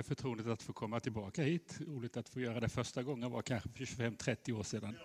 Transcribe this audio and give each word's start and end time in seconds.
För 0.00 0.04
förtroendet 0.04 0.46
att 0.46 0.62
få 0.62 0.72
komma 0.72 1.00
tillbaka 1.00 1.42
hit. 1.42 1.78
Roligt 1.86 2.16
att 2.16 2.28
få 2.28 2.40
göra 2.40 2.60
det 2.60 2.68
första 2.68 3.02
gången 3.02 3.30
var 3.30 3.42
kanske 3.42 3.68
för 3.68 3.84
25-30 3.84 4.52
år 4.52 4.62
sedan. 4.62 4.96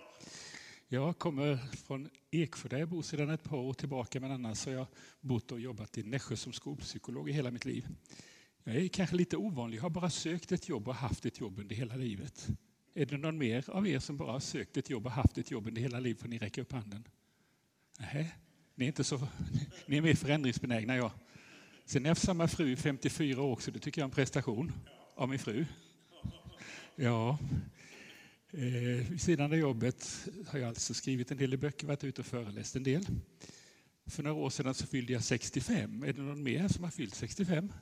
Jag 0.88 1.18
kommer 1.18 1.56
från 1.56 2.08
Eksjö 2.30 2.68
där 2.68 2.78
jag 2.78 2.88
bor 2.88 3.02
sedan 3.02 3.30
ett 3.30 3.42
par 3.42 3.56
år 3.56 3.74
tillbaka 3.74 4.20
men 4.20 4.30
annars 4.30 4.66
har 4.66 4.72
jag 4.72 4.86
bott 5.20 5.52
och 5.52 5.60
jobbat 5.60 5.98
i 5.98 6.02
Nässjö 6.02 6.36
som 6.36 6.52
skolpsykolog 6.52 7.28
i 7.28 7.32
hela 7.32 7.50
mitt 7.50 7.64
liv. 7.64 7.86
Jag 8.64 8.76
är 8.76 8.88
kanske 8.88 9.16
lite 9.16 9.36
ovanlig, 9.36 9.78
jag 9.78 9.82
har 9.82 9.90
bara 9.90 10.10
sökt 10.10 10.52
ett 10.52 10.68
jobb 10.68 10.88
och 10.88 10.94
haft 10.94 11.26
ett 11.26 11.40
jobb 11.40 11.58
under 11.58 11.76
hela 11.76 11.96
livet. 11.96 12.48
Är 12.94 13.06
det 13.06 13.16
någon 13.16 13.38
mer 13.38 13.70
av 13.70 13.88
er 13.88 13.98
som 13.98 14.16
bara 14.16 14.32
har 14.32 14.40
sökt 14.40 14.76
ett 14.76 14.90
jobb 14.90 15.06
och 15.06 15.12
haft 15.12 15.38
ett 15.38 15.50
jobb 15.50 15.66
under 15.66 15.82
hela 15.82 16.00
livet 16.00 16.20
får 16.20 16.28
ni 16.28 16.38
räcka 16.38 16.60
upp 16.60 16.72
handen. 16.72 17.04
Nej, 17.98 18.34
ni 18.74 18.84
är 18.84 18.88
inte 18.88 19.04
så, 19.04 19.28
ni 19.86 19.96
är 19.96 20.02
mer 20.02 20.14
förändringsbenägna 20.14 20.96
jag. 20.96 21.10
Sen 21.88 22.02
har 22.02 22.06
jag 22.06 22.10
haft 22.10 22.26
samma 22.26 22.48
fru 22.48 22.72
i 22.72 22.76
54 22.76 23.42
år 23.42 23.52
också, 23.52 23.70
det 23.70 23.78
tycker 23.78 24.00
jag 24.00 24.04
är 24.04 24.10
en 24.10 24.14
prestation 24.14 24.72
av 25.14 25.28
min 25.28 25.38
fru. 25.38 25.64
Ja. 26.96 27.38
Eh, 28.50 29.10
vid 29.10 29.20
sidan 29.20 29.52
av 29.52 29.58
jobbet 29.58 30.28
har 30.46 30.58
jag 30.58 30.68
alltså 30.68 30.94
skrivit 30.94 31.30
en 31.30 31.38
del 31.38 31.58
böcker, 31.58 31.86
varit 31.86 32.04
ute 32.04 32.20
och 32.20 32.26
föreläst 32.26 32.76
en 32.76 32.82
del. 32.82 33.06
För 34.06 34.22
några 34.22 34.36
år 34.36 34.50
sedan 34.50 34.74
så 34.74 34.86
fyllde 34.86 35.12
jag 35.12 35.24
65. 35.24 36.02
Är 36.02 36.12
det 36.12 36.22
någon 36.22 36.42
mer 36.42 36.68
som 36.68 36.84
har 36.84 36.90
fyllt 36.90 37.14
65? 37.14 37.72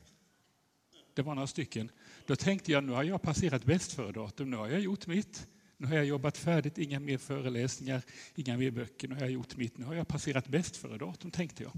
Det 1.15 1.23
var 1.23 1.34
några 1.34 1.47
stycken. 1.47 1.91
Då 2.27 2.37
tänkte 2.37 2.73
jag, 2.73 2.84
nu 2.84 2.93
har 2.93 3.05
jag 3.05 3.23
passerat 3.23 3.65
bäst 3.65 3.93
före-datum. 3.93 4.51
nu 4.51 4.57
har 4.57 4.69
jag 4.69 4.81
gjort 4.81 5.07
mitt. 5.07 5.47
Nu 5.77 5.87
har 5.87 5.95
jag 5.95 6.05
jobbat 6.05 6.39
färdigt, 6.39 6.78
inga 6.78 7.00
mer 7.00 7.19
föreläsningar, 7.19 8.03
inga 8.34 8.56
mer 8.56 8.71
böcker, 8.71 9.09
nu 9.09 9.15
har 9.15 9.23
jag 9.23 9.31
gjort 9.31 9.56
mitt. 9.56 9.78
Nu 9.78 9.84
har 9.84 9.95
jag 9.95 10.09
passerat 10.09 10.48
bäst 10.48 10.77
före-datum, 10.77 11.31
tänkte 11.31 11.62
jag. 11.62 11.73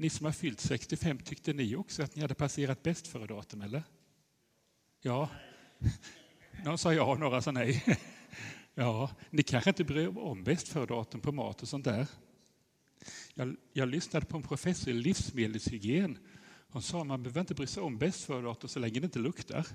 Ni 0.00 0.10
som 0.10 0.24
har 0.24 0.32
fyllt 0.32 0.60
65, 0.60 1.18
tyckte 1.18 1.52
ni 1.52 1.76
också 1.76 2.02
att 2.02 2.16
ni 2.16 2.22
hade 2.22 2.34
passerat 2.34 2.82
bäst 2.82 3.06
före 3.06 3.26
datum, 3.26 3.62
eller? 3.62 3.82
Ja. 5.02 5.28
Någon 6.64 6.78
sa 6.78 6.94
ja, 6.94 7.14
några 7.14 7.42
sa 7.42 7.52
nej. 7.52 7.98
Ja, 8.74 9.10
ni 9.30 9.42
kanske 9.42 9.70
inte 9.70 9.84
bryr 9.84 10.02
er 10.02 10.18
om 10.18 10.44
bäst 10.44 10.68
före 10.68 10.86
datum 10.86 11.20
på 11.20 11.32
mat 11.32 11.62
och 11.62 11.68
sånt 11.68 11.84
där. 11.84 12.06
Jag, 13.34 13.56
jag 13.72 13.88
lyssnade 13.88 14.26
på 14.26 14.36
en 14.36 14.42
professor 14.42 14.90
i 14.90 14.92
livsmedelshygien. 14.92 16.18
Hon 16.68 16.82
sa 16.82 17.00
att 17.00 17.06
man 17.06 17.22
behöver 17.22 17.40
inte 17.40 17.54
bry 17.54 17.66
sig 17.66 17.82
om 17.82 17.98
bäst 17.98 18.24
före 18.24 18.42
datum 18.42 18.68
så 18.68 18.78
länge 18.78 19.00
det 19.00 19.04
inte 19.04 19.18
luktar. 19.18 19.66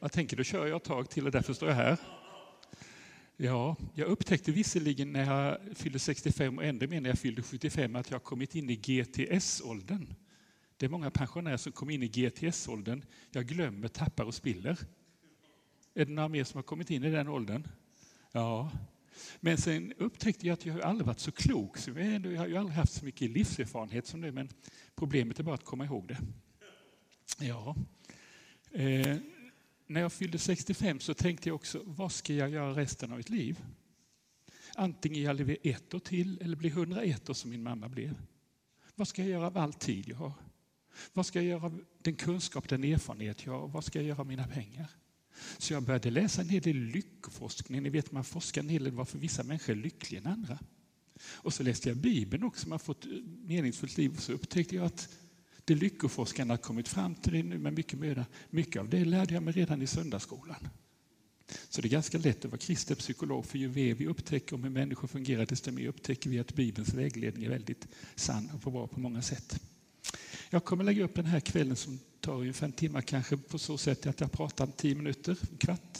Jag 0.00 0.12
tänker, 0.12 0.36
då 0.36 0.42
kör 0.42 0.66
jag 0.66 0.76
ett 0.76 0.84
tag 0.84 1.10
till 1.10 1.26
och 1.26 1.32
därför 1.32 1.52
står 1.52 1.68
jag 1.68 1.76
här. 1.76 1.98
Ja, 3.36 3.76
jag 3.94 4.08
upptäckte 4.08 4.52
visserligen 4.52 5.12
när 5.12 5.24
jag 5.24 5.76
fyllde 5.76 5.98
65 5.98 6.58
och 6.58 6.64
ännu 6.64 6.86
mer 6.86 7.00
när 7.00 7.08
jag 7.08 7.18
fyllde 7.18 7.42
75 7.42 7.96
att 7.96 8.10
jag 8.10 8.22
kommit 8.22 8.54
in 8.54 8.70
i 8.70 8.76
GTS-åldern. 8.76 10.14
Det 10.76 10.86
är 10.86 10.90
många 10.90 11.10
pensionärer 11.10 11.56
som 11.56 11.72
kommer 11.72 11.92
in 11.92 12.02
i 12.02 12.08
GTS-åldern. 12.08 13.04
Jag 13.30 13.46
glömmer, 13.46 13.88
tappar 13.88 14.24
och 14.24 14.34
spiller. 14.34 14.78
Är 15.94 16.04
det 16.04 16.12
några 16.12 16.28
mer 16.28 16.44
som 16.44 16.58
har 16.58 16.62
kommit 16.62 16.90
in 16.90 17.04
i 17.04 17.10
den 17.10 17.28
åldern? 17.28 17.68
Ja. 18.32 18.70
Men 19.40 19.56
sen 19.56 19.92
upptäckte 19.98 20.46
jag 20.46 20.54
att 20.54 20.66
jag 20.66 20.80
aldrig 20.80 21.06
varit 21.06 21.20
så 21.20 21.32
klok. 21.32 21.78
Så 21.78 21.90
jag 21.90 22.38
har 22.38 22.46
ju 22.46 22.56
aldrig 22.56 22.76
haft 22.76 22.92
så 22.92 23.04
mycket 23.04 23.30
livserfarenhet 23.30 24.06
som 24.06 24.20
nu, 24.20 24.32
men 24.32 24.48
problemet 24.94 25.38
är 25.38 25.42
bara 25.42 25.54
att 25.54 25.64
komma 25.64 25.84
ihåg 25.84 26.08
det. 26.08 26.18
Ja. 27.38 27.76
Eh, 28.70 29.16
när 29.92 30.00
jag 30.00 30.12
fyllde 30.12 30.38
65 30.38 31.00
så 31.00 31.14
tänkte 31.14 31.48
jag 31.48 31.56
också, 31.56 31.82
vad 31.86 32.12
ska 32.12 32.34
jag 32.34 32.50
göra 32.50 32.76
resten 32.76 33.10
av 33.10 33.16
mitt 33.16 33.30
liv? 33.30 33.64
Antingen 34.74 35.22
jag 35.22 35.36
lever 35.36 35.56
ett 35.62 35.94
år 35.94 35.98
till 35.98 36.38
eller 36.40 36.56
blir 36.56 36.70
101 36.70 37.30
år 37.30 37.34
som 37.34 37.50
min 37.50 37.62
mamma 37.62 37.88
blev. 37.88 38.16
Vad 38.94 39.08
ska 39.08 39.22
jag 39.22 39.30
göra 39.30 39.46
av 39.46 39.58
all 39.58 39.72
tid 39.72 40.08
jag 40.08 40.16
har? 40.16 40.32
Vad 41.12 41.26
ska 41.26 41.38
jag 41.38 41.46
göra 41.48 41.64
av 41.64 41.84
den 41.98 42.14
kunskap, 42.14 42.68
den 42.68 42.84
erfarenhet 42.84 43.46
jag 43.46 43.60
har? 43.60 43.68
Vad 43.68 43.84
ska 43.84 43.98
jag 43.98 44.06
göra 44.08 44.20
av 44.20 44.26
mina 44.26 44.48
pengar? 44.48 44.90
Så 45.58 45.72
jag 45.72 45.82
började 45.82 46.10
läsa 46.10 46.42
en 46.42 46.48
hel 46.48 46.62
del 46.62 46.76
lyckoforskning. 46.76 47.82
Ni 47.82 47.90
vet, 47.90 48.12
man 48.12 48.24
forskar 48.24 48.62
en 48.62 48.68
hel 48.68 48.84
del 48.84 48.92
varför 48.92 49.18
vissa 49.18 49.42
människor 49.42 49.72
är 49.72 49.76
lyckligare 49.76 50.24
än 50.24 50.32
andra. 50.32 50.58
Och 51.22 51.54
så 51.54 51.62
läste 51.62 51.88
jag 51.88 51.98
Bibeln 51.98 52.44
också, 52.44 52.68
man 52.68 52.78
fått 52.78 53.06
meningsfullt 53.42 53.96
liv. 53.96 54.12
Och 54.12 54.22
så 54.22 54.32
upptäckte 54.32 54.76
jag 54.76 54.84
att 54.84 55.08
det 55.64 55.74
lyckoforskarna 55.74 56.52
har 56.52 56.58
kommit 56.58 56.88
fram 56.88 57.14
till 57.14 57.44
nu 57.44 57.58
med 57.58 57.72
mycket 57.72 57.98
möda, 57.98 58.26
mycket 58.50 58.80
av 58.80 58.88
det 58.88 59.04
lärde 59.04 59.34
jag 59.34 59.42
mig 59.42 59.54
redan 59.54 59.82
i 59.82 59.86
söndagsskolan. 59.86 60.68
Så 61.68 61.80
det 61.80 61.88
är 61.88 61.90
ganska 61.90 62.18
lätt 62.18 62.44
att 62.44 62.50
vara 62.50 62.58
kristen 62.58 62.96
psykolog, 62.96 63.46
för 63.46 63.58
ju 63.58 63.68
mer 63.68 63.94
vi 63.94 64.06
upptäcker 64.06 64.56
om 64.56 64.62
hur 64.62 64.70
människor 64.70 65.08
fungerar, 65.08 65.46
desto 65.46 65.70
mer 65.70 65.88
upptäcker 65.88 66.30
vi 66.30 66.38
att 66.38 66.54
Bibelns 66.54 66.94
vägledning 66.94 67.44
är 67.44 67.50
väldigt 67.50 67.88
sann 68.14 68.50
och 68.64 68.72
bra 68.72 68.86
på 68.86 69.00
många 69.00 69.22
sätt. 69.22 69.60
Jag 70.50 70.64
kommer 70.64 70.84
lägga 70.84 71.04
upp 71.04 71.14
den 71.14 71.24
här 71.24 71.40
kvällen 71.40 71.76
som 71.76 71.98
tar 72.20 72.34
ungefär 72.34 72.66
en 72.66 72.72
timme, 72.72 73.02
kanske 73.02 73.36
på 73.36 73.58
så 73.58 73.78
sätt 73.78 74.06
att 74.06 74.20
jag 74.20 74.32
pratar 74.32 74.66
tio 74.66 74.94
minuter, 74.94 75.36
en 75.50 75.58
kvart. 75.58 75.98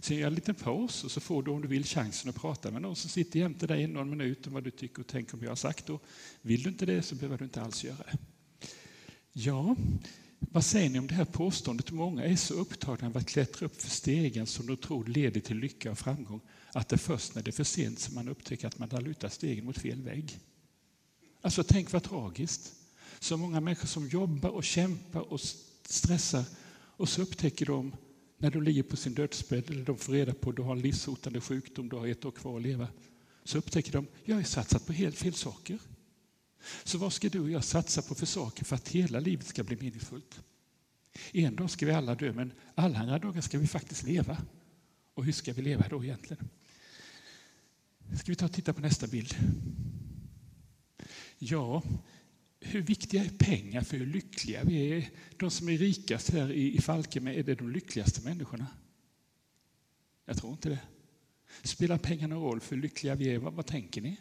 Sen 0.00 0.16
gör 0.16 0.22
jag 0.22 0.28
en 0.28 0.34
liten 0.34 0.54
paus 0.54 1.04
och 1.04 1.10
så 1.10 1.20
får 1.20 1.42
du 1.42 1.50
om 1.50 1.62
du 1.62 1.68
vill 1.68 1.84
chansen 1.84 2.30
att 2.30 2.36
prata 2.36 2.70
med 2.70 2.82
någon 2.82 2.96
som 2.96 3.10
sitter 3.10 3.38
jämte 3.38 3.66
dig 3.66 3.82
i 3.82 3.86
någon 3.86 4.10
minut 4.10 4.46
om 4.46 4.52
vad 4.52 4.64
du 4.64 4.70
tycker 4.70 5.00
och 5.00 5.06
tänker 5.06 5.34
om 5.34 5.40
vad 5.40 5.46
jag 5.46 5.50
har 5.50 5.56
sagt. 5.56 5.90
Och 5.90 6.02
vill 6.42 6.62
du 6.62 6.70
inte 6.70 6.86
det 6.86 7.02
så 7.02 7.14
behöver 7.14 7.38
du 7.38 7.44
inte 7.44 7.62
alls 7.62 7.84
göra 7.84 7.96
det. 7.96 8.18
Ja, 9.32 9.76
vad 10.38 10.64
säger 10.64 10.90
ni 10.90 10.98
om 10.98 11.06
det 11.06 11.14
här 11.14 11.24
påståendet? 11.24 11.90
Många 11.90 12.24
är 12.24 12.36
så 12.36 12.54
upptagna 12.54 13.08
av 13.08 13.16
att 13.16 13.26
klättra 13.26 13.66
upp 13.66 13.82
för 13.82 13.90
stegen 13.90 14.46
som 14.46 14.66
de 14.66 14.76
tror 14.76 15.04
leder 15.04 15.40
till 15.40 15.56
lycka 15.56 15.90
och 15.90 15.98
framgång 15.98 16.40
att 16.72 16.88
det 16.88 16.96
är 16.96 16.98
först 16.98 17.34
när 17.34 17.42
det 17.42 17.50
är 17.50 17.52
för 17.52 17.64
sent 17.64 17.98
som 17.98 18.14
man 18.14 18.28
upptäcker 18.28 18.66
att 18.66 18.78
man 18.78 18.90
har 18.90 19.00
lutat 19.00 19.32
stegen 19.32 19.64
mot 19.64 19.78
fel 19.78 20.02
vägg. 20.02 20.38
Alltså 21.40 21.64
tänk 21.64 21.92
vad 21.92 22.02
tragiskt. 22.02 22.74
Så 23.20 23.36
många 23.36 23.60
människor 23.60 23.86
som 23.86 24.08
jobbar 24.08 24.50
och 24.50 24.64
kämpar 24.64 25.32
och 25.32 25.40
stressar 25.86 26.44
och 26.96 27.08
så 27.08 27.22
upptäcker 27.22 27.66
de 27.66 27.96
när 28.38 28.50
de 28.50 28.62
ligger 28.62 28.82
på 28.82 28.96
sin 28.96 29.14
dödsbädd 29.14 29.70
eller 29.70 29.84
de 29.84 29.98
får 29.98 30.12
reda 30.12 30.34
på 30.34 30.50
att 30.50 30.56
du 30.56 30.62
har 30.62 30.72
en 30.72 30.82
livshotande 30.82 31.40
sjukdom, 31.40 31.88
du 31.88 31.96
har 31.96 32.06
ett 32.06 32.24
år 32.24 32.30
kvar 32.30 32.56
att 32.56 32.62
leva. 32.62 32.88
Så 33.44 33.58
upptäcker 33.58 33.92
de, 33.92 34.06
jag 34.24 34.36
har 34.36 34.42
satsat 34.42 34.86
på 34.86 34.92
helt 34.92 35.16
fel 35.16 35.34
saker. 35.34 35.78
Så 36.84 36.98
vad 36.98 37.12
ska 37.12 37.28
du 37.28 37.40
och 37.40 37.50
jag 37.50 37.64
satsa 37.64 38.02
på 38.02 38.14
för 38.14 38.26
saker 38.26 38.64
för 38.64 38.76
att 38.76 38.88
hela 38.88 39.20
livet 39.20 39.46
ska 39.46 39.64
bli 39.64 39.76
meningsfullt? 39.76 40.42
En 41.32 41.56
dag 41.56 41.70
ska 41.70 41.86
vi 41.86 41.92
alla 41.92 42.14
dö, 42.14 42.32
men 42.32 42.52
alla 42.74 42.98
andra 42.98 43.18
dagar 43.18 43.40
ska 43.40 43.58
vi 43.58 43.66
faktiskt 43.66 44.02
leva. 44.02 44.38
Och 45.14 45.24
hur 45.24 45.32
ska 45.32 45.52
vi 45.52 45.62
leva 45.62 45.88
då 45.88 46.04
egentligen? 46.04 46.48
Ska 48.16 48.32
vi 48.32 48.36
ta 48.36 48.44
och 48.44 48.52
titta 48.52 48.72
på 48.72 48.80
nästa 48.80 49.06
bild? 49.06 49.34
Ja, 51.38 51.82
hur 52.60 52.82
viktiga 52.82 53.24
är 53.24 53.28
pengar 53.28 53.82
för 53.82 53.96
hur 53.96 54.06
lyckliga 54.06 54.64
vi 54.64 54.92
är? 54.92 55.10
De 55.36 55.50
som 55.50 55.68
är 55.68 55.78
rikast 55.78 56.30
här 56.30 56.52
i 56.52 56.80
Falkenberg, 56.80 57.38
är 57.38 57.42
det 57.42 57.54
de 57.54 57.70
lyckligaste 57.70 58.22
människorna? 58.22 58.66
Jag 60.24 60.36
tror 60.36 60.52
inte 60.52 60.68
det. 60.68 60.80
Spelar 61.62 61.98
pengarna 61.98 62.34
roll 62.34 62.60
för 62.60 62.76
hur 62.76 62.82
lyckliga 62.82 63.14
vi 63.14 63.34
är? 63.34 63.38
Vad, 63.38 63.52
vad 63.52 63.66
tänker 63.66 64.00
ni? 64.00 64.16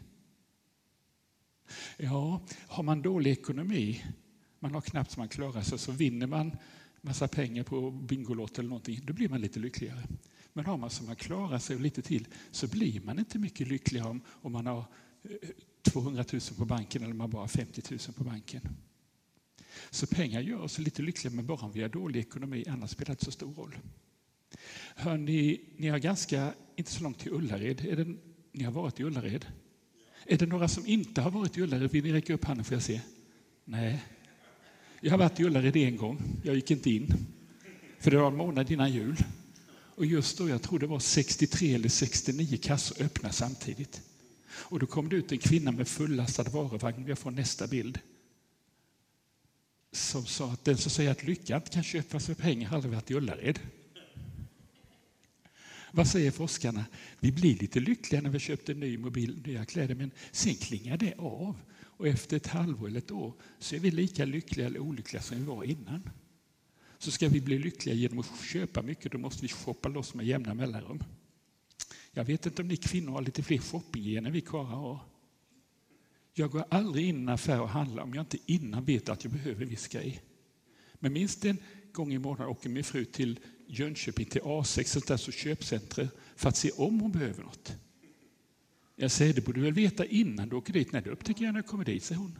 Ja, 1.97 2.41
har 2.67 2.83
man 2.83 3.01
dålig 3.01 3.31
ekonomi, 3.31 4.03
man 4.59 4.73
har 4.73 4.81
knappt 4.81 5.11
så 5.11 5.19
man 5.19 5.29
klarar 5.29 5.61
sig, 5.61 5.79
så 5.79 5.91
vinner 5.91 6.27
man 6.27 6.57
massa 7.01 7.27
pengar 7.27 7.63
på 7.63 7.91
Bingolotto 7.91 8.61
eller 8.61 8.69
någonting, 8.69 8.99
då 9.03 9.13
blir 9.13 9.29
man 9.29 9.41
lite 9.41 9.59
lyckligare. 9.59 10.03
Men 10.53 10.65
har 10.65 10.77
man 10.77 10.89
så 10.89 11.03
man 11.03 11.15
klarar 11.15 11.59
sig 11.59 11.75
och 11.75 11.81
lite 11.81 12.01
till 12.01 12.27
så 12.51 12.67
blir 12.67 13.01
man 13.01 13.19
inte 13.19 13.39
mycket 13.39 13.67
lyckligare 13.67 14.09
om, 14.09 14.21
om 14.27 14.51
man 14.51 14.65
har 14.65 14.85
eh, 15.23 15.49
200 15.81 16.25
000 16.33 16.41
på 16.57 16.65
banken 16.65 17.03
eller 17.03 17.13
man 17.13 17.29
bara 17.29 17.41
har 17.41 17.47
50 17.47 17.81
000 17.91 17.99
på 18.17 18.23
banken. 18.23 18.61
Så 19.89 20.07
pengar 20.07 20.41
gör 20.41 20.61
oss 20.61 20.79
lite 20.79 21.01
lyckliga, 21.01 21.33
men 21.33 21.45
bara 21.45 21.65
om 21.65 21.71
vi 21.71 21.81
har 21.81 21.89
dålig 21.89 22.19
ekonomi, 22.19 22.65
annars 22.67 22.89
spelar 22.89 23.07
det 23.07 23.11
inte 23.11 23.25
så 23.25 23.31
stor 23.31 23.53
roll. 23.53 23.77
Hör 24.95 25.17
ni, 25.17 25.69
ni 25.77 25.88
har 25.88 26.00
ganska, 26.00 26.53
inte 26.75 26.91
så 26.91 27.03
långt 27.03 27.19
till 27.19 27.31
Ullared, 27.31 27.85
är 27.85 27.95
det, 27.95 28.15
ni 28.51 28.63
har 28.63 28.71
varit 28.71 29.00
i 29.00 29.03
Ullared? 29.03 29.45
Är 30.31 30.38
det 30.38 30.45
några 30.45 30.68
som 30.68 30.86
inte 30.88 31.22
har 31.22 31.31
varit 31.31 31.57
i 31.57 31.62
Ullared? 31.62 31.92
Vill 31.92 32.04
ni 32.04 32.13
räcka 32.13 32.33
upp 32.33 32.45
handen 32.45 32.66
får 32.66 32.75
jag 32.75 32.83
se? 32.83 33.01
Nej. 33.66 34.04
Jag 35.01 35.12
har 35.12 35.18
varit 35.18 35.39
i 35.39 35.44
Ullared 35.44 35.75
en 35.75 35.98
gång. 35.98 36.22
Jag 36.44 36.56
gick 36.56 36.72
inte 36.72 36.89
in. 36.89 37.13
För 38.00 38.12
det 38.12 38.18
var 38.18 38.28
en 38.28 38.36
månad 38.36 38.72
innan 38.72 38.92
jul. 38.92 39.18
Och 39.95 40.06
just 40.06 40.38
då, 40.38 40.50
jag 40.50 40.62
tror 40.62 40.80
det 40.80 40.88
var 40.88 41.00
63 41.00 41.74
eller 41.75 41.89
69 41.89 42.57
kassor 42.62 43.06
öppna 43.06 43.31
samtidigt. 43.31 44.01
Och 44.51 44.80
då 44.80 44.86
kom 44.86 45.10
det 45.10 45.16
ut 45.16 45.31
en 45.31 45.38
kvinna 45.38 45.72
med 45.72 45.88
fullastad 45.88 46.44
varuvagn. 46.44 47.07
Jag 47.07 47.19
får 47.19 47.31
nästa 47.31 47.68
bild. 47.68 48.00
Som 49.92 50.25
sa 50.25 50.51
att 50.51 50.66
den 50.66 50.77
som 50.77 50.92
säger 50.92 51.12
att 51.12 51.24
lycka 51.24 51.56
inte 51.56 51.69
kan 51.69 51.84
köpas 51.84 52.25
för 52.25 52.34
pengar 52.34 52.69
har 52.69 52.75
aldrig 52.75 52.94
varit 52.94 53.12
i 53.12 53.13
Ullared. 53.13 53.60
Vad 55.91 56.07
säger 56.07 56.31
forskarna? 56.31 56.85
Vi 57.19 57.31
blir 57.31 57.55
lite 57.55 57.79
lyckliga 57.79 58.21
när 58.21 58.29
vi 58.29 58.39
köpt 58.39 58.69
en 58.69 58.79
ny 58.79 58.97
mobil, 58.97 59.41
nya 59.45 59.65
kläder, 59.65 59.95
men 59.95 60.11
sen 60.31 60.55
klingar 60.55 60.97
det 60.97 61.13
av. 61.17 61.55
Och 61.81 62.07
efter 62.07 62.38
ett 62.38 62.47
halvår 62.47 62.88
eller 62.88 62.97
ett 62.97 63.11
år 63.11 63.33
så 63.59 63.75
är 63.75 63.79
vi 63.79 63.91
lika 63.91 64.25
lyckliga 64.25 64.67
eller 64.67 64.79
olyckliga 64.79 65.21
som 65.21 65.38
vi 65.38 65.43
var 65.43 65.63
innan. 65.63 66.09
Så 66.97 67.11
ska 67.11 67.29
vi 67.29 67.41
bli 67.41 67.59
lyckliga 67.59 67.95
genom 67.95 68.19
att 68.19 68.43
köpa 68.51 68.81
mycket, 68.81 69.11
då 69.11 69.17
måste 69.17 69.41
vi 69.41 69.47
shoppa 69.47 69.89
loss 69.89 70.13
med 70.13 70.25
jämna 70.25 70.53
mellanrum. 70.53 71.03
Jag 72.11 72.25
vet 72.25 72.45
inte 72.45 72.61
om 72.61 72.67
ni 72.67 72.77
kvinnor 72.77 73.11
har 73.11 73.21
lite 73.21 73.43
fler 73.43 73.57
shoppinggener 73.57 74.27
än 74.27 74.33
vi 74.33 74.41
karlar 74.41 74.75
har. 74.75 74.99
Jag 76.33 76.51
går 76.51 76.65
aldrig 76.69 77.05
in 77.05 77.17
i 77.17 77.21
en 77.21 77.29
affär 77.29 77.61
och 77.61 77.69
handlar 77.69 78.03
om 78.03 78.13
jag 78.13 78.21
inte 78.21 78.38
innan 78.45 78.85
vet 78.85 79.09
att 79.09 79.23
jag 79.23 79.33
behöver 79.33 79.61
en 79.61 79.69
viss 79.69 79.88
grej. 79.88 80.21
Men 80.93 81.13
minst 81.13 81.45
en 81.45 81.57
gång 81.91 82.13
i 82.13 82.19
månaden 82.19 82.47
åker 82.47 82.69
min 82.69 82.83
fru 82.83 83.05
till 83.05 83.39
Jönköping 83.73 84.25
till 84.25 84.41
A6, 84.41 84.97
ett 84.97 85.12
alltså 85.12 85.31
köpcentrum, 85.31 86.07
för 86.35 86.50
att 86.50 86.56
se 86.56 86.71
om 86.71 87.00
hon 87.00 87.12
behöver 87.12 87.44
något. 87.44 87.75
Jag 88.95 89.12
säger, 89.12 89.33
det 89.33 89.41
borde 89.41 89.59
du 89.59 89.63
väl 89.63 89.73
veta 89.73 90.06
innan 90.06 90.50
du 90.50 90.56
åker 90.56 90.73
dit? 90.73 90.91
Nej, 90.91 91.01
det 91.01 91.09
upptäcker 91.09 91.45
jag 91.45 91.53
när 91.53 91.59
jag 91.59 91.68
kommer 91.68 91.85
dit, 91.85 92.03
säger 92.03 92.19
hon. 92.19 92.39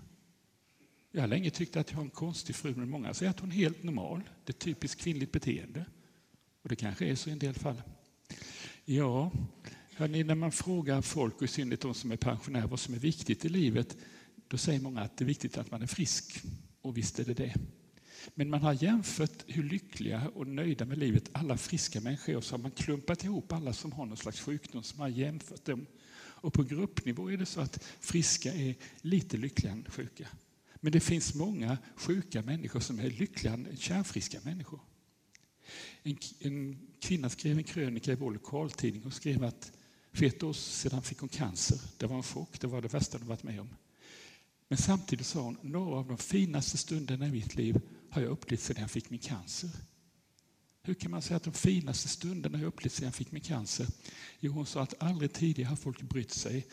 Jag 1.12 1.22
har 1.22 1.28
länge 1.28 1.50
tyckt 1.50 1.76
att 1.76 1.92
jag 1.92 1.98
har 1.98 2.04
en 2.04 2.10
konstig 2.10 2.56
fru, 2.56 2.74
men 2.76 2.90
många 2.90 3.14
säger 3.14 3.30
att 3.30 3.40
hon 3.40 3.52
är 3.52 3.56
helt 3.56 3.84
normal. 3.84 4.22
Det 4.46 4.52
är 4.52 4.60
typiskt 4.60 5.02
kvinnligt 5.02 5.32
beteende. 5.32 5.86
Och 6.62 6.70
det 6.70 6.76
kanske 6.76 7.06
är 7.06 7.16
så 7.16 7.30
i 7.30 7.34
en 7.34 7.40
del 7.40 7.54
fall. 7.54 7.82
Ja, 8.86 9.32
hörni, 9.96 10.24
när 10.24 10.36
man 10.36 10.52
frågar 10.52 11.02
folk, 11.02 11.36
och 11.36 11.44
i 11.44 11.48
synnerhet 11.48 11.82
de 11.82 11.94
som 11.94 12.12
är 12.12 12.18
pensionärer, 12.18 12.68
vad 12.68 12.80
som 12.80 12.94
är 12.94 13.00
viktigt 13.00 13.46
i 13.46 13.50
livet, 13.50 13.98
då 14.48 14.58
säger 14.58 14.82
många 14.82 15.02
att 15.02 15.18
det 15.18 15.24
är 15.24 15.28
viktigt 15.28 15.58
att 15.58 15.72
man 15.72 15.82
är 15.82 15.88
frisk. 15.88 16.42
Och 16.82 16.98
visst 16.98 17.20
är 17.20 17.26
det 17.26 17.34
det. 17.34 17.56
Men 18.36 18.50
man 18.50 18.62
har 18.62 18.84
jämfört 18.84 19.44
hur 19.48 19.64
lyckliga 19.64 20.30
och 20.36 20.48
nöjda 20.48 20.86
med 20.86 20.98
livet 20.98 21.30
alla 21.32 21.58
friska 21.58 22.02
människor 22.02 22.34
är 22.34 22.38
och 22.38 22.44
så 22.44 22.54
har 22.54 22.62
man 22.62 22.72
klumpat 22.72 23.24
ihop 23.24 23.52
alla 23.52 23.74
som 23.74 23.92
har 23.92 24.06
någon 24.06 24.18
slags 24.18 24.42
sjukdom 24.42 24.84
som 24.84 25.00
har 25.00 25.08
jämfört 25.08 25.66
dem. 25.66 25.86
Och 26.16 26.54
på 26.54 26.64
gruppnivå 26.64 27.32
är 27.32 27.38
det 27.38 27.46
så 27.46 27.62
att 27.62 27.84
friska 28.00 28.54
är 28.54 28.76
lite 29.02 29.38
lyckligare 29.38 29.78
än 29.78 29.86
sjuka. 29.88 30.28
Men 30.76 30.92
det 30.92 31.00
finns 31.00 31.36
många 31.36 31.78
sjuka 31.96 32.42
människor 32.42 32.80
som 32.80 33.00
är 33.00 33.10
lyckligare 33.10 33.56
än 33.56 33.78
kärnfriska 33.78 34.40
människor. 34.44 34.80
En, 36.04 36.18
en 36.40 36.78
kvinna 37.00 37.30
skrev 37.30 37.58
en 37.58 37.64
krönika 37.64 38.12
i 38.12 38.16
vår 38.16 38.32
lokaltidning 38.32 39.06
och 39.06 39.14
skrev 39.14 39.44
att 39.44 39.72
för 40.14 40.26
ett 40.26 40.44
år 40.44 40.54
sedan 40.54 41.02
fick 41.02 41.20
hon 41.20 41.30
cancer. 41.30 41.80
Det 41.98 42.08
var 42.08 42.18
en 42.18 42.24
chock, 42.24 42.60
det 42.60 42.68
var 42.68 42.82
det 42.82 42.94
värsta 42.94 43.18
hon 43.18 43.28
varit 43.28 43.44
med 43.44 43.60
om. 43.60 43.70
Men 44.68 44.78
samtidigt 44.78 45.26
sa 45.26 45.42
hon, 45.42 45.58
några 45.62 45.96
av 45.96 46.08
de 46.08 46.18
finaste 46.18 46.78
stunderna 46.78 47.28
i 47.28 47.32
mitt 47.32 47.56
liv 47.56 47.82
har 48.12 48.22
jag 48.22 48.32
upplevt 48.32 48.62
sedan 48.62 48.82
jag 48.82 48.92
fick 48.92 49.10
min 49.10 49.20
cancer. 49.20 49.70
Hur 50.84 50.94
kan 50.94 51.12
man 51.12 51.22
säga 51.22 51.38
att 51.38 51.44
de 51.44 51.54
finaste 51.54 52.08
stunderna 52.08 52.60
jag 52.60 52.68
upplevt 52.68 52.94
sedan 52.94 53.06
jag 53.06 53.16
fick 53.16 53.32
min 53.32 53.42
cancer? 53.42 53.88
Jo, 54.40 54.52
hon 54.52 54.66
sa 54.66 54.82
att 54.82 55.04
aldrig 55.04 55.34
tidigare 55.34 55.70
har 55.70 55.76
folk 55.76 56.02
brytt 56.02 56.32
sig, 56.32 56.68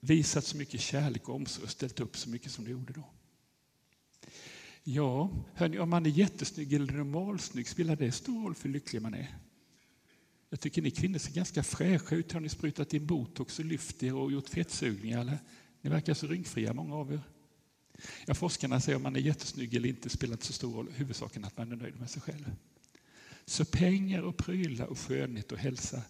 visat 0.00 0.44
så 0.44 0.56
mycket 0.56 0.80
kärlek 0.80 1.28
och 1.28 1.34
omsorg 1.34 1.64
och 1.64 1.70
ställt 1.70 2.00
upp 2.00 2.16
så 2.16 2.30
mycket 2.30 2.52
som 2.52 2.64
de 2.64 2.70
gjorde 2.70 2.92
då. 2.92 3.04
Ja, 4.84 5.30
hörni, 5.54 5.78
om 5.78 5.90
man 5.90 6.06
är 6.06 6.10
jättesnygg 6.10 6.72
eller 6.72 6.92
normalsnygg, 6.92 7.68
spelar 7.68 7.96
det 7.96 8.12
stor 8.12 8.44
roll 8.44 8.54
för 8.54 8.68
hur 8.68 8.72
lycklig 8.72 9.02
man 9.02 9.14
är? 9.14 9.36
Jag 10.50 10.60
tycker 10.60 10.82
ni 10.82 10.90
kvinnor 10.90 11.18
ser 11.18 11.32
ganska 11.32 11.62
fräscha 11.62 12.16
ut. 12.16 12.32
Har 12.32 12.40
ni 12.40 12.48
sprutat 12.48 12.94
in 12.94 13.06
botox 13.06 13.58
och 13.58 13.64
lyft 13.64 14.02
er 14.02 14.14
och 14.14 14.32
gjort 14.32 14.48
fettsugningar? 14.48 15.20
Eller? 15.20 15.38
Ni 15.80 15.90
verkar 15.90 16.14
så 16.14 16.26
rynkfria, 16.26 16.72
många 16.72 16.94
av 16.94 17.12
er. 17.12 17.20
Ja, 18.26 18.34
forskarna 18.34 18.80
säger 18.80 18.96
om 18.96 19.02
man 19.02 19.16
är 19.16 19.20
jättesnygg 19.20 19.74
eller 19.74 19.88
inte 19.88 20.08
spelar 20.08 20.32
inte 20.32 20.46
så 20.46 20.52
stor 20.52 20.74
roll. 20.74 20.90
Huvudsaken 20.94 21.44
är 21.44 21.46
att 21.46 21.56
man 21.56 21.72
är 21.72 21.76
nöjd 21.76 22.00
med 22.00 22.10
sig 22.10 22.22
själv. 22.22 22.52
Så 23.44 23.64
pengar 23.64 24.22
och 24.22 24.36
prylar 24.36 24.86
och 24.86 24.98
skönhet 24.98 25.52
och 25.52 25.58
hälsa 25.58 26.02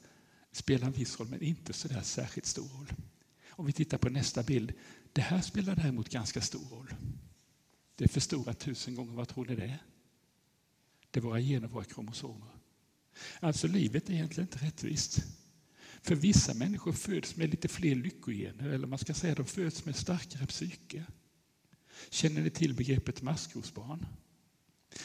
spelar 0.52 0.86
en 0.86 0.92
viss 0.92 1.20
roll, 1.20 1.28
men 1.28 1.42
inte 1.42 1.72
så 1.72 1.88
där 1.88 2.02
särskilt 2.02 2.46
stor 2.46 2.68
roll. 2.68 2.92
Om 3.50 3.66
vi 3.66 3.72
tittar 3.72 3.98
på 3.98 4.08
nästa 4.08 4.42
bild. 4.42 4.72
Det 5.12 5.20
här 5.20 5.40
spelar 5.40 5.76
däremot 5.76 6.08
ganska 6.08 6.40
stor 6.40 6.68
roll. 6.68 6.94
Det 7.96 8.04
är 8.04 8.08
förstorat 8.08 8.58
tusen 8.58 8.94
gånger. 8.94 9.12
Vad 9.12 9.28
tror 9.28 9.46
ni 9.46 9.56
det 9.56 9.64
är? 9.64 9.78
Det 11.10 11.20
är 11.20 11.22
våra 11.22 11.40
gener, 11.40 11.68
våra 11.68 11.84
kromosomer. 11.84 12.48
Alltså 13.40 13.66
livet 13.66 14.08
är 14.08 14.14
egentligen 14.14 14.48
inte 14.52 14.66
rättvist. 14.66 15.24
För 16.02 16.14
vissa 16.14 16.54
människor 16.54 16.92
föds 16.92 17.36
med 17.36 17.50
lite 17.50 17.68
fler 17.68 17.94
lyckogener, 17.94 18.68
eller 18.68 18.86
man 18.86 18.98
ska 18.98 19.14
säga 19.14 19.34
de 19.34 19.46
föds 19.46 19.84
med 19.84 19.96
starkare 19.96 20.46
psyke. 20.46 21.04
Känner 22.08 22.40
ni 22.40 22.50
till 22.50 22.74
begreppet 22.74 23.22
maskrosbarn? 23.22 24.06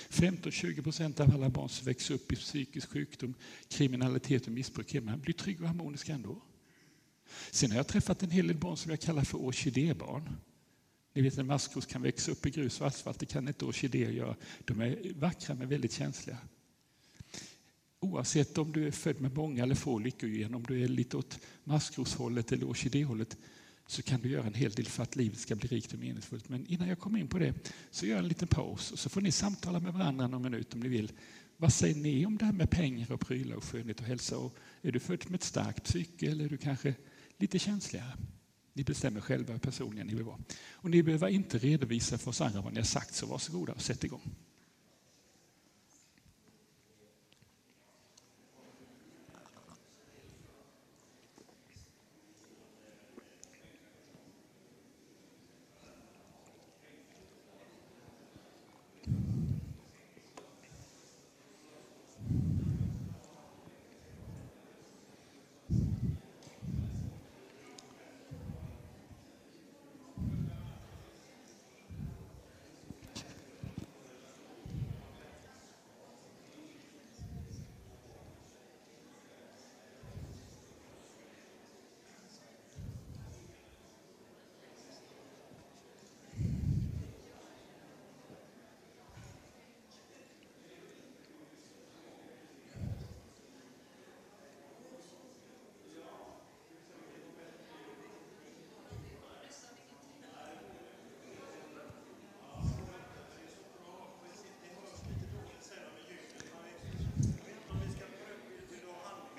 15-20 0.09 0.83
procent 0.83 1.19
av 1.19 1.33
alla 1.33 1.50
barn 1.50 1.69
som 1.69 1.86
växer 1.86 2.13
upp 2.13 2.31
i 2.31 2.36
psykisk 2.36 2.89
sjukdom, 2.89 3.33
kriminalitet 3.68 4.45
och 4.47 4.53
missbruk 4.53 4.94
hemma 4.94 5.18
blir 5.18 5.33
trygga 5.33 5.62
och 5.62 5.68
harmoniska 5.68 6.13
ändå. 6.13 6.42
Sen 7.51 7.71
har 7.71 7.77
jag 7.77 7.88
träffat 7.88 8.24
en 8.24 8.31
hel 8.31 8.47
del 8.47 8.57
barn 8.57 8.77
som 8.77 8.92
jag 8.92 9.01
kallar 9.01 9.24
för 9.24 9.38
orkidébarn. 9.38 10.30
Ni 11.13 11.21
vet 11.21 11.38
en 11.38 11.47
maskros 11.47 11.86
kan 11.86 12.01
växa 12.01 12.31
upp 12.31 12.45
i 12.45 12.50
grus 12.50 12.81
och 12.81 12.88
asfalt, 12.88 13.19
det 13.19 13.25
kan 13.25 13.48
inte 13.48 13.65
orkidéer 13.65 14.12
göra. 14.12 14.36
De 14.65 14.81
är 14.81 15.13
vackra 15.13 15.56
men 15.56 15.69
väldigt 15.69 15.94
känsliga. 15.94 16.38
Oavsett 18.00 18.57
om 18.57 18.71
du 18.71 18.88
är 18.88 18.91
född 18.91 19.21
med 19.21 19.36
många 19.36 19.63
eller 19.63 19.75
få 19.75 20.00
lyckogen, 20.00 20.56
om 20.56 20.63
du 20.63 20.83
är 20.83 20.88
lite 20.88 21.18
åt 21.18 21.39
maskroshållet 21.63 22.51
eller 22.51 22.69
orkidéhållet, 22.69 23.38
så 23.88 24.02
kan 24.02 24.22
du 24.22 24.30
göra 24.30 24.48
en 24.48 24.54
hel 24.54 24.72
del 24.72 24.86
för 24.86 25.04
att 25.04 25.16
livet 25.16 25.40
ska 25.40 25.56
bli 25.56 25.68
rikt 25.68 25.94
och 25.94 26.00
meningsfullt. 26.00 26.50
Men 26.50 26.66
innan 26.66 26.88
jag 26.88 27.00
kommer 27.00 27.20
in 27.20 27.28
på 27.28 27.40
det 27.40 27.54
så 27.92 28.06
gör 28.06 28.16
jag 28.16 28.24
en 28.24 28.28
liten 28.28 28.48
paus 28.48 28.92
och 28.92 29.00
så 29.00 29.10
får 29.10 29.22
ni 29.22 29.32
samtala 29.32 29.80
med 29.80 29.94
varandra 29.94 30.28
någon 30.28 30.42
minut 30.42 30.74
om 30.74 30.80
ni 30.80 30.88
vill. 30.88 31.12
Vad 31.58 31.74
säger 31.74 31.96
ni 31.96 32.26
om 32.26 32.38
det 32.38 32.46
här 32.46 32.54
med 32.54 32.70
pengar 32.70 33.12
och 33.12 33.20
prylar 33.20 33.56
och 33.56 33.64
skönhet 33.64 34.00
och 34.00 34.06
hälsa? 34.06 34.38
Och 34.38 34.56
är 34.82 34.92
du 34.92 35.00
född 35.00 35.26
med 35.30 35.36
ett 35.36 35.44
starkt 35.44 35.84
psyke 35.84 36.32
eller 36.32 36.46
är 36.46 36.50
du 36.50 36.58
kanske 36.58 36.96
lite 37.38 37.60
känsligare? 37.60 38.18
Ni 38.74 38.84
bestämmer 38.84 39.22
själva 39.22 39.54
hur 39.54 39.60
personliga 39.60 40.04
ni 40.04 40.14
vill 40.14 40.24
vara. 40.24 40.40
Och 40.72 40.90
ni 40.90 41.04
behöver 41.04 41.28
inte 41.28 41.58
redovisa 41.58 42.18
för 42.18 42.30
oss 42.30 42.42
andra 42.42 42.62
vad 42.62 42.74
ni 42.74 42.80
har 42.80 42.86
sagt, 42.86 43.16
så 43.16 43.26
varsågoda 43.26 43.74
och 43.74 43.82
sätt 43.82 44.04
igång. 44.04 44.22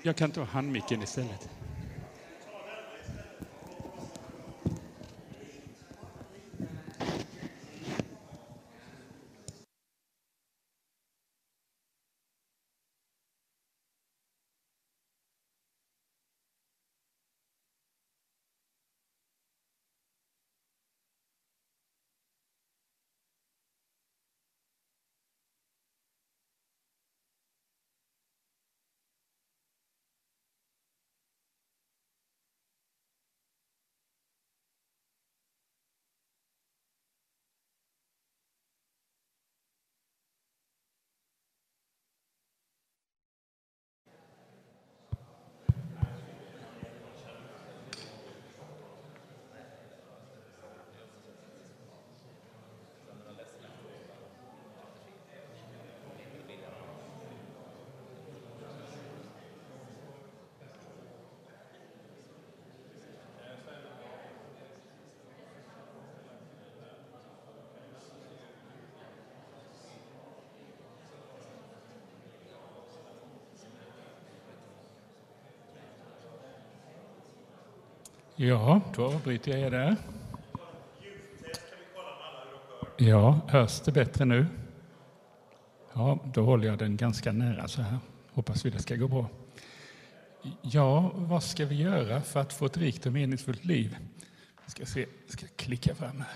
Jag 0.07 0.15
kan 0.15 0.31
ta 0.31 0.43
handmicken 0.43 1.01
istället. 1.01 1.49
Ja, 78.39 78.81
då 78.95 79.05
avbryter 79.05 79.51
jag 79.51 79.59
er 79.59 79.71
där. 79.71 79.95
Ja, 82.97 83.39
hörs 83.47 83.81
det 83.81 83.91
bättre 83.91 84.25
nu? 84.25 84.45
Ja, 85.93 86.19
då 86.33 86.45
håller 86.45 86.67
jag 86.67 86.77
den 86.77 86.97
ganska 86.97 87.31
nära 87.31 87.67
så 87.67 87.81
här. 87.81 87.97
Hoppas 88.31 88.65
vi 88.65 88.69
det 88.69 88.79
ska 88.79 88.95
gå 88.95 89.07
bra. 89.07 89.29
Ja, 90.61 91.11
vad 91.15 91.43
ska 91.43 91.65
vi 91.65 91.75
göra 91.75 92.21
för 92.21 92.39
att 92.39 92.53
få 92.53 92.65
ett 92.65 92.77
rikt 92.77 93.05
och 93.05 93.13
meningsfullt 93.13 93.65
liv? 93.65 93.97
Jag 94.63 94.71
ska 94.71 94.85
se, 94.85 94.99
jag 94.99 95.31
ska 95.31 95.45
klicka 95.55 95.95
fram 95.95 96.21
här. 96.21 96.35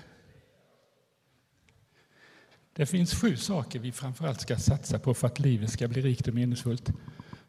Det 2.74 2.86
finns 2.86 3.22
sju 3.22 3.38
saker 3.38 3.80
vi 3.80 3.92
framförallt 3.92 4.42
ska 4.42 4.58
satsa 4.58 5.00
på 5.00 5.14
för 5.14 5.28
att 5.28 5.40
livet 5.40 5.70
ska 5.70 5.88
bli 5.88 6.02
rikt 6.02 6.28
och 6.28 6.34
meningsfullt. 6.34 6.92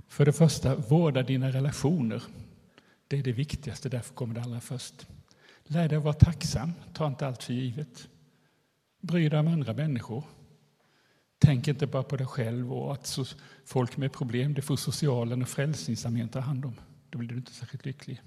För 0.08 0.24
det 0.24 0.32
första, 0.32 0.76
vårda 0.76 1.22
dina 1.22 1.48
relationer. 1.48 2.22
Det 3.12 3.18
är 3.18 3.22
det 3.22 3.32
viktigaste, 3.32 3.88
därför 3.88 4.14
kommer 4.14 4.34
det 4.34 4.42
allra 4.42 4.60
först. 4.60 5.06
Lär 5.64 5.88
dig 5.88 5.98
att 5.98 6.04
vara 6.04 6.14
tacksam, 6.14 6.72
ta 6.92 7.06
inte 7.06 7.26
allt 7.26 7.42
för 7.42 7.52
givet. 7.52 8.08
Bry 9.00 9.28
dig 9.28 9.40
om 9.40 9.48
andra 9.48 9.72
människor. 9.72 10.24
Tänk 11.38 11.68
inte 11.68 11.86
bara 11.86 12.02
på 12.02 12.16
dig 12.16 12.26
själv 12.26 12.72
och 12.72 12.92
att 12.92 13.18
folk 13.64 13.96
med 13.96 14.12
problem, 14.12 14.54
det 14.54 14.62
får 14.62 14.76
socialen 14.76 15.42
och 15.42 15.48
Frälsningsarmén 15.48 16.28
ta 16.28 16.40
hand 16.40 16.64
om. 16.64 16.80
Då 17.10 17.18
blir 17.18 17.28
du 17.28 17.36
inte 17.36 17.52
särskilt 17.52 17.84
lycklig. 17.84 18.20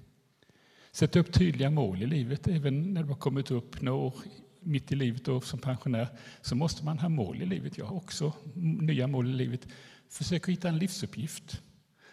Sätt 0.92 1.16
upp 1.16 1.34
tydliga 1.34 1.70
mål 1.70 2.04
i 2.04 2.06
livet, 2.06 2.48
även 2.48 2.94
när 2.94 3.04
du 3.04 3.10
har 3.10 3.16
kommit 3.16 3.52
upp 3.52 3.82
några 3.82 4.00
år 4.00 4.14
mitt 4.60 4.92
i 4.92 4.96
livet 4.96 5.28
och 5.28 5.44
som 5.44 5.60
pensionär, 5.60 6.08
så 6.42 6.56
måste 6.56 6.86
man 6.86 7.00
ha 7.00 7.10
mål 7.10 7.42
i 7.42 7.46
livet. 7.46 7.78
Jag 7.78 7.86
har 7.86 7.96
också 7.96 8.34
nya 8.56 9.08
mål 9.08 9.30
i 9.30 9.34
livet. 9.34 9.68
Försök 10.10 10.44
att 10.44 10.50
hitta 10.50 10.70
en 10.70 10.78
livsuppgift. 10.78 11.62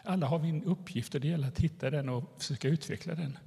Alla 0.05 0.27
har 0.27 0.39
vi 0.39 0.49
en 0.49 0.65
uppgift 0.65 1.15
och 1.15 1.21
det 1.21 1.29
gäller 1.29 1.49
att 1.49 1.59
hitta 1.59 1.91
den 1.91 2.09
och 2.09 2.35
försöka 2.39 2.69
utveckla 2.69 3.15
den. 3.15 3.39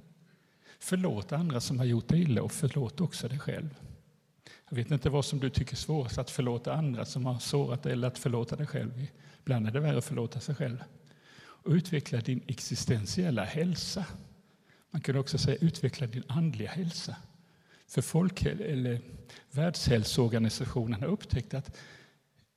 Förlåt 0.78 1.32
andra 1.32 1.60
som 1.60 1.78
har 1.78 1.86
gjort 1.86 2.08
dig 2.08 2.22
illa 2.22 2.42
och 2.42 2.52
förlåt 2.52 3.00
också 3.00 3.28
dig 3.28 3.38
själv. 3.38 3.74
Jag 4.68 4.76
vet 4.76 4.90
inte 4.90 5.10
vad 5.10 5.24
som 5.24 5.40
du 5.40 5.50
tycker 5.50 5.72
är 5.72 5.76
svårast, 5.76 6.18
att 6.18 6.30
förlåta 6.30 6.74
andra 6.74 7.04
som 7.04 7.26
har 7.26 7.38
sårat 7.38 7.82
dig 7.82 7.92
eller 7.92 8.08
att 8.08 8.18
förlåta 8.18 8.56
dig 8.56 8.66
själv. 8.66 9.06
Ibland 9.40 9.66
är 9.66 9.70
det 9.70 9.80
värre 9.80 9.98
att 9.98 10.04
förlåta 10.04 10.40
sig 10.40 10.54
själv. 10.54 10.84
Och 11.38 11.72
utveckla 11.72 12.20
din 12.20 12.42
existentiella 12.46 13.44
hälsa. 13.44 14.04
Man 14.90 15.00
kan 15.00 15.16
också 15.16 15.38
säga 15.38 15.56
utveckla 15.56 16.06
din 16.06 16.24
andliga 16.28 16.70
hälsa. 16.70 17.16
För 17.88 18.02
folk, 18.02 18.44
eller 18.44 19.00
Världshälsoorganisationen 19.50 21.00
har 21.00 21.08
upptäckt 21.08 21.54
att 21.54 21.76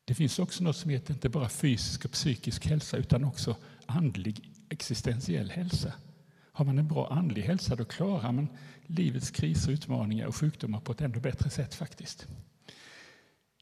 det 0.05 0.15
finns 0.15 0.39
också 0.39 0.63
något 0.63 0.75
som 0.75 0.89
heter 0.89 1.13
inte 1.13 1.29
bara 1.29 1.49
fysisk 1.49 2.05
och 2.05 2.11
psykisk 2.11 2.65
hälsa 2.65 2.97
utan 2.97 3.23
också 3.23 3.55
andlig 3.89 4.51
existentiell 4.69 5.49
hälsa. 5.49 5.93
Har 6.51 6.65
man 6.65 6.77
en 6.77 6.87
bra 6.87 7.07
andlig 7.07 7.41
hälsa 7.41 7.75
då 7.75 7.85
klarar 7.85 8.31
man 8.31 8.47
livets 8.87 9.31
kriser, 9.31 9.71
utmaningar 9.71 10.27
och 10.27 10.35
sjukdomar 10.35 10.79
på 10.79 10.91
ett 10.91 11.01
ännu 11.01 11.19
bättre 11.19 11.49
sätt 11.49 11.75
faktiskt. 11.75 12.27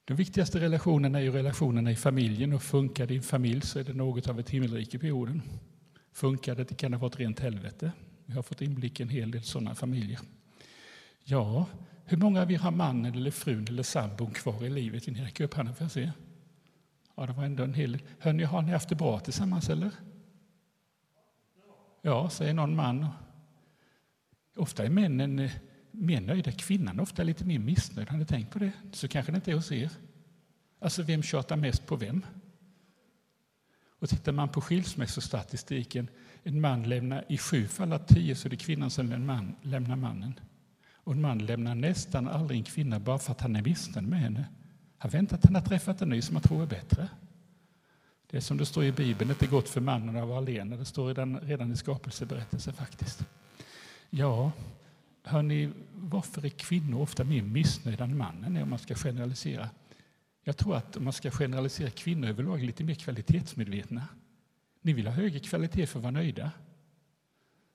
De 0.05 0.13
viktigaste 0.13 0.59
relationerna 0.59 1.19
är 1.19 1.23
ju 1.23 1.31
relationerna 1.31 1.91
i 1.91 1.95
familjen 1.95 2.53
och 2.53 2.63
funkar 2.63 3.07
din 3.07 3.23
familj 3.23 3.61
så 3.61 3.79
är 3.79 3.83
det 3.83 3.93
något 3.93 4.27
av 4.27 4.39
ett 4.39 4.49
himmelrike 4.49 4.99
på 4.99 5.05
jorden. 5.05 5.41
Funkar 6.13 6.55
det, 6.55 6.63
det 6.63 6.75
kan 6.75 6.91
det 6.91 6.97
vara 6.97 7.11
ett 7.11 7.19
rent 7.19 7.39
helvete. 7.39 7.91
Vi 8.25 8.33
har 8.33 8.43
fått 8.43 8.61
inblick 8.61 8.99
i 8.99 9.03
en 9.03 9.09
hel 9.09 9.31
del 9.31 9.43
sådana 9.43 9.75
familjer. 9.75 10.19
Ja, 11.23 11.65
hur 12.05 12.17
många 12.17 12.41
av 12.41 12.51
er 12.51 12.57
har 12.57 12.71
mannen 12.71 13.13
eller 13.13 13.31
frun 13.31 13.65
eller 13.69 13.83
sambon 13.83 14.31
kvar 14.31 14.65
i 14.65 14.69
livet? 14.69 15.07
Ni 15.07 15.21
räcker 15.21 15.43
upp 15.43 15.53
handen 15.53 15.75
för 15.75 15.85
att 15.85 15.91
se? 15.91 16.11
Ja, 17.15 17.25
det 17.25 17.33
var 17.33 17.43
ändå 17.43 17.63
en 17.63 17.73
hel 17.73 17.91
del. 17.91 18.01
Hörrni, 18.19 18.43
har 18.43 18.61
ni 18.61 18.71
haft 18.71 18.89
det 18.89 18.95
bra 18.95 19.19
tillsammans 19.19 19.69
eller? 19.69 19.91
Ja, 22.07 22.29
säger 22.29 22.53
någon 22.53 22.75
man. 22.75 23.07
Ofta 24.55 24.85
är 24.85 24.89
männen 24.89 25.39
eh, 25.39 25.51
mer 25.91 26.21
nöjda, 26.21 26.51
kvinnan 26.51 26.99
är 26.99 27.23
lite 27.23 27.45
mer 27.45 27.59
missnöjd. 27.59 28.09
Har 28.09 28.17
ni 28.17 28.25
tänkt 28.25 28.53
på 28.53 28.59
det? 28.59 28.71
Så 28.91 29.07
kanske 29.07 29.31
det 29.31 29.35
inte 29.35 29.51
är 29.51 29.55
hos 29.55 29.71
er. 29.71 29.91
Alltså, 30.79 31.03
vem 31.03 31.23
tjatar 31.23 31.55
mest 31.55 31.85
på 31.85 31.95
vem? 31.95 32.25
Och 33.99 34.09
tittar 34.09 34.31
man 34.31 34.49
på 34.49 34.61
skilsmässostatistiken, 34.61 36.07
en 36.43 36.61
man 36.61 36.83
lämnar 36.83 37.25
i 37.27 37.37
sju 37.37 37.67
fall 37.67 37.93
av 37.93 37.99
tio 37.99 38.35
så 38.35 38.47
är 38.47 38.49
det 38.49 38.57
kvinnan 38.57 38.89
som 38.89 39.09
lämnar 39.61 39.95
mannen. 39.95 40.39
Och 40.93 41.13
en 41.13 41.21
man 41.21 41.45
lämnar 41.45 41.75
nästan 41.75 42.27
aldrig 42.27 42.59
en 42.59 42.65
kvinna 42.65 42.99
bara 42.99 43.19
för 43.19 43.31
att 43.31 43.41
han 43.41 43.55
är 43.55 43.61
missnöjd 43.61 44.07
med 44.07 44.19
henne. 44.19 44.45
Han 44.97 45.11
väntar 45.11 45.37
att 45.37 45.45
han 45.45 45.55
har 45.55 45.61
träffat 45.61 46.01
en 46.01 46.09
ny 46.09 46.21
som 46.21 46.35
han 46.35 46.43
tror 46.43 46.63
är 46.63 46.67
bättre. 46.67 47.09
Det 48.29 48.37
är 48.37 48.41
som 48.41 48.57
det 48.57 48.65
står 48.65 48.83
i 48.83 48.91
Bibeln, 48.91 49.31
inte 49.31 49.47
gott 49.47 49.69
för 49.69 49.81
mannen 49.81 50.17
att 50.17 50.27
vara 50.27 50.37
alena. 50.37 50.77
Det 50.77 50.85
står 50.85 51.07
redan, 51.07 51.39
redan 51.39 51.71
i 51.71 51.77
skapelseberättelsen 51.77 52.73
faktiskt. 52.73 53.25
Ja, 54.09 54.51
hörni, 55.23 55.69
varför 55.93 56.45
är 56.45 56.49
kvinnor 56.49 57.01
ofta 57.01 57.23
mer 57.23 57.41
missnöjda 57.41 58.03
än 58.03 58.17
mannen 58.17 58.63
om 58.63 58.69
man 58.69 58.79
ska 58.79 58.95
generalisera? 58.95 59.69
Jag 60.43 60.57
tror 60.57 60.75
att 60.75 60.97
om 60.97 61.03
man 61.03 61.13
ska 61.13 61.31
generalisera 61.31 61.89
kvinnor 61.89 62.27
överlag 62.27 62.63
lite 62.63 62.83
mer 62.83 62.95
kvalitetsmedvetna. 62.95 64.03
Ni 64.81 64.93
vill 64.93 65.07
ha 65.07 65.13
högre 65.13 65.39
kvalitet 65.39 65.87
för 65.87 65.99
att 65.99 66.03
vara 66.03 66.11
nöjda. 66.11 66.51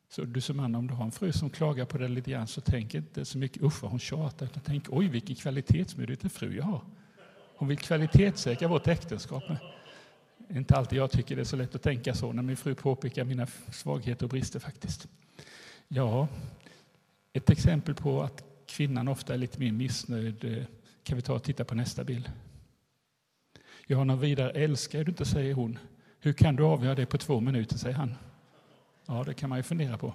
Så 0.09 0.25
du 0.25 0.41
som 0.41 0.57
man, 0.57 0.75
om 0.75 0.87
du 0.87 0.95
har 0.95 1.05
en 1.05 1.13
fru 1.13 1.33
som 1.33 1.51
klagar 1.51 1.85
på 1.85 1.99
dig 1.99 2.09
lite 2.09 2.31
grann 2.31 2.47
så 2.47 2.61
tänk 2.61 2.95
inte 2.95 3.25
så 3.25 3.39
mycket 3.39 3.63
usch 3.63 3.83
vad 3.83 3.91
hon 3.91 4.01
tjatar, 4.01 4.47
utan 4.47 4.63
tänk 4.67 4.85
oj 4.89 5.09
vilken 5.09 5.37
kvalitetsmedveten 5.37 6.31
fru 6.31 6.57
jag 6.57 6.65
har. 6.65 6.81
Hon 7.57 7.69
vill 7.69 7.79
kvalitetssäkra 7.79 8.69
vårt 8.69 8.87
äktenskap. 8.87 9.49
Med 9.49 9.59
inte 10.57 10.77
alltid 10.77 10.99
jag 10.99 11.11
tycker 11.11 11.37
det 11.37 11.43
är 11.43 11.45
så 11.45 11.57
lätt 11.57 11.75
att 11.75 11.83
tänka 11.83 12.15
så 12.15 12.33
när 12.33 12.43
min 12.43 12.57
fru 12.57 12.75
påpekar 12.75 13.25
mina 13.25 13.47
svagheter 13.73 14.27
och 14.27 14.31
brister 14.31 14.61
faktiskt. 14.61 15.09
Ja, 15.89 16.29
ett 17.33 17.51
exempel 17.51 17.95
på 17.95 18.23
att 18.23 18.45
kvinnan 18.67 19.09
ofta 19.09 19.35
är 19.35 19.39
lite 19.39 19.61
mer 19.61 19.73
missnöjd 19.73 20.45
eh, 20.45 20.65
kan 21.03 21.17
vi 21.17 21.23
ta 21.23 21.35
och 21.35 21.43
titta 21.43 21.65
på 21.65 21.75
nästa 21.75 22.05
bild. 22.05 22.33
Jag 23.87 23.99
har 23.99 24.05
någon 24.05 24.21
vidare 24.21 24.51
älskar 24.51 25.05
du 25.05 25.11
inte, 25.11 25.25
säger 25.25 25.55
hon. 25.55 25.79
Hur 26.19 26.33
kan 26.33 26.57
du 26.57 26.63
avgöra 26.63 26.95
det 26.95 27.07
på 27.07 27.19
två 27.19 27.41
minuter, 27.41 27.79
säger 27.79 27.97
han. 27.97 28.15
Ja, 29.07 29.25
det 29.25 29.35
kan 29.35 29.49
man 29.49 29.59
ju 29.59 29.63
fundera 29.63 29.99
på. 29.99 30.15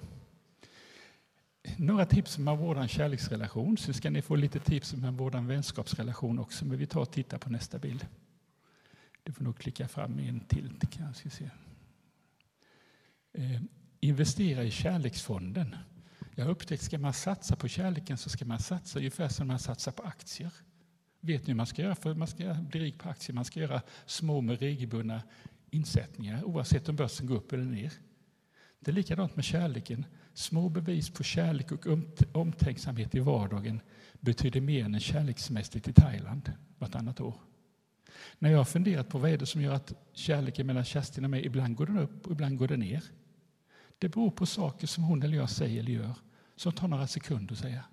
Några 1.76 2.06
tips 2.06 2.38
om 2.38 2.48
att 2.48 2.58
vårda 2.58 2.80
en 2.80 2.88
kärleksrelation. 2.88 3.78
Sen 3.78 3.94
ska 3.94 4.10
ni 4.10 4.22
få 4.22 4.36
lite 4.36 4.58
tips 4.58 4.92
om 4.92 5.04
att 5.04 5.14
vårda 5.14 5.38
en 5.38 5.46
vänskapsrelation 5.46 6.38
också. 6.38 6.64
Men 6.64 6.78
vi 6.78 6.86
tar 6.86 7.00
och 7.00 7.10
tittar 7.10 7.38
på 7.38 7.50
nästa 7.50 7.78
bild. 7.78 8.06
Du 9.22 9.32
får 9.32 9.44
nog 9.44 9.58
klicka 9.58 9.88
fram 9.88 10.18
en 10.18 10.40
till. 10.40 10.80
Kanske 10.90 11.30
se. 11.30 11.50
Eh, 13.32 13.60
investera 14.00 14.64
i 14.64 14.70
kärleksfonden. 14.70 15.76
Jag 16.34 16.44
har 16.44 16.52
upptäckt 16.52 16.82
att 16.82 16.86
ska 16.86 16.98
man 16.98 17.12
satsa 17.12 17.56
på 17.56 17.68
kärleken 17.68 18.18
så 18.18 18.30
ska 18.30 18.44
man 18.44 18.58
satsa 18.58 18.98
ungefär 18.98 19.28
som 19.28 19.46
man 19.46 19.58
satsar 19.58 19.92
på 19.92 20.02
aktier. 20.02 20.52
Vet 21.20 21.42
ni 21.42 21.46
hur 21.46 21.54
man 21.54 21.66
ska 21.66 21.82
göra 21.82 21.94
för 21.94 22.10
att 22.10 22.18
man 22.18 22.28
ska 22.28 22.54
bli 22.54 22.80
rik 22.80 22.98
på 22.98 23.08
aktier? 23.08 23.34
Man 23.34 23.44
ska 23.44 23.60
göra 23.60 23.82
små 24.06 24.40
med 24.40 24.58
regelbundna 24.58 25.22
insättningar 25.70 26.44
oavsett 26.44 26.88
om 26.88 26.96
börsen 26.96 27.26
går 27.26 27.36
upp 27.36 27.52
eller 27.52 27.64
ner. 27.64 27.92
Det 28.80 28.90
är 28.90 28.94
likadant 28.94 29.36
med 29.36 29.44
kärleken. 29.44 30.06
Små 30.34 30.68
bevis 30.68 31.10
på 31.10 31.22
kärlek 31.22 31.72
och 31.72 31.86
omtänksamhet 32.32 33.14
i 33.14 33.18
vardagen 33.18 33.80
betyder 34.20 34.60
mer 34.60 34.84
än 34.84 34.94
en 34.94 35.00
kärlekssemester 35.00 35.80
till 35.80 35.94
Thailand 35.94 36.52
vartannat 36.78 37.20
år. 37.20 37.34
När 38.38 38.50
jag 38.50 38.58
har 38.58 38.64
funderat 38.64 39.08
på 39.08 39.18
vad 39.18 39.30
är 39.30 39.38
det 39.38 39.46
som 39.46 39.62
gör 39.62 39.72
att 39.72 39.92
kärleken 40.12 40.66
mellan 40.66 40.84
Kerstin 40.84 41.24
och 41.24 41.30
mig 41.30 41.46
ibland 41.46 41.76
går 41.76 41.86
den 41.86 41.98
upp 41.98 42.26
och 42.26 42.32
ibland 42.32 42.58
går 42.58 42.68
den 42.68 42.80
ner. 42.80 43.04
Det 43.98 44.08
beror 44.08 44.30
på 44.30 44.46
saker 44.46 44.86
som 44.86 45.04
hon 45.04 45.22
eller 45.22 45.36
jag 45.36 45.50
säger 45.50 45.80
eller 45.80 45.92
gör 45.92 46.14
som 46.56 46.72
tar 46.72 46.88
några 46.88 47.06
sekunder 47.06 47.52
att 47.52 47.58
säga. 47.58 47.84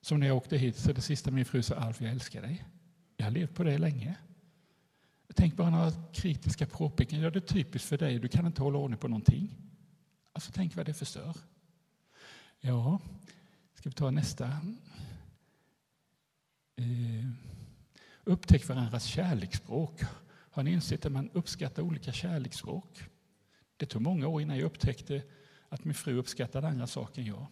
Som 0.00 0.20
när 0.20 0.26
jag 0.26 0.36
åkte 0.36 0.56
hit 0.56 0.76
så 0.76 0.92
det 0.92 1.00
sista 1.00 1.30
min 1.30 1.44
fru 1.44 1.62
sa 1.62 1.74
Alf, 1.74 2.00
jag 2.00 2.10
älskar 2.10 2.42
dig. 2.42 2.64
Jag 3.16 3.26
har 3.26 3.30
levt 3.30 3.54
på 3.54 3.64
det 3.64 3.78
länge. 3.78 4.14
Tänk 5.34 5.56
bara 5.56 5.70
några 5.70 5.92
kritiska 6.12 6.66
påpekanden. 6.66 7.24
Ja, 7.24 7.30
det 7.30 7.38
är 7.38 7.54
typiskt 7.54 7.88
för 7.88 7.98
dig, 7.98 8.18
du 8.18 8.28
kan 8.28 8.46
inte 8.46 8.62
hålla 8.62 8.78
ordning 8.78 8.98
på 8.98 9.08
någonting. 9.08 9.54
Alltså 10.32 10.52
tänk 10.54 10.76
vad 10.76 10.86
det 10.86 10.94
förstör. 10.94 11.36
Ja, 12.60 12.98
ska 13.74 13.88
vi 13.88 13.94
ta 13.94 14.10
nästa? 14.10 14.46
Eh, 16.76 17.28
upptäck 18.24 18.68
varandras 18.68 19.04
kärleksspråk. 19.04 20.00
Har 20.50 20.62
ni 20.62 20.72
insett 20.72 21.06
att 21.06 21.12
man 21.12 21.30
uppskattar 21.32 21.82
olika 21.82 22.12
kärleksspråk? 22.12 23.04
Det 23.76 23.86
tog 23.86 24.02
många 24.02 24.28
år 24.28 24.42
innan 24.42 24.58
jag 24.58 24.66
upptäckte 24.66 25.22
att 25.68 25.84
min 25.84 25.94
fru 25.94 26.18
uppskattade 26.18 26.68
andra 26.68 26.86
saker 26.86 27.22
än 27.22 27.28
jag. 27.28 27.46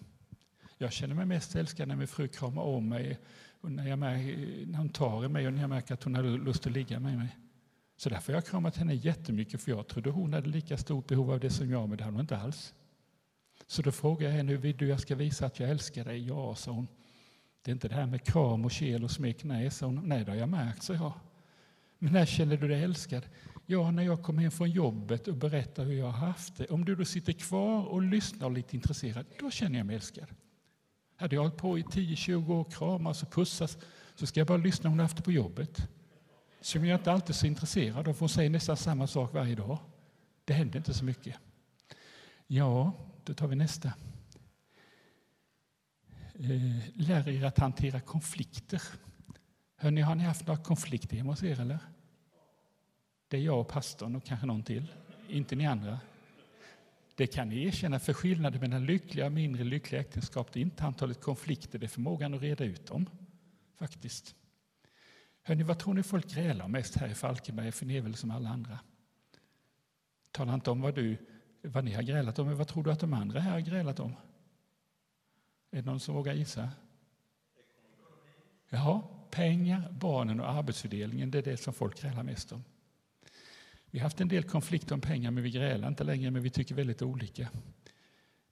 Jag 0.78 0.92
känner 0.92 1.14
mig 1.14 1.26
mest 1.26 1.56
älskad 1.56 1.88
när 1.88 1.96
min 1.96 2.08
fru 2.08 2.28
kramar 2.28 2.62
om 2.62 2.88
mig, 2.88 3.18
och 3.60 3.72
när, 3.72 3.88
jag 3.88 3.98
märker, 3.98 4.66
när 4.66 4.78
hon 4.78 4.88
tar 4.88 5.24
i 5.24 5.28
mig 5.28 5.46
och 5.46 5.52
när 5.52 5.60
jag 5.60 5.70
märker 5.70 5.94
att 5.94 6.02
hon 6.02 6.14
har 6.14 6.22
lust 6.22 6.66
att 6.66 6.72
ligga 6.72 7.00
med 7.00 7.18
mig. 7.18 7.36
Så 7.96 8.08
därför 8.08 8.32
har 8.32 8.36
jag 8.36 8.46
kramat 8.46 8.76
henne 8.76 8.94
jättemycket, 8.94 9.60
för 9.60 9.70
jag 9.70 9.88
trodde 9.88 10.10
hon 10.10 10.32
hade 10.32 10.48
lika 10.48 10.76
stort 10.76 11.06
behov 11.06 11.30
av 11.30 11.40
det 11.40 11.50
som 11.50 11.70
jag, 11.70 11.88
men 11.88 11.98
det 11.98 12.04
hade 12.04 12.14
hon 12.14 12.20
inte 12.20 12.36
alls. 12.36 12.74
Så 13.66 13.82
då 13.82 13.92
frågade 13.92 14.24
jag 14.24 14.36
henne, 14.36 14.52
hur 14.52 14.58
vill 14.58 14.76
du 14.76 14.88
jag 14.88 15.00
ska 15.00 15.14
visa 15.14 15.46
att 15.46 15.60
jag 15.60 15.70
älskar 15.70 16.04
dig? 16.04 16.26
Ja, 16.26 16.54
sa 16.54 16.70
hon. 16.70 16.88
Det 17.62 17.70
är 17.70 17.72
inte 17.72 17.88
det 17.88 17.94
här 17.94 18.06
med 18.06 18.24
kram 18.24 18.64
och 18.64 18.72
kel 18.72 19.04
och 19.04 19.10
smek, 19.10 19.44
nej, 19.44 19.70
sa 19.70 19.86
hon. 19.86 20.00
Nej, 20.04 20.24
det 20.24 20.30
har 20.30 20.38
jag 20.38 20.48
märkt, 20.48 20.82
sa 20.82 20.94
jag. 20.94 21.12
Men 21.98 22.12
när 22.12 22.26
känner 22.26 22.56
du 22.56 22.68
dig 22.68 22.82
älskad? 22.82 23.26
Ja, 23.66 23.90
när 23.90 24.02
jag 24.02 24.22
kommer 24.22 24.42
hem 24.42 24.50
från 24.50 24.70
jobbet 24.70 25.28
och 25.28 25.36
berättar 25.36 25.84
hur 25.84 25.92
jag 25.92 26.06
har 26.06 26.26
haft 26.26 26.56
det. 26.56 26.66
Om 26.66 26.84
du 26.84 26.96
då 26.96 27.04
sitter 27.04 27.32
kvar 27.32 27.84
och 27.84 28.02
lyssnar 28.02 28.46
och 28.46 28.52
lite 28.52 28.76
intresserad, 28.76 29.26
då 29.40 29.50
känner 29.50 29.78
jag 29.78 29.86
mig 29.86 29.96
älskad. 29.96 30.26
Hade 31.16 31.34
jag 31.34 31.42
hållit 31.42 31.56
på 31.56 31.78
i 31.78 31.82
10-20 31.82 32.50
år, 32.50 32.64
kramas 32.64 33.08
alltså 33.08 33.26
och 33.26 33.32
pussas, 33.32 33.78
så 34.14 34.26
ska 34.26 34.40
jag 34.40 34.46
bara 34.46 34.58
lyssna 34.58 34.88
om 34.88 34.92
hon 34.92 34.98
har 34.98 35.04
haft 35.04 35.16
det 35.16 35.22
på 35.22 35.32
jobbet. 35.32 35.88
Som 36.60 36.84
jag 36.84 36.98
inte 37.00 37.12
alltid 37.12 37.30
är 37.30 37.34
så 37.34 37.46
intresserad 37.46 38.08
av, 38.08 38.12
för 38.12 38.20
hon 38.20 38.28
säger 38.28 38.50
nästan 38.50 38.76
samma 38.76 39.06
sak 39.06 39.34
varje 39.34 39.54
dag. 39.54 39.78
Det 40.44 40.52
händer 40.52 40.76
inte 40.78 40.94
så 40.94 41.04
mycket. 41.04 41.36
Ja, 42.46 42.92
då 43.24 43.34
tar 43.34 43.46
vi 43.46 43.56
nästa. 43.56 43.92
Eh, 46.42 46.82
lär 46.94 47.28
er 47.28 47.44
att 47.44 47.58
hantera 47.58 48.00
konflikter. 48.00 48.82
Hörrni, 49.76 50.00
har 50.00 50.14
ni 50.14 50.24
haft 50.24 50.46
några 50.46 50.62
konflikter 50.62 51.16
hemma 51.16 51.32
hos 51.32 51.42
er? 51.42 51.60
Eller? 51.60 51.78
Det 53.28 53.36
är 53.36 53.40
jag 53.40 53.60
och 53.60 53.68
pastorn 53.68 54.16
och 54.16 54.24
kanske 54.24 54.46
någon 54.46 54.62
till, 54.62 54.92
inte 55.28 55.56
ni 55.56 55.66
andra. 55.66 56.00
Det 57.14 57.26
kan 57.26 57.48
ni 57.48 57.64
erkänna, 57.64 58.00
för 58.00 58.12
skillnaden 58.12 58.60
mellan 58.60 58.86
lyckliga 58.86 59.26
och 59.26 59.32
mindre 59.32 59.64
lyckliga 59.64 60.00
äktenskap 60.00 60.52
det 60.52 60.60
är 60.60 60.62
inte 60.62 60.84
antalet 60.84 61.20
konflikter, 61.20 61.78
det 61.78 61.86
är 61.86 61.88
förmågan 61.88 62.34
att 62.34 62.42
reda 62.42 62.64
ut 62.64 62.86
dem. 62.86 63.06
Faktiskt. 63.78 64.34
Hörrni, 65.42 65.62
vad 65.62 65.78
tror 65.78 65.94
ni 65.94 66.02
folk 66.02 66.34
grälar 66.34 66.68
mest 66.68 66.96
här 66.96 67.08
i 67.08 67.14
Falkenberg? 67.14 67.72
För 67.72 67.86
ni 67.86 67.96
är 67.96 68.02
väl 68.02 68.14
som 68.14 68.30
alla 68.30 68.48
andra. 68.48 68.78
Tala 70.30 70.54
inte 70.54 70.70
om 70.70 70.80
vad, 70.80 70.94
du, 70.94 71.16
vad 71.62 71.84
ni 71.84 71.92
har 71.92 72.02
grälat 72.02 72.38
om, 72.38 72.46
men 72.46 72.56
vad 72.56 72.68
tror 72.68 72.84
du 72.84 72.92
att 72.92 73.00
de 73.00 73.14
andra 73.14 73.40
här 73.40 73.50
har 73.50 73.60
grälat 73.60 74.00
om? 74.00 74.16
Är 75.70 75.76
det 75.76 75.82
någon 75.82 76.00
som 76.00 76.14
vågar 76.14 76.34
gissa? 76.34 76.70
Ja, 78.68 79.10
pengar, 79.30 79.92
barnen 80.00 80.40
och 80.40 80.50
arbetsfördelningen, 80.50 81.30
det 81.30 81.38
är 81.38 81.42
det 81.42 81.56
som 81.56 81.74
folk 81.74 82.00
grälar 82.02 82.22
mest 82.22 82.52
om. 82.52 82.64
Vi 83.90 83.98
har 83.98 84.02
haft 84.02 84.20
en 84.20 84.28
del 84.28 84.42
konflikter 84.42 84.94
om 84.94 85.00
pengar, 85.00 85.30
men 85.30 85.42
vi 85.42 85.50
grälar 85.50 85.88
inte 85.88 86.04
längre, 86.04 86.30
men 86.30 86.42
vi 86.42 86.50
tycker 86.50 86.74
väldigt 86.74 87.02
olika. 87.02 87.48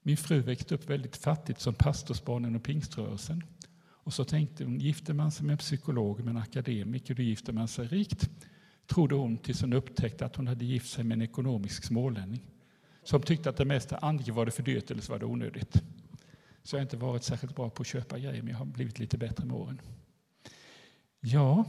Min 0.02 0.16
fru 0.16 0.40
växte 0.40 0.74
upp 0.74 0.90
väldigt 0.90 1.16
fattigt 1.16 1.60
som 1.60 1.74
pastorsbarnen 1.74 2.56
och 2.56 2.62
pingströrelsen. 2.62 3.42
Och 3.80 4.14
så 4.14 4.24
tänkte 4.24 4.64
hon, 4.64 4.78
gifter 4.78 5.14
man 5.14 5.30
sig 5.30 5.46
med 5.46 5.52
en 5.52 5.58
psykolog, 5.58 6.24
med 6.24 6.30
en 6.30 6.42
akademiker, 6.42 7.14
då 7.14 7.22
gifter 7.22 7.52
man 7.52 7.68
sig 7.68 7.86
rikt. 7.86 8.30
Trodde 8.86 9.14
hon 9.14 9.38
tills 9.38 9.60
hon 9.60 9.72
upptäckte 9.72 10.26
att 10.26 10.36
hon 10.36 10.46
hade 10.46 10.64
gift 10.64 10.90
sig 10.90 11.04
med 11.04 11.14
en 11.14 11.22
ekonomisk 11.22 11.84
smålänning. 11.84 12.40
Som 13.02 13.22
tyckte 13.22 13.50
att 13.50 13.56
det 13.56 13.64
mesta, 13.64 13.96
antingen 13.96 14.34
var 14.34 14.46
det 14.46 14.52
för 14.52 14.62
dyrt 14.62 14.90
eller 14.90 15.02
så 15.02 15.12
var 15.12 15.18
det 15.18 15.26
onödigt. 15.26 15.82
Så 16.68 16.76
jag 16.76 16.80
har 16.80 16.82
inte 16.82 16.96
varit 16.96 17.22
särskilt 17.22 17.56
bra 17.56 17.70
på 17.70 17.80
att 17.80 17.86
köpa 17.86 18.18
grejer, 18.18 18.42
men 18.42 18.50
jag 18.50 18.58
har 18.58 18.64
blivit 18.64 18.98
lite 18.98 19.18
bättre 19.18 19.44
med 19.44 19.56
åren. 19.56 19.80
Ja, 21.20 21.64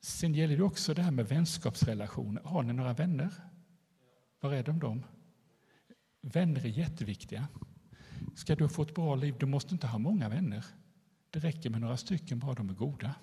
sen 0.00 0.34
gäller 0.34 0.56
det 0.56 0.62
också 0.62 0.94
det 0.94 1.02
här 1.02 1.10
med 1.10 1.28
vänskapsrelationer. 1.28 2.42
Har 2.42 2.62
ni 2.62 2.72
några 2.72 2.92
vänner? 2.92 3.32
Var 4.40 4.52
är 4.52 4.62
de 4.62 4.78
dem? 4.78 5.04
Vänner 6.20 6.60
är 6.60 6.68
jätteviktiga. 6.68 7.48
Ska 8.36 8.54
du 8.54 8.68
få 8.68 8.82
ett 8.82 8.94
bra 8.94 9.14
liv, 9.14 9.34
du 9.38 9.46
måste 9.46 9.74
inte 9.74 9.86
ha 9.86 9.98
många 9.98 10.28
vänner. 10.28 10.64
Det 11.30 11.38
räcker 11.38 11.70
med 11.70 11.80
några 11.80 11.96
stycken, 11.96 12.38
bara 12.38 12.54
de 12.54 12.70
är 12.70 12.74
goda. 12.74 13.14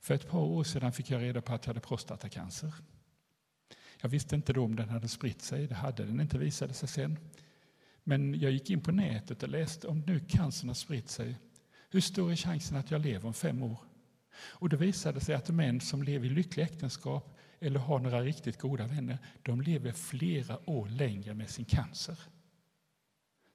För 0.00 0.14
ett 0.14 0.28
par 0.28 0.40
år 0.40 0.64
sedan 0.64 0.92
fick 0.92 1.10
jag 1.10 1.22
reda 1.22 1.42
på 1.42 1.52
att 1.52 1.66
jag 1.66 1.74
hade 1.74 1.86
prostatacancer. 1.86 2.74
Jag 4.00 4.08
visste 4.08 4.36
inte 4.36 4.52
då 4.52 4.64
om 4.64 4.76
den 4.76 4.88
hade 4.88 5.08
spritt 5.08 5.42
sig, 5.42 5.66
det 5.66 5.74
hade 5.74 6.04
den 6.04 6.20
inte 6.20 6.38
visade 6.38 6.74
sig 6.74 6.88
sen. 6.88 7.18
Men 8.04 8.40
jag 8.40 8.52
gick 8.52 8.70
in 8.70 8.80
på 8.80 8.92
nätet 8.92 9.42
och 9.42 9.48
läste 9.48 9.88
om 9.88 10.00
nu 10.00 10.20
cancern 10.20 10.68
har 10.68 10.74
spritt 10.74 11.08
sig. 11.08 11.36
Hur 11.90 12.00
stor 12.00 12.32
är 12.32 12.36
chansen 12.36 12.76
att 12.76 12.90
jag 12.90 13.00
lever 13.00 13.26
om 13.26 13.34
fem 13.34 13.62
år? 13.62 13.78
Och 14.36 14.68
det 14.68 14.76
visade 14.76 15.20
sig 15.20 15.34
att 15.34 15.50
män 15.50 15.80
som 15.80 16.02
lever 16.02 16.26
i 16.26 16.30
lyckliga 16.30 16.66
äktenskap 16.66 17.38
eller 17.60 17.80
har 17.80 17.98
några 17.98 18.22
riktigt 18.22 18.58
goda 18.58 18.86
vänner, 18.86 19.18
de 19.42 19.60
lever 19.60 19.92
flera 19.92 20.70
år 20.70 20.88
längre 20.88 21.34
med 21.34 21.50
sin 21.50 21.64
cancer. 21.64 22.18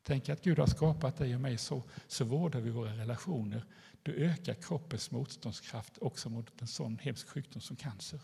Tänk 0.03 0.29
att 0.29 0.43
Gud 0.43 0.59
har 0.59 0.67
skapat 0.67 1.17
dig 1.17 1.35
och 1.35 1.41
mig 1.41 1.57
så, 1.57 1.83
så 2.07 2.25
vårdar 2.25 2.59
vi 2.59 2.69
våra 2.69 2.93
relationer. 2.93 3.65
Då 4.03 4.11
ökar 4.11 4.53
kroppens 4.53 5.11
motståndskraft 5.11 5.97
också 6.01 6.29
mot 6.29 6.61
en 6.61 6.67
sån 6.67 6.97
hemsk 6.97 7.29
sjukdom 7.29 7.61
som 7.61 7.75
cancer. 7.75 8.21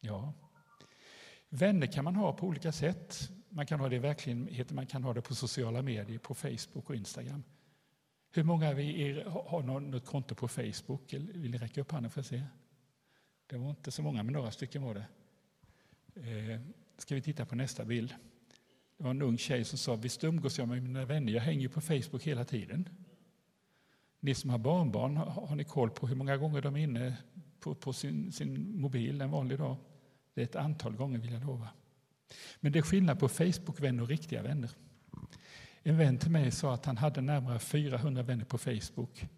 Ja. 0.00 0.34
Vänner 1.48 1.86
kan 1.86 2.04
man 2.04 2.16
ha 2.16 2.32
på 2.32 2.46
olika 2.46 2.72
sätt. 2.72 3.30
Man 3.56 3.66
kan 3.66 3.80
ha 3.80 3.88
det 3.88 3.96
i 3.96 3.98
verkligheten, 3.98 4.74
man 4.74 4.86
kan 4.86 5.04
ha 5.04 5.14
det 5.14 5.22
på 5.22 5.34
sociala 5.34 5.82
medier, 5.82 6.18
på 6.18 6.34
Facebook 6.34 6.90
och 6.90 6.96
Instagram. 6.96 7.42
Hur 8.30 8.42
många 8.42 8.68
av 8.68 8.80
er 8.80 9.24
har 9.24 9.62
något 9.62 10.06
konto 10.06 10.34
på 10.34 10.48
Facebook? 10.48 11.12
Vill 11.12 11.50
ni 11.50 11.58
räcka 11.58 11.80
upp 11.80 11.92
handen 11.92 12.10
för 12.10 12.20
att 12.20 12.26
se? 12.26 12.42
Det 13.46 13.56
var 13.56 13.70
inte 13.70 13.90
så 13.90 14.02
många, 14.02 14.22
men 14.22 14.32
några 14.32 14.50
stycken 14.50 14.82
var 14.82 14.94
det. 14.94 15.06
Eh, 16.14 16.60
ska 16.98 17.14
vi 17.14 17.22
titta 17.22 17.46
på 17.46 17.54
nästa 17.54 17.84
bild? 17.84 18.14
Det 18.96 19.04
var 19.04 19.10
en 19.10 19.22
ung 19.22 19.38
tjej 19.38 19.64
som 19.64 19.78
sa, 19.78 19.96
visst 19.96 20.24
umgås 20.24 20.58
jag 20.58 20.68
med 20.68 20.82
mina 20.82 21.04
vänner, 21.04 21.32
jag 21.32 21.42
hänger 21.42 21.68
på 21.68 21.80
Facebook 21.80 22.22
hela 22.22 22.44
tiden. 22.44 22.88
Ni 24.20 24.34
som 24.34 24.50
har 24.50 24.58
barnbarn, 24.58 25.16
har 25.16 25.56
ni 25.56 25.64
koll 25.64 25.90
på 25.90 26.06
hur 26.06 26.16
många 26.16 26.36
gånger 26.36 26.62
de 26.62 26.76
är 26.76 26.80
inne 26.80 27.16
på, 27.60 27.74
på 27.74 27.92
sin, 27.92 28.32
sin 28.32 28.80
mobil 28.80 29.20
en 29.20 29.30
vanlig 29.30 29.58
dag? 29.58 29.76
Det 30.34 30.40
är 30.40 30.44
ett 30.44 30.56
antal 30.56 30.96
gånger 30.96 31.18
vill 31.18 31.32
jag 31.32 31.44
lova. 31.44 31.68
Men 32.60 32.72
det 32.72 32.78
är 32.78 32.82
skillnad 32.82 33.18
på 33.18 33.28
Facebook-vänner 33.28 34.02
och 34.02 34.08
riktiga 34.08 34.42
vänner. 34.42 34.70
En 35.82 35.96
vän 35.96 36.18
till 36.18 36.30
mig 36.30 36.50
sa 36.50 36.74
att 36.74 36.86
han 36.86 36.96
hade 36.96 37.20
närmare 37.20 37.58
400 37.58 38.22
vänner 38.22 38.44
på 38.44 38.58
Facebook. 38.58 39.28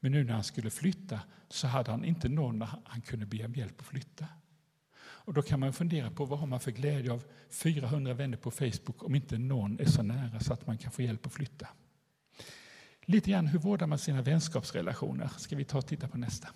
Men 0.00 0.12
nu 0.12 0.24
när 0.24 0.34
han 0.34 0.44
skulle 0.44 0.70
flytta 0.70 1.20
så 1.48 1.66
hade 1.66 1.90
han 1.90 2.04
inte 2.04 2.28
någon 2.28 2.62
han 2.84 3.00
kunde 3.00 3.26
be 3.26 3.44
om 3.44 3.54
hjälp 3.54 3.80
att 3.80 3.86
flytta. 3.86 4.26
Och 5.00 5.34
då 5.34 5.42
kan 5.42 5.60
man 5.60 5.72
fundera 5.72 6.10
på 6.10 6.24
vad 6.24 6.38
har 6.38 6.46
man 6.46 6.60
för 6.60 6.70
glädje 6.70 7.12
av 7.12 7.24
400 7.50 8.14
vänner 8.14 8.36
på 8.36 8.50
Facebook 8.50 9.02
om 9.02 9.14
inte 9.14 9.38
någon 9.38 9.80
är 9.80 9.84
så 9.84 10.02
nära 10.02 10.40
så 10.40 10.52
att 10.52 10.66
man 10.66 10.78
kan 10.78 10.92
få 10.92 11.02
hjälp 11.02 11.26
att 11.26 11.32
flytta. 11.32 11.68
Lite 13.02 13.30
grann 13.30 13.46
hur 13.46 13.58
vårdar 13.58 13.86
man 13.86 13.98
sina 13.98 14.22
vänskapsrelationer? 14.22 15.30
Ska 15.36 15.56
vi 15.56 15.64
ta 15.64 15.78
och 15.78 15.86
titta 15.86 16.08
på 16.08 16.18
nästa? 16.18 16.48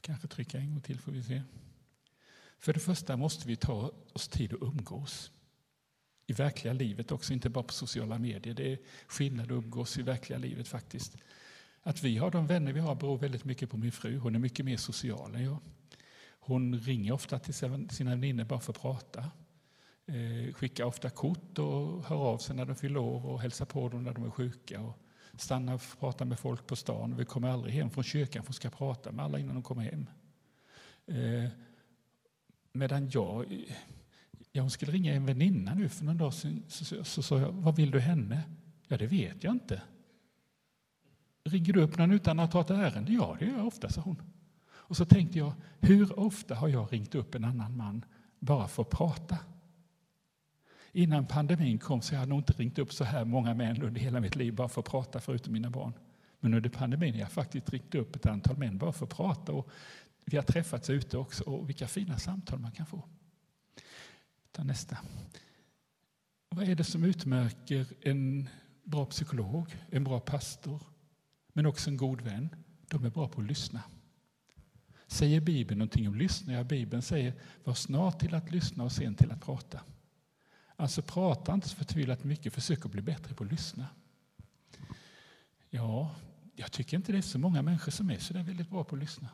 Kanske 0.00 0.28
trycka 0.28 0.58
en 0.58 0.70
gång 0.70 0.80
till 0.80 1.00
får 1.00 1.12
vi 1.12 1.22
se. 1.22 1.42
För 2.62 2.72
det 2.72 2.80
första 2.80 3.16
måste 3.16 3.48
vi 3.48 3.56
ta 3.56 3.92
oss 4.12 4.28
tid 4.28 4.54
att 4.54 4.62
umgås. 4.62 5.30
I 6.26 6.32
verkliga 6.32 6.72
livet 6.72 7.12
också, 7.12 7.32
inte 7.32 7.50
bara 7.50 7.64
på 7.64 7.72
sociala 7.72 8.18
medier. 8.18 8.54
Det 8.54 8.72
är 8.72 8.78
skillnad 9.06 9.46
att 9.46 9.50
umgås 9.50 9.98
i 9.98 10.02
verkliga 10.02 10.38
livet 10.38 10.68
faktiskt. 10.68 11.16
Att 11.82 12.02
vi 12.02 12.16
har 12.16 12.30
de 12.30 12.46
vänner 12.46 12.72
vi 12.72 12.80
har 12.80 12.94
beror 12.94 13.18
väldigt 13.18 13.44
mycket 13.44 13.70
på 13.70 13.76
min 13.76 13.92
fru. 13.92 14.18
Hon 14.18 14.34
är 14.34 14.38
mycket 14.38 14.64
mer 14.64 14.76
social 14.76 15.34
än 15.34 15.44
jag. 15.44 15.58
Hon 16.40 16.80
ringer 16.80 17.12
ofta 17.12 17.38
till 17.38 17.54
sina 17.90 18.16
vänner 18.16 18.44
bara 18.44 18.60
för 18.60 18.72
att 18.72 18.80
prata. 18.80 19.30
Eh, 20.06 20.54
skickar 20.54 20.84
ofta 20.84 21.10
kort 21.10 21.58
och 21.58 22.04
hör 22.04 22.16
av 22.16 22.38
sig 22.38 22.56
när 22.56 22.64
de 22.64 22.76
fyller 22.76 23.00
år 23.00 23.26
och 23.26 23.40
hälsar 23.40 23.66
på 23.66 23.88
dem 23.88 24.04
när 24.04 24.14
de 24.14 24.24
är 24.24 24.30
sjuka. 24.30 24.80
Och 24.80 24.98
stannar 25.36 25.74
och 25.74 25.82
pratar 26.00 26.24
med 26.24 26.38
folk 26.38 26.66
på 26.66 26.76
stan. 26.76 27.16
Vi 27.16 27.24
kommer 27.24 27.48
aldrig 27.48 27.74
hem 27.74 27.90
från 27.90 28.04
kyrkan 28.04 28.42
för 28.42 28.50
att 28.50 28.56
ska 28.56 28.70
prata 28.70 29.12
med 29.12 29.24
alla 29.24 29.38
innan 29.38 29.54
de 29.54 29.62
kommer 29.62 29.82
hem. 29.82 30.06
Eh, 31.06 31.50
medan 32.72 33.10
jag, 33.10 33.64
ja, 34.52 34.62
hon 34.62 34.70
skulle 34.70 34.92
ringa 34.92 35.14
en 35.14 35.26
väninna 35.26 35.74
nu 35.74 35.88
för 35.88 36.04
någon 36.04 36.18
dag 36.18 36.34
sedan, 36.34 36.62
så 37.04 37.22
sa 37.22 37.38
jag, 37.38 37.52
vad 37.52 37.76
vill 37.76 37.90
du 37.90 38.00
henne? 38.00 38.42
Ja, 38.88 38.98
det 38.98 39.06
vet 39.06 39.44
jag 39.44 39.52
inte. 39.52 39.82
Ringer 41.44 41.72
du 41.72 41.82
upp 41.82 41.98
någon 41.98 42.12
utan 42.12 42.40
att 42.40 42.52
ha 42.52 42.60
ett 42.60 42.70
ärende? 42.70 43.12
Ja, 43.12 43.36
det 43.38 43.44
gör 43.44 43.56
jag 43.56 43.66
ofta, 43.66 43.88
sa 43.88 44.00
hon. 44.00 44.22
Och 44.70 44.96
så 44.96 45.04
tänkte 45.04 45.38
jag, 45.38 45.52
hur 45.80 46.18
ofta 46.18 46.54
har 46.54 46.68
jag 46.68 46.92
ringt 46.92 47.14
upp 47.14 47.34
en 47.34 47.44
annan 47.44 47.76
man 47.76 48.04
bara 48.38 48.68
för 48.68 48.82
att 48.82 48.90
prata? 48.90 49.38
Innan 50.92 51.26
pandemin 51.26 51.78
kom 51.78 52.02
så 52.02 52.14
jag 52.14 52.18
hade 52.18 52.30
nog 52.30 52.40
inte 52.40 52.52
ringt 52.52 52.78
upp 52.78 52.92
så 52.92 53.04
här 53.04 53.24
många 53.24 53.54
män 53.54 53.82
under 53.82 54.00
hela 54.00 54.20
mitt 54.20 54.36
liv 54.36 54.54
bara 54.54 54.68
för 54.68 54.80
att 54.80 54.88
prata, 54.88 55.20
förutom 55.20 55.52
mina 55.52 55.70
barn. 55.70 55.92
Men 56.40 56.54
under 56.54 56.70
pandemin 56.70 57.14
har 57.14 57.20
jag 57.20 57.32
faktiskt 57.32 57.70
ringt 57.70 57.94
upp 57.94 58.16
ett 58.16 58.26
antal 58.26 58.56
män 58.56 58.78
bara 58.78 58.92
för 58.92 59.06
att 59.06 59.16
prata. 59.16 59.52
Och 59.52 59.68
vi 60.24 60.36
har 60.36 60.44
träffats 60.44 60.90
ute 60.90 61.18
också 61.18 61.44
och 61.44 61.68
vilka 61.68 61.88
fina 61.88 62.18
samtal 62.18 62.58
man 62.58 62.72
kan 62.72 62.86
få. 62.86 63.08
Ta 64.50 64.64
nästa. 64.64 64.98
Vad 66.48 66.68
är 66.68 66.74
det 66.74 66.84
som 66.84 67.04
utmärker 67.04 67.86
en 68.00 68.48
bra 68.84 69.06
psykolog, 69.06 69.76
en 69.90 70.04
bra 70.04 70.20
pastor, 70.20 70.82
men 71.52 71.66
också 71.66 71.90
en 71.90 71.96
god 71.96 72.20
vän? 72.20 72.48
De 72.88 73.04
är 73.04 73.10
bra 73.10 73.28
på 73.28 73.40
att 73.40 73.46
lyssna. 73.46 73.82
Säger 75.06 75.40
Bibeln 75.40 75.78
någonting 75.78 76.08
om 76.08 76.14
lyssna? 76.14 76.52
Ja, 76.52 76.64
Bibeln 76.64 77.02
säger 77.02 77.34
var 77.64 77.74
snart 77.74 78.20
till 78.20 78.34
att 78.34 78.50
lyssna 78.50 78.84
och 78.84 78.92
sen 78.92 79.14
till 79.14 79.30
att 79.30 79.40
prata. 79.40 79.80
Alltså 80.76 81.02
prata 81.02 81.54
inte 81.54 81.68
så 81.68 81.76
förtvivlat 81.76 82.24
mycket, 82.24 82.52
försök 82.52 82.84
att 82.84 82.92
bli 82.92 83.02
bättre 83.02 83.34
på 83.34 83.44
att 83.44 83.50
lyssna. 83.50 83.86
Ja, 85.70 86.14
jag 86.54 86.72
tycker 86.72 86.96
inte 86.96 87.12
det 87.12 87.18
är 87.18 87.22
så 87.22 87.38
många 87.38 87.62
människor 87.62 87.92
som 87.92 88.10
är 88.10 88.18
så 88.18 88.34
där 88.34 88.42
väldigt 88.42 88.70
bra 88.70 88.84
på 88.84 88.96
att 88.96 89.00
lyssna. 89.00 89.28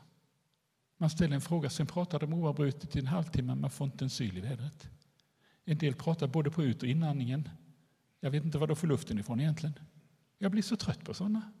Man 1.01 1.09
ställer 1.09 1.35
en 1.35 1.41
fråga, 1.41 1.69
sen 1.69 1.87
pratar 1.87 2.19
de 2.19 2.33
oavbrutet 2.33 2.95
i 2.95 2.99
en 2.99 3.07
halvtimme, 3.07 3.55
man 3.55 3.69
får 3.69 3.85
inte 3.85 4.05
en 4.05 4.09
syl 4.09 4.37
i 4.37 4.41
vädret. 4.41 4.89
En 5.65 5.77
del 5.77 5.95
pratar 5.95 6.27
både 6.27 6.51
på 6.51 6.63
ut 6.63 6.83
och 6.83 6.89
inandningen. 6.89 7.49
Jag 8.19 8.31
vet 8.31 8.45
inte 8.45 8.57
var 8.57 8.67
de 8.67 8.75
får 8.75 8.87
luften 8.87 9.19
ifrån 9.19 9.39
egentligen. 9.39 9.79
Jag 10.37 10.51
blir 10.51 10.61
så 10.61 10.75
trött 10.75 11.03
på 11.03 11.13
sådana. 11.13 11.51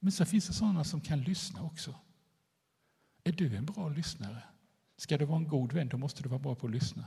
Men 0.00 0.12
så 0.12 0.24
finns 0.24 0.46
det 0.46 0.52
sådana 0.52 0.84
som 0.84 1.00
kan 1.00 1.22
lyssna 1.22 1.62
också. 1.62 1.94
Är 3.24 3.32
du 3.32 3.56
en 3.56 3.64
bra 3.64 3.88
lyssnare? 3.88 4.42
Ska 4.96 5.18
du 5.18 5.24
vara 5.24 5.38
en 5.38 5.48
god 5.48 5.72
vän, 5.72 5.88
då 5.88 5.96
måste 5.96 6.22
du 6.22 6.28
vara 6.28 6.38
bra 6.38 6.54
på 6.54 6.66
att 6.66 6.72
lyssna. 6.72 7.04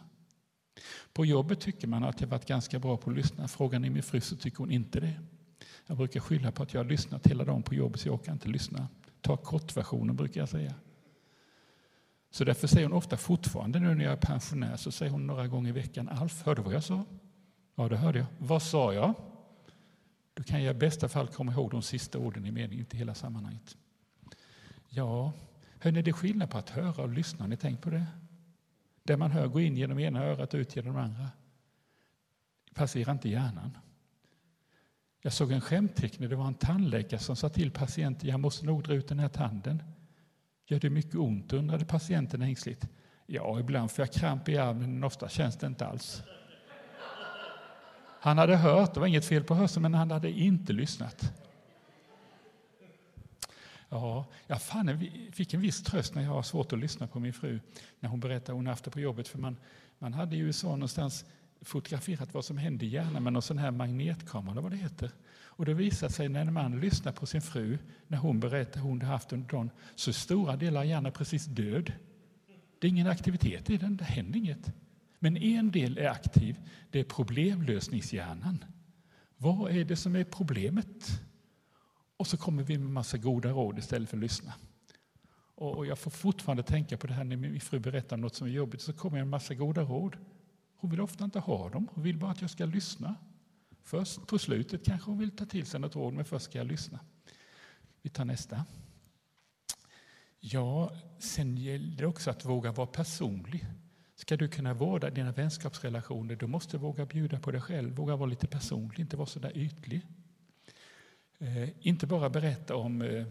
På 1.14 1.26
jobbet 1.26 1.60
tycker 1.60 1.88
man 1.88 2.04
att 2.04 2.22
jag 2.22 2.28
varit 2.28 2.46
ganska 2.46 2.80
bra 2.80 2.98
på 2.98 3.10
att 3.10 3.16
lyssna. 3.16 3.48
Frågan 3.48 3.86
är 3.86 3.90
min 3.90 4.04
fru 4.04 4.22
så 4.22 4.36
tycker 4.36 4.58
hon 4.58 4.72
inte 4.72 5.00
det. 5.00 5.20
Jag 5.88 5.98
brukar 5.98 6.20
skylla 6.20 6.52
på 6.52 6.64
att 6.64 6.74
jag 6.74 6.84
har 6.84 6.90
lyssnat 6.90 7.28
hela 7.28 7.46
dagen 7.46 7.64
på 7.64 7.76
jobbet 7.76 8.02
så 8.02 8.08
jag 8.08 8.16
orkar 8.16 8.34
inte 8.34 8.50
lyssna. 8.50 8.88
Ta 9.22 9.38
kortversionen 9.38 10.16
brukar 10.16 10.42
jag 10.42 10.50
säga. 10.50 10.74
Så 12.30 12.44
därför 12.44 12.68
säger 12.68 12.88
hon 12.88 12.98
ofta 12.98 13.18
fortfarande 13.18 13.80
nu 13.80 13.96
när 13.96 14.04
jag 14.04 14.14
är 14.14 14.18
pensionär 14.18 14.76
så 14.76 14.92
säger 14.92 15.12
hon 15.12 15.28
några 15.28 15.48
gånger 15.48 15.70
i 15.70 15.72
veckan 15.72 16.10
Alf, 16.10 16.46
hörde 16.46 16.62
du 16.62 16.66
vad 16.66 16.74
jag 16.74 16.84
sa? 16.84 17.06
Ja, 17.76 17.90
det 17.90 17.98
hörde 17.98 18.20
jag. 18.20 18.28
Vad 18.38 18.62
sa 18.62 18.94
jag? 18.94 19.14
Då 20.34 20.44
kan 20.44 20.64
jag 20.64 20.76
i 20.76 20.80
bästa 20.80 21.10
fall 21.10 21.28
komma 21.28 21.52
ihåg 21.52 21.72
de 21.72 21.82
sista 21.82 22.18
orden 22.20 22.46
i 22.46 22.52
meningen, 22.52 22.80
inte 22.80 22.98
hela 22.98 23.16
sammanhanget. 23.16 23.78
Ja, 24.90 25.34
hörni, 25.80 26.02
det 26.02 26.12
är 26.12 26.14
skillnad 26.14 26.50
på 26.50 26.58
att 26.58 26.70
höra 26.70 27.04
och 27.04 27.10
lyssna. 27.10 27.44
Har 27.44 27.48
ni 27.48 27.58
tänkt 27.58 27.82
på 27.82 27.90
det? 27.90 28.06
Det 29.04 29.18
man 29.18 29.32
hör 29.32 29.48
går 29.48 29.62
in 29.62 29.78
genom 29.78 30.00
ena 30.00 30.24
örat 30.24 30.54
och 30.54 30.58
ut 30.58 30.76
genom 30.76 30.96
det 30.96 31.02
andra. 31.02 31.30
Det 32.70 32.74
passerar 32.76 33.12
inte 33.12 33.30
hjärnan. 33.30 33.78
Jag 35.22 35.34
såg 35.34 35.52
en 35.52 35.62
skämtteckning. 35.62 36.30
Det 36.30 36.36
var 36.36 36.48
en 36.48 36.54
tandläkare 36.54 37.20
som 37.20 37.36
sa 37.36 37.50
till 37.50 37.72
patienten 37.72 38.30
jag 38.30 38.40
måste 38.40 38.66
nog 38.66 38.84
dra 38.84 38.94
ut 38.94 39.08
den 39.08 39.20
här 39.20 39.30
tanden. 39.30 39.84
Gör 40.68 40.80
det 40.80 40.90
mycket 40.90 41.16
ont? 41.16 41.54
undrade 41.54 41.86
patienten 41.86 42.42
ängsligt. 42.42 42.88
Ja, 43.26 43.60
ibland 43.60 43.92
får 43.92 44.06
jag 44.06 44.14
kramp 44.14 44.50
i 44.50 44.58
armen, 44.58 44.94
men 44.94 45.04
ofta 45.04 45.30
känns 45.30 45.58
det 45.58 45.68
inte 45.68 45.86
alls. 45.88 46.22
Han 48.20 48.38
hade 48.38 48.56
hört, 48.56 48.94
det 48.94 49.00
var 49.00 49.08
inget 49.08 49.26
fel 49.26 49.44
på 49.44 49.56
hörseln, 49.56 49.82
men 49.82 49.94
han 49.94 50.12
hade 50.12 50.32
inte 50.32 50.74
lyssnat. 50.74 51.34
Ja, 53.90 54.26
jag 54.48 54.62
fann, 54.62 55.10
fick 55.32 55.54
en 55.54 55.62
viss 55.62 55.84
tröst 55.84 56.16
när 56.16 56.24
jag 56.24 56.30
har 56.30 56.44
svårt 56.44 56.74
att 56.74 56.80
lyssna 56.80 57.08
på 57.08 57.20
min 57.20 57.34
fru 57.34 57.60
när 58.00 58.10
hon 58.10 58.20
berättade 58.20 58.56
hon 58.56 58.68
haft 58.68 58.84
det 58.84 58.92
på 58.92 59.00
jobbet. 59.00 59.28
För 59.28 59.38
man, 59.38 59.58
man 60.00 60.14
hade 60.14 60.36
i 60.36 60.40
USA 60.40 60.68
någonstans 60.68 61.26
fotograferat 61.62 62.34
vad 62.34 62.46
som 62.46 62.58
hände 62.58 62.86
i 62.86 62.90
hjärnan 62.90 63.24
med 63.24 63.34
någon 63.34 63.42
sån 63.42 63.58
här 63.58 63.72
magnetkamera, 63.72 64.52
eller 64.52 64.62
vad 64.62 64.72
det 64.72 64.78
heter. 64.78 65.12
Och 65.58 65.66
det 65.66 65.74
visar 65.74 66.10
sig 66.10 66.30
när 66.30 66.42
en 66.42 66.54
man 66.54 66.80
lyssnar 66.80 67.12
på 67.12 67.26
sin 67.26 67.42
fru, 67.42 67.78
när 68.08 68.18
hon 68.18 68.40
berättar 68.40 68.82
hon 68.82 69.02
har 69.02 69.08
haft 69.10 69.34
under 69.34 69.48
dagen, 69.48 69.70
så 69.96 70.10
är 70.10 70.14
stora 70.14 70.56
delar 70.56 70.82
av 70.82 70.88
hjärnan 70.88 71.12
precis 71.12 71.46
död. 71.46 71.94
Det 72.80 72.88
är 72.88 72.92
ingen 72.92 73.08
aktivitet 73.08 73.70
i 73.70 73.78
den, 73.78 73.98
det 73.98 74.04
händer 74.04 74.40
inget. 74.40 74.72
Men 75.20 75.38
en 75.38 75.72
del 75.72 75.98
är 75.98 76.10
aktiv, 76.10 76.60
det 76.92 77.00
är 77.00 77.04
problemlösningshjärnan. 77.04 78.66
Vad 79.38 79.72
är 79.72 79.86
det 79.86 79.96
som 79.96 80.16
är 80.16 80.24
problemet? 80.24 81.22
Och 82.18 82.28
så 82.28 82.38
kommer 82.38 82.64
vi 82.64 82.78
med 82.78 82.92
massa 82.92 83.18
goda 83.18 83.50
råd 83.50 83.80
istället 83.80 84.10
för 84.10 84.18
att 84.18 84.24
lyssna. 84.24 84.54
Och 85.56 85.86
jag 85.86 86.00
får 86.00 86.12
fortfarande 86.12 86.64
tänka 86.64 86.98
på 86.98 87.08
det 87.08 87.14
här 87.14 87.24
när 87.24 87.38
min 87.38 87.62
fru 87.62 87.80
berättar 87.80 88.18
något 88.18 88.36
som 88.36 88.48
är 88.48 88.52
jobbigt, 88.52 88.82
så 88.82 88.94
kommer 88.94 89.18
jag 89.18 89.26
med 89.26 89.32
massa 89.32 89.54
goda 89.54 89.82
råd. 89.82 90.18
Hon 90.76 90.92
vill 90.92 91.02
ofta 91.02 91.24
inte 91.24 91.40
ha 91.40 91.70
dem, 91.70 91.88
hon 91.92 92.04
vill 92.04 92.18
bara 92.18 92.32
att 92.32 92.42
jag 92.42 92.50
ska 92.50 92.66
lyssna. 92.66 93.16
Först 93.88 94.28
på 94.28 94.40
slutet 94.40 94.86
kanske 94.86 95.12
hon 95.12 95.20
vill 95.20 95.32
ta 95.32 95.46
till 95.46 95.66
sig 95.66 95.80
något 95.80 95.96
råd, 95.96 96.14
men 96.14 96.26
först 96.26 96.46
ska 96.46 96.58
jag 96.58 96.68
lyssna. 96.68 97.00
Vi 98.02 98.10
tar 98.10 98.26
nästa. 98.26 98.66
Ja, 100.40 100.92
sen 101.20 101.58
gäller 101.58 101.98
det 101.98 102.06
också 102.06 102.30
att 102.30 102.46
våga 102.46 102.72
vara 102.72 102.88
personlig. 102.88 103.66
Ska 104.16 104.38
du 104.38 104.48
kunna 104.48 104.74
vårda 104.74 105.10
dina 105.10 105.32
vänskapsrelationer, 105.32 106.36
då 106.36 106.48
måste 106.48 106.78
du 106.78 106.82
våga 106.82 107.06
bjuda 107.06 107.40
på 107.40 107.52
dig 107.52 107.62
själv, 107.62 107.96
våga 107.96 108.16
vara 108.16 108.30
lite 108.30 108.48
personlig, 108.48 109.00
inte 109.00 109.18
vara 109.18 109.28
så 109.28 109.40
där 109.40 109.58
ytlig. 109.58 110.02
Eh, 111.38 111.88
inte 111.88 112.08
bara 112.08 112.30
berätta 112.30 112.76
om 112.76 113.02
eh, 113.02 113.28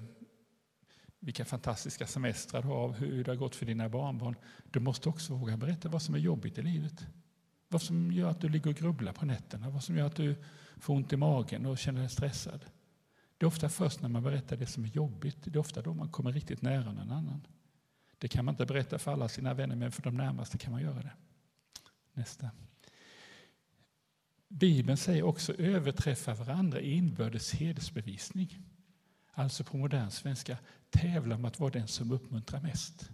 vilka 1.20 1.44
fantastiska 1.44 2.06
semestrar 2.06 2.62
du 2.62 2.68
har, 2.68 2.92
hur 2.92 3.24
det 3.24 3.30
har 3.30 3.36
gått 3.36 3.56
för 3.56 3.66
dina 3.66 3.88
barnbarn. 3.88 4.36
Du 4.70 4.80
måste 4.80 5.08
också 5.08 5.34
våga 5.34 5.56
berätta 5.56 5.88
vad 5.88 6.02
som 6.02 6.14
är 6.14 6.18
jobbigt 6.18 6.58
i 6.58 6.62
livet. 6.62 7.06
Vad 7.68 7.82
som 7.82 8.12
gör 8.12 8.30
att 8.30 8.40
du 8.40 8.48
ligger 8.48 8.70
och 8.70 8.76
grubblar 8.76 9.12
på 9.12 9.26
nätterna, 9.26 9.70
vad 9.70 9.84
som 9.84 9.96
gör 9.96 10.06
att 10.06 10.16
du 10.16 10.36
får 10.76 10.94
ont 10.94 11.12
i 11.12 11.16
magen 11.16 11.66
och 11.66 11.78
känner 11.78 12.00
dig 12.00 12.10
stressad. 12.10 12.64
Det 13.38 13.44
är 13.44 13.48
ofta 13.48 13.68
först 13.68 14.02
när 14.02 14.08
man 14.08 14.22
berättar 14.22 14.56
det 14.56 14.66
som 14.66 14.84
är 14.84 14.88
jobbigt, 14.88 15.36
det 15.44 15.56
är 15.56 15.60
ofta 15.60 15.82
då 15.82 15.94
man 15.94 16.08
kommer 16.08 16.32
riktigt 16.32 16.62
nära 16.62 16.92
någon 16.92 17.10
annan. 17.10 17.46
Det 18.18 18.28
kan 18.28 18.44
man 18.44 18.52
inte 18.52 18.66
berätta 18.66 18.98
för 18.98 19.12
alla 19.12 19.28
sina 19.28 19.54
vänner, 19.54 19.76
men 19.76 19.92
för 19.92 20.02
de 20.02 20.16
närmaste 20.16 20.58
kan 20.58 20.72
man 20.72 20.82
göra 20.82 21.02
det. 21.02 21.12
Nästa. 22.12 22.50
Bibeln 24.48 24.96
säger 24.96 25.22
också 25.22 25.54
överträffa 25.54 26.34
varandra 26.34 26.80
i 26.80 26.92
inbördes 26.92 27.54
hedersbevisning. 27.54 28.58
Alltså 29.32 29.64
på 29.64 29.76
modern 29.76 30.10
svenska, 30.10 30.58
tävla 30.90 31.34
om 31.34 31.44
att 31.44 31.60
vara 31.60 31.70
den 31.70 31.88
som 31.88 32.12
uppmuntrar 32.12 32.60
mest. 32.60 33.10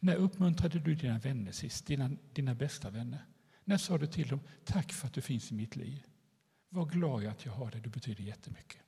När 0.00 0.16
uppmuntrade 0.16 0.78
du 0.78 0.94
dina 0.94 1.18
vänner 1.18 1.52
sist, 1.52 1.86
dina, 1.86 2.10
dina 2.32 2.54
bästa 2.54 2.90
vänner? 2.90 3.24
När 3.68 3.76
sa 3.76 3.98
du 3.98 4.06
till 4.06 4.28
dem, 4.28 4.40
tack 4.64 4.92
för 4.92 5.06
att 5.06 5.14
du 5.14 5.20
finns 5.20 5.52
i 5.52 5.54
mitt 5.54 5.76
liv? 5.76 6.06
Var 6.68 6.86
glad 6.86 7.22
jag 7.22 7.30
att 7.30 7.44
jag 7.44 7.52
har 7.52 7.70
dig, 7.70 7.80
du 7.80 7.90
betyder 7.90 8.24
jättemycket. 8.24 8.80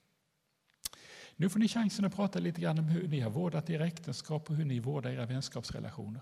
Nu 1.35 1.49
får 1.49 1.59
ni 1.59 1.67
chansen 1.67 2.05
att 2.05 2.15
prata 2.15 2.39
lite 2.39 2.61
grann 2.61 2.79
om 2.79 2.85
hur 2.85 3.07
ni 3.07 3.19
har 3.19 3.29
vårdat 3.29 3.69
era 3.69 3.87
äktenskap 3.87 4.49
och 4.49 4.55
hur 4.55 4.65
ni 4.65 4.79
vårdar 4.79 5.11
era 5.11 5.25
vänskapsrelationer. 5.25 6.21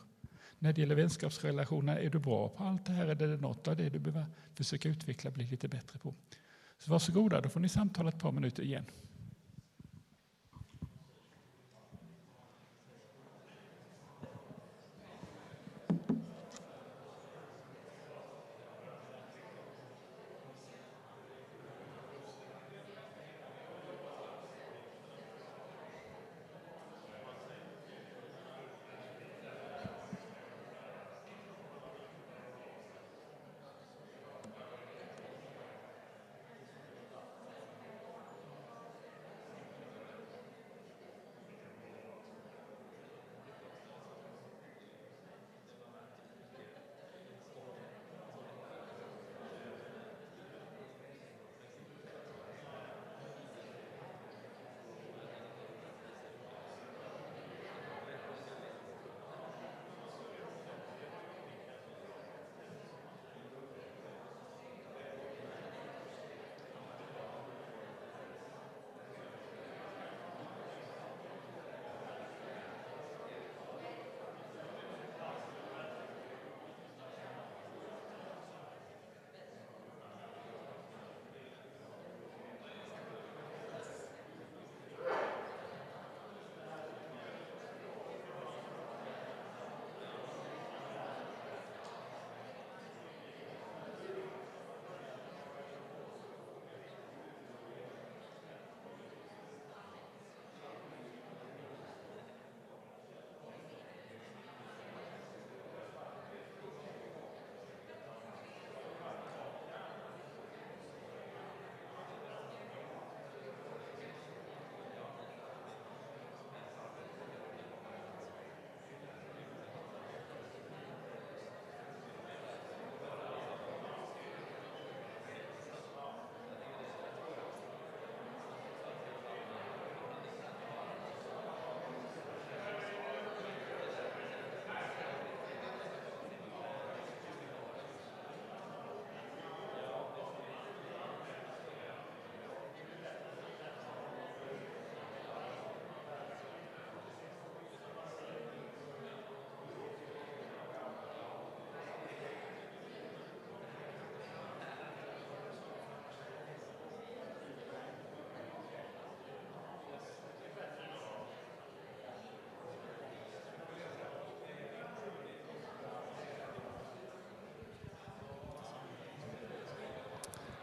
När 0.59 0.73
det 0.73 0.81
gäller 0.81 0.95
vänskapsrelationer, 0.95 1.97
är 1.97 2.09
du 2.09 2.19
bra 2.19 2.49
på 2.49 2.63
allt 2.63 2.85
det 2.85 2.91
här 2.91 3.07
eller 3.07 3.25
är 3.25 3.27
det 3.27 3.41
något 3.41 3.67
av 3.67 3.75
det 3.75 3.89
du 3.89 3.99
behöver 3.99 4.25
försöka 4.53 4.89
utveckla 4.89 5.29
och 5.29 5.33
bli 5.33 5.47
lite 5.47 5.67
bättre 5.67 5.99
på? 5.99 6.15
Så 6.77 6.91
varsågoda, 6.91 7.41
då 7.41 7.49
får 7.49 7.59
ni 7.59 7.69
samtala 7.69 8.09
ett 8.09 8.19
par 8.19 8.31
minuter 8.31 8.63
igen. 8.63 8.85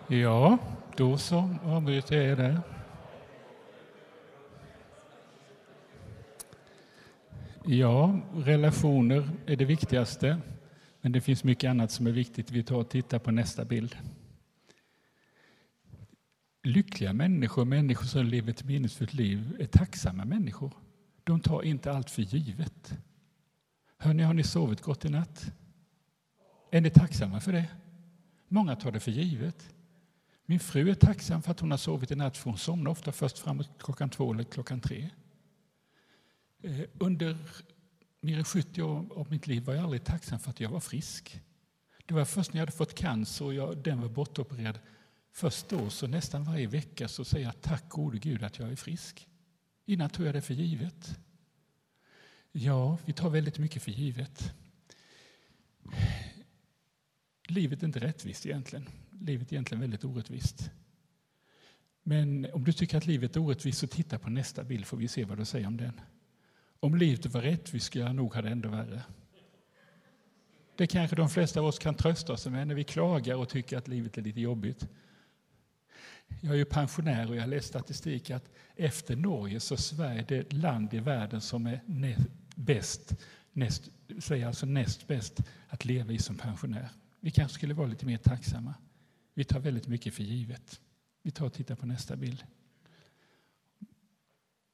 Ja, 0.09 0.59
då 0.97 1.19
så 1.19 1.57
avbryter 1.65 2.23
jag 2.23 2.39
där. 2.39 2.61
Ja, 7.65 8.21
relationer 8.35 9.31
är 9.47 9.57
det 9.57 9.65
viktigaste, 9.65 10.41
men 11.01 11.13
det 11.13 11.21
finns 11.21 11.45
mycket 11.45 11.71
annat 11.71 11.91
som 11.91 12.07
är 12.07 12.11
viktigt. 12.11 12.51
Vi 12.51 12.63
tar 12.63 12.77
och 12.77 12.89
tittar 12.89 13.19
på 13.19 13.31
nästa 13.31 13.65
bild. 13.65 13.97
Lyckliga 16.63 17.13
människor, 17.13 17.65
människor 17.65 18.07
som 18.07 18.27
lever 18.27 18.51
ett 18.51 18.65
meningsfullt 18.65 19.15
liv, 19.15 19.57
är 19.61 19.67
tacksamma 19.67 20.25
människor. 20.25 20.73
De 21.25 21.41
tar 21.41 21.63
inte 21.63 21.93
allt 21.93 22.11
för 22.11 22.23
givet. 22.23 22.99
Hörrni, 23.99 24.23
har 24.23 24.35
ni 24.35 24.43
sovit 24.43 24.81
gott 24.81 25.05
i 25.05 25.09
natt? 25.09 25.53
Är 26.71 26.81
ni 26.81 26.91
tacksamma 26.91 27.41
för 27.41 27.53
det? 27.53 27.67
Många 28.49 28.77
tar 28.77 28.93
det 28.93 29.01
för 29.01 29.11
givet. 29.11 29.71
Min 30.47 30.61
fru 30.61 30.91
är 30.91 30.95
tacksam 30.95 31.43
för 31.43 31.51
att 31.51 31.61
hon 31.61 31.71
har 31.71 31.79
sovit 31.79 32.11
i 32.11 32.15
natt, 32.15 32.37
för 32.37 32.51
hon 32.51 32.59
somnar 32.59 32.91
ofta 32.91 33.13
först 33.13 33.39
framåt 33.39 33.71
klockan 33.79 34.11
två 34.11 34.33
eller 34.33 34.45
klockan 34.45 34.81
tre. 34.81 35.11
Eh, 36.63 36.81
under 36.99 37.37
mer 38.21 38.39
än 38.39 38.45
70 38.45 38.83
år 38.83 39.07
av 39.17 39.31
mitt 39.31 39.47
liv 39.47 39.65
var 39.65 39.75
jag 39.75 39.85
aldrig 39.85 40.05
tacksam 40.05 40.39
för 40.39 40.51
att 40.51 40.61
jag 40.61 40.71
var 40.71 40.81
frisk. 40.81 41.41
Det 42.07 42.15
var 42.15 42.25
först 42.25 42.53
när 42.53 42.59
jag 42.59 42.63
hade 42.63 42.77
fått 42.77 42.95
cancer 42.95 43.45
och 43.45 43.55
jag, 43.55 43.79
den 43.79 44.01
var 44.01 44.09
bortopererad, 44.09 44.79
först 45.33 45.69
då, 45.69 45.91
så 45.91 46.07
nästan 46.07 46.45
varje 46.45 46.67
vecka, 46.67 47.09
så 47.09 47.25
säger 47.25 47.47
jag 47.47 47.61
tack 47.61 47.89
gode 47.89 48.19
Gud 48.19 48.43
att 48.43 48.59
jag 48.59 48.73
är 48.73 48.77
frisk. 48.77 49.29
Innan 49.87 50.11
tog 50.11 50.27
jag 50.27 50.35
det 50.35 50.43
för 50.43 50.55
givet. 50.55 51.19
Ja, 52.53 52.99
vi 53.05 53.13
tar 53.13 53.31
väldigt 53.31 53.59
mycket 53.59 53.83
för 53.83 53.91
givet. 53.91 54.55
Livet 57.47 57.83
är 57.83 57.87
inte 57.87 57.99
rättvist 57.99 58.47
egentligen. 58.47 58.89
Livet 59.21 59.49
är 59.49 59.55
egentligen 59.55 59.81
väldigt 59.81 60.05
orättvist. 60.05 60.71
Men 62.03 62.47
om 62.53 62.65
du 62.65 62.73
tycker 62.73 62.97
att 62.97 63.07
livet 63.07 63.37
är 63.37 63.41
orättvist 63.41 63.79
så 63.79 63.87
titta 63.87 64.19
på 64.19 64.31
nästa 64.31 64.65
bild 64.65 64.87
får 64.87 64.97
vi 64.97 65.09
se 65.09 65.25
vad 65.25 65.39
du 65.39 65.45
säger 65.45 65.67
om 65.67 65.77
den. 65.77 66.01
Om 66.81 66.95
livet 66.95 67.27
var 67.27 67.43
rättvist 67.43 67.87
skulle 67.87 68.05
jag 68.05 68.15
nog 68.15 68.35
ha 68.35 68.43
det 68.43 68.49
ändå 68.49 68.69
värre. 68.69 69.03
Det 70.77 70.87
kanske 70.87 71.17
de 71.17 71.29
flesta 71.29 71.61
av 71.61 71.67
oss 71.67 71.79
kan 71.79 71.95
trösta 71.95 72.37
sig 72.37 72.53
med 72.53 72.69
när 72.69 72.75
vi 72.75 72.85
klagar 72.85 73.37
och 73.37 73.49
tycker 73.49 73.79
att 73.79 73.89
livet 73.89 74.19
är 74.19 74.23
lite 74.23 74.41
jobbigt. 74.41 74.89
Jag 76.41 76.53
är 76.53 76.59
ju 76.59 76.65
pensionär 76.65 77.29
och 77.29 77.37
jag 77.37 77.43
har 77.43 77.49
läst 77.49 77.69
statistik 77.69 78.31
att 78.31 78.51
efter 78.77 79.17
Norge 79.17 79.61
så 79.61 79.75
är 79.75 79.79
Sverige 79.79 80.25
det 80.29 80.53
land 80.53 80.95
i 80.95 80.99
världen 80.99 81.41
som 81.41 81.67
är 81.67 81.81
bäst, 82.55 83.15
näst, 83.53 83.89
säger 84.19 84.47
alltså 84.47 84.67
näst 84.67 85.07
bäst 85.07 85.41
att 85.69 85.85
leva 85.85 86.13
i 86.13 86.19
som 86.19 86.37
pensionär. 86.37 86.89
Vi 87.25 87.31
kanske 87.31 87.55
skulle 87.55 87.75
vara 87.75 87.87
lite 87.87 88.07
mer 88.07 88.19
tacksamma. 88.19 88.75
Vi 89.35 89.45
tar 89.45 89.61
väldigt 89.61 89.89
mycket 89.89 90.15
för 90.15 90.23
givet. 90.23 90.81
Vi 91.23 91.31
tar 91.31 91.47
och 91.47 91.53
tittar 91.53 91.77
på 91.77 91.87
nästa 91.87 92.17
bild. 92.17 92.45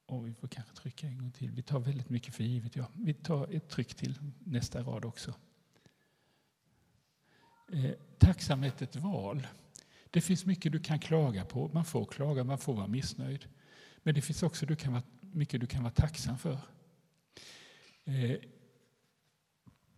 Och 0.05 0.27
vi 0.27 0.33
får 0.33 0.47
kanske 0.47 0.75
trycka 0.75 1.07
en 1.07 1.17
gång 1.17 1.31
till. 1.31 1.51
Vi 1.51 1.63
tar 1.63 1.79
väldigt 1.79 2.09
mycket 2.09 2.35
för 2.35 2.43
givet. 2.43 2.75
Ja. 2.75 2.91
Vi 2.93 3.13
tar 3.13 3.55
ett 3.55 3.69
tryck 3.69 3.93
till 3.93 4.17
nästa 4.39 4.83
rad 4.83 5.05
också. 5.05 5.33
Eh, 7.73 7.91
tacksamhet 8.17 8.81
är 8.81 8.85
ett 8.85 8.95
val. 8.95 9.47
Det 10.09 10.21
finns 10.21 10.45
mycket 10.45 10.71
du 10.71 10.79
kan 10.79 10.99
klaga 10.99 11.45
på. 11.45 11.69
Man 11.73 11.85
får 11.85 12.05
klaga, 12.05 12.43
man 12.43 12.57
får 12.57 12.73
vara 12.73 12.87
missnöjd. 12.87 13.45
Men 14.03 14.15
det 14.15 14.21
finns 14.21 14.43
också 14.43 14.65
du 14.65 14.75
kan 14.75 14.93
vara, 14.93 15.03
mycket 15.21 15.61
du 15.61 15.67
kan 15.67 15.83
vara 15.83 15.93
tacksam 15.93 16.37
för. 16.37 16.59
Eh, 18.03 18.35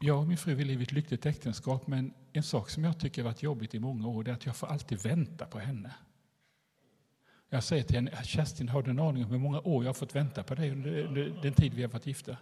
jag 0.04 0.20
och 0.20 0.28
min 0.28 0.38
fru 0.38 0.54
vill 0.54 0.68
leva 0.68 0.84
ett 0.84 0.92
lyckligt 0.92 1.26
äktenskap 1.26 1.88
men 1.88 2.14
en 2.34 2.44
sak 2.44 2.70
som 2.70 2.84
jag 2.84 3.00
tycker 3.00 3.22
har 3.22 3.30
varit 3.30 3.44
jobbigt 3.44 3.76
i 3.76 3.80
många 3.80 4.08
år 4.08 4.30
är 4.30 4.34
att 4.34 4.46
jag 4.46 4.56
får 4.56 4.68
alltid 4.68 5.04
vänta 5.04 5.46
på 5.46 5.60
henne. 5.60 5.96
Jag 7.50 7.64
säger 7.64 7.84
till 7.84 7.96
henne, 7.96 8.24
Kerstin, 8.24 8.70
har 8.70 8.84
du 8.84 8.92
en 8.92 9.00
aning 9.00 9.24
om 9.24 9.32
hur 9.32 9.38
många 9.38 9.60
år 9.60 9.84
jag 9.84 9.90
har 9.90 9.94
fått 9.94 10.16
vänta 10.16 10.44
på 10.44 10.56
dig 10.56 10.72
under 10.72 11.42
den 11.42 11.54
tid 11.54 11.74
vi 11.74 11.82
har 11.82 11.90
varit 11.90 12.06
gifta? 12.06 12.38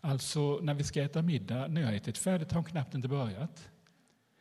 Alltså, 0.00 0.58
när 0.62 0.74
vi 0.74 0.84
ska 0.84 1.02
äta 1.02 1.22
middag, 1.22 1.68
när 1.68 1.80
jag 1.80 1.88
har 1.88 1.94
ätit 1.94 2.18
färdigt 2.18 2.52
har 2.52 2.58
hon 2.58 2.70
knappt 2.70 2.94
inte 2.94 3.08
börjat. 3.08 3.68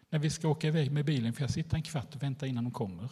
När 0.10 0.20
vi 0.20 0.30
ska 0.30 0.48
åka 0.48 0.68
iväg 0.68 0.92
med 0.92 1.06
bilen 1.06 1.34
får 1.34 1.42
jag 1.42 1.50
sitta 1.50 1.76
en 1.76 1.84
kvart 1.84 2.16
och 2.16 2.24
vänta 2.24 2.48
innan 2.48 2.66
hon 2.66 2.74
kommer. 2.74 3.10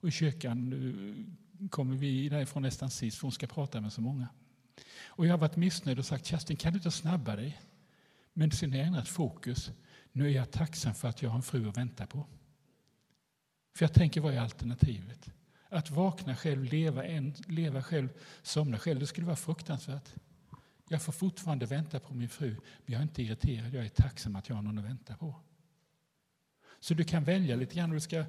Och 0.00 0.08
i 0.08 0.10
kyrkan 0.10 0.72
eh, 0.72 1.68
kommer 1.68 1.96
vi 1.96 2.28
därifrån 2.28 2.62
nästan 2.62 2.90
sist, 2.90 3.18
för 3.18 3.22
hon 3.22 3.32
ska 3.32 3.46
prata 3.46 3.80
med 3.80 3.92
så 3.92 4.00
många. 4.00 4.28
Och 5.06 5.26
jag 5.26 5.32
har 5.32 5.38
varit 5.38 5.56
missnöjd 5.56 5.98
och 5.98 6.06
sagt, 6.06 6.26
Kerstin, 6.26 6.56
kan 6.56 6.72
du 6.72 6.76
inte 6.76 6.90
snabba 6.90 7.36
dig? 7.36 7.60
Men 8.38 8.50
sen 8.50 8.70
har 8.70 8.78
jag 8.78 8.86
ändrat 8.86 9.08
fokus. 9.08 9.70
Nu 10.12 10.26
är 10.26 10.30
jag 10.30 10.50
tacksam 10.50 10.94
för 10.94 11.08
att 11.08 11.22
jag 11.22 11.30
har 11.30 11.36
en 11.36 11.42
fru 11.42 11.68
att 11.68 11.76
vänta 11.76 12.06
på. 12.06 12.26
För 13.74 13.84
jag 13.84 13.92
tänker, 13.92 14.20
vad 14.20 14.34
är 14.34 14.40
alternativet? 14.40 15.30
Att 15.68 15.90
vakna 15.90 16.36
själv, 16.36 16.64
leva, 16.64 17.04
en, 17.04 17.34
leva 17.46 17.82
själv, 17.82 18.08
somna 18.42 18.78
själv, 18.78 19.00
det 19.00 19.06
skulle 19.06 19.26
vara 19.26 19.36
fruktansvärt. 19.36 20.14
Jag 20.88 21.02
får 21.02 21.12
fortfarande 21.12 21.66
vänta 21.66 22.00
på 22.00 22.14
min 22.14 22.28
fru, 22.28 22.50
men 22.50 22.92
jag 22.92 22.98
är 22.98 23.02
inte 23.02 23.22
irriterad. 23.22 23.74
Jag 23.74 23.84
är 23.84 23.88
tacksam 23.88 24.36
att 24.36 24.48
jag 24.48 24.56
har 24.56 24.62
någon 24.62 24.78
att 24.78 24.84
vänta 24.84 25.16
på. 25.16 25.34
Så 26.80 26.94
du 26.94 27.04
kan 27.04 27.24
välja 27.24 27.56
lite 27.56 27.74
grann. 27.74 27.90
Du 27.90 28.00
ska 28.00 28.24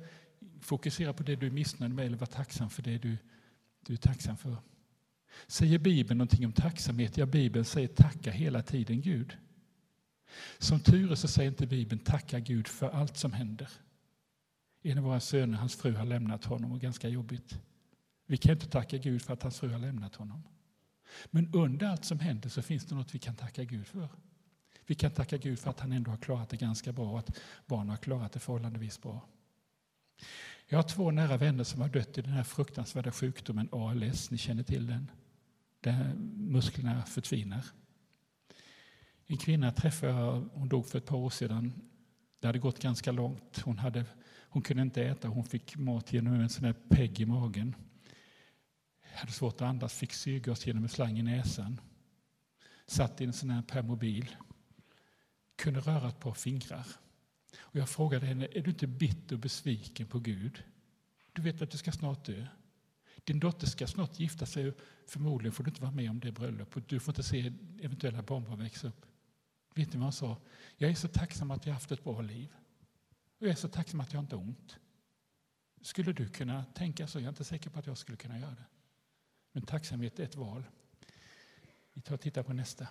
fokusera 0.62 1.14
på 1.14 1.24
det 1.24 1.36
du 1.36 1.48
är 1.48 1.52
missnöjd 1.52 1.94
med 1.94 2.06
eller 2.06 2.18
vara 2.18 2.30
tacksam 2.30 2.70
för 2.70 2.82
det 2.82 2.98
du, 2.98 3.18
du 3.86 3.94
är 3.94 3.98
tacksam 3.98 4.38
för. 4.38 4.58
Säger 5.48 5.80
Bibeln 5.80 6.18
någonting 6.18 6.46
om 6.46 6.54
tacksamhet? 6.54 7.18
Ja, 7.18 7.26
Bibeln 7.26 7.66
säger 7.66 7.88
tacka 7.88 8.32
hela 8.32 8.64
tiden 8.64 9.02
Gud. 9.02 9.38
Som 10.58 10.80
tur 10.80 11.12
är 11.12 11.16
så 11.16 11.28
säger 11.28 11.50
inte 11.50 11.68
Bibeln 11.68 12.02
tacka 12.02 12.40
Gud 12.40 12.68
för 12.68 12.90
allt 12.90 13.18
som 13.18 13.34
händer. 13.34 13.70
En 14.82 14.98
av 14.98 15.04
våra 15.04 15.20
söner, 15.20 15.58
hans 15.58 15.76
fru 15.76 15.94
har 15.94 16.06
lämnat 16.06 16.46
honom 16.46 16.72
och 16.72 16.82
ganska 16.82 17.10
jobbigt. 17.10 17.60
Vi 18.26 18.38
kan 18.38 18.52
inte 18.52 18.70
tacka 18.70 18.98
Gud 18.98 19.22
för 19.22 19.34
att 19.34 19.44
hans 19.44 19.60
fru 19.60 19.70
har 19.70 19.80
lämnat 19.80 20.16
honom. 20.16 20.44
Men 21.26 21.54
under 21.54 21.88
allt 21.88 22.06
som 22.06 22.20
händer 22.20 22.50
så 22.50 22.62
finns 22.62 22.86
det 22.86 22.96
något 22.96 23.16
vi 23.16 23.20
kan 23.20 23.36
tacka 23.36 23.64
Gud 23.64 23.88
för. 23.88 24.10
Vi 24.86 24.96
kan 24.96 25.12
tacka 25.12 25.38
Gud 25.38 25.60
för 25.60 25.70
att 25.70 25.80
han 25.80 25.92
ändå 25.92 26.12
har 26.12 26.18
klarat 26.18 26.50
det 26.50 26.58
ganska 26.58 26.92
bra 26.92 27.12
och 27.12 27.20
att 27.20 27.40
barnen 27.66 27.90
har 27.90 27.98
klarat 27.98 28.32
det 28.32 28.40
förhållandevis 28.40 29.02
bra. 29.02 29.26
Jag 30.68 30.78
har 30.78 30.84
två 30.84 31.12
nära 31.12 31.38
vänner 31.38 31.64
som 31.64 31.82
har 31.82 31.90
dött 31.90 32.18
i 32.18 32.22
den 32.22 32.34
här 32.34 32.44
fruktansvärda 32.44 33.12
sjukdomen 33.12 33.70
ALS. 33.72 34.32
Ni 34.32 34.38
känner 34.38 34.64
till 34.64 34.88
den? 34.88 35.12
Där 35.80 36.14
musklerna 36.36 37.04
förtvinar. 37.04 37.66
En 39.28 39.38
kvinna 39.38 39.72
träffade 39.72 40.12
jag, 40.12 40.50
hon 40.54 40.70
dog 40.70 40.86
för 40.86 40.98
ett 40.98 41.06
par 41.06 41.18
år 41.18 41.30
sedan. 41.30 41.74
Det 42.40 42.48
hade 42.48 42.60
gått 42.60 42.80
ganska 42.80 43.12
långt. 43.12 43.60
Hon, 43.60 43.78
hade, 43.78 44.06
hon 44.50 44.62
kunde 44.62 44.84
inte 44.84 45.04
äta, 45.04 45.28
hon 45.28 45.44
fick 45.46 45.78
mat 45.78 46.14
genom 46.14 46.34
en 46.34 46.50
sån 46.50 46.66
här 46.66 46.76
pegg 46.90 47.20
i 47.20 47.26
magen. 47.26 47.76
Hade 49.14 49.32
svårt 49.32 49.56
att 49.56 49.62
andas, 49.62 49.94
fick 49.94 50.14
syrgas 50.14 50.68
genom 50.68 50.84
en 50.84 50.90
slang 50.90 51.20
i 51.20 51.24
näsan. 51.24 51.82
Satt 52.88 53.22
i 53.22 53.24
en 53.24 53.34
sån 53.34 53.50
här 53.50 53.62
permobil. 53.62 54.36
Kunde 55.56 55.80
röra 55.80 56.10
ett 56.10 56.20
par 56.20 56.34
fingrar. 56.34 56.88
Och 57.60 57.76
jag 57.76 57.90
frågade 57.90 58.26
henne, 58.26 58.48
är 58.52 58.62
du 58.62 58.70
inte 58.70 58.88
bitter 58.88 59.36
och 59.36 59.42
besviken 59.42 60.08
på 60.08 60.20
Gud? 60.20 60.64
Du 61.34 61.42
vet 61.42 61.62
att 61.62 61.72
du 61.72 61.78
ska 61.78 61.92
snart 61.92 62.26
dö. 62.26 62.48
Din 63.24 63.40
dotter 63.40 63.68
ska 63.68 63.88
snart 63.88 64.20
gifta 64.20 64.46
sig 64.46 64.68
och 64.68 64.76
förmodligen 65.08 65.54
får 65.54 65.64
du 65.64 65.70
inte 65.70 65.82
vara 65.82 65.92
med 65.92 66.10
om 66.10 66.20
det 66.20 66.32
bröllopet. 66.32 66.90
Du 66.90 67.00
får 67.00 67.12
inte 67.12 67.24
se 67.24 67.54
eventuella 67.82 68.22
barnbarn 68.22 68.60
växa 68.60 68.88
upp. 68.88 69.06
Vet 69.78 69.94
ni 69.94 69.98
vad 69.98 70.04
han 70.04 70.14
sa? 70.14 70.38
Jag 70.78 70.92
är 70.92 70.96
så 70.96 71.08
tacksam 71.08 71.52
att 71.52 71.66
jag 71.66 71.74
haft 71.74 71.92
ett 71.92 72.04
bra 72.04 72.22
liv. 72.22 72.54
Och 73.40 73.46
jag 73.46 73.52
är 73.52 73.56
så 73.56 73.68
tacksam 73.68 74.00
att 74.00 74.14
jag 74.14 74.24
inte 74.24 74.36
har 74.36 74.44
ont. 74.44 74.78
Skulle 75.82 76.14
du 76.14 76.30
kunna 76.30 76.66
tänka 76.66 77.08
så? 77.08 77.20
Jag 77.20 77.26
är 77.26 77.30
inte 77.30 77.44
säker 77.44 77.70
på 77.70 77.80
att 77.80 77.88
jag 77.88 77.98
skulle 77.98 78.18
kunna 78.18 78.40
göra 78.40 78.50
det. 78.50 78.66
Men 79.52 79.64
tacksamhet 79.64 80.20
är 80.20 80.24
ett 80.24 80.36
val. 80.36 80.64
Vi 81.94 82.02
tar 82.02 82.14
och 82.14 82.22
tittar 82.22 82.44
på 82.44 82.54
nästa. 82.54 82.88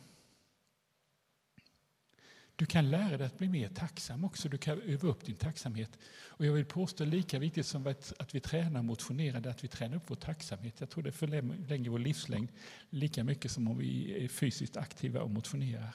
Du 2.57 2.67
kan 2.67 2.91
lära 2.91 3.17
dig 3.17 3.27
att 3.27 3.39
bli 3.39 3.49
mer 3.49 3.69
tacksam 3.69 4.25
också. 4.25 4.49
Du 4.49 4.59
kan 4.59 4.83
öva 4.83 5.09
upp 5.09 5.25
din 5.25 5.37
tacksamhet. 5.37 5.99
Och 6.27 6.47
jag 6.47 6.53
vill 6.53 6.65
påstå 6.65 7.05
lika 7.05 7.39
viktigt 7.39 7.67
som 7.67 7.87
att 7.87 8.35
vi 8.35 8.41
tränar 8.41 8.81
och 8.81 8.85
motionerar, 8.85 9.47
att 9.47 9.65
vi 9.65 9.69
tränar 9.69 9.97
upp 9.97 10.11
vår 10.11 10.17
tacksamhet. 10.17 10.81
Jag 10.81 10.91
tror 10.91 11.05
det 11.05 11.13
förlänger 11.13 11.91
vår 11.91 11.99
livslängd 11.99 12.49
lika 12.91 13.25
mycket 13.25 13.51
som 13.51 13.69
om 13.69 13.79
vi 13.79 14.25
är 14.25 14.29
fysiskt 14.29 14.77
aktiva 14.77 15.21
och 15.21 15.31
motionerar. 15.31 15.95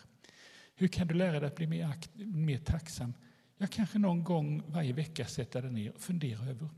Hur 0.81 0.87
kan 0.87 1.07
du 1.07 1.13
lära 1.13 1.39
dig 1.39 1.47
att 1.47 1.55
bli 1.55 1.67
mer, 1.67 1.93
mer 2.25 2.57
tacksam? 2.57 3.13
Jag 3.57 3.69
kanske 3.69 3.99
någon 3.99 4.23
gång 4.23 4.63
varje 4.67 4.93
vecka 4.93 5.25
sätta 5.25 5.61
dig 5.61 5.71
ner 5.71 5.91
och 5.91 6.01
fundera 6.01 6.45
över. 6.45 6.69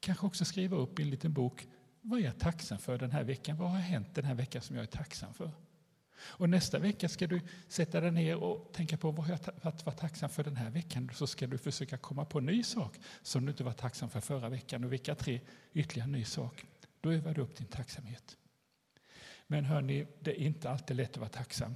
Kanske 0.00 0.26
också 0.26 0.44
skriva 0.44 0.76
upp 0.76 0.98
i 0.98 1.02
en 1.02 1.10
liten 1.10 1.32
bok. 1.32 1.66
Vad 2.00 2.20
är 2.20 2.24
jag 2.24 2.38
tacksam 2.38 2.78
för 2.78 2.98
den 2.98 3.10
här 3.10 3.24
veckan? 3.24 3.56
Vad 3.56 3.70
har 3.70 3.78
hänt 3.78 4.14
den 4.14 4.24
här 4.24 4.34
veckan 4.34 4.62
som 4.62 4.76
jag 4.76 4.82
är 4.82 4.86
tacksam 4.86 5.34
för? 5.34 5.50
Och 6.18 6.50
nästa 6.50 6.78
vecka 6.78 7.08
ska 7.08 7.26
du 7.26 7.40
sätta 7.68 8.00
dig 8.00 8.10
ner 8.10 8.36
och 8.36 8.72
tänka 8.72 8.96
på 8.96 9.10
vad 9.10 9.28
jag 9.28 9.38
att 9.62 9.86
vara 9.86 9.96
tacksam 9.96 10.30
för 10.30 10.44
den 10.44 10.56
här 10.56 10.70
veckan. 10.70 11.10
Så 11.14 11.26
ska 11.26 11.46
du 11.46 11.58
försöka 11.58 11.98
komma 11.98 12.24
på 12.24 12.38
en 12.38 12.46
ny 12.46 12.62
sak 12.62 12.98
som 13.22 13.44
du 13.44 13.50
inte 13.50 13.64
var 13.64 13.72
tacksam 13.72 14.10
för 14.10 14.20
förra 14.20 14.48
veckan. 14.48 14.84
Och 14.84 14.92
vecka 14.92 15.14
tre 15.14 15.40
ytterligare 15.72 16.06
en 16.08 16.12
ny 16.12 16.24
sak. 16.24 16.64
Då 17.00 17.12
övar 17.12 17.34
du 17.34 17.40
upp 17.40 17.56
din 17.56 17.66
tacksamhet. 17.66 18.36
Men 19.46 19.64
hörni, 19.64 20.06
det 20.20 20.30
är 20.30 20.44
inte 20.44 20.70
alltid 20.70 20.96
lätt 20.96 21.10
att 21.10 21.16
vara 21.16 21.30
tacksam. 21.30 21.74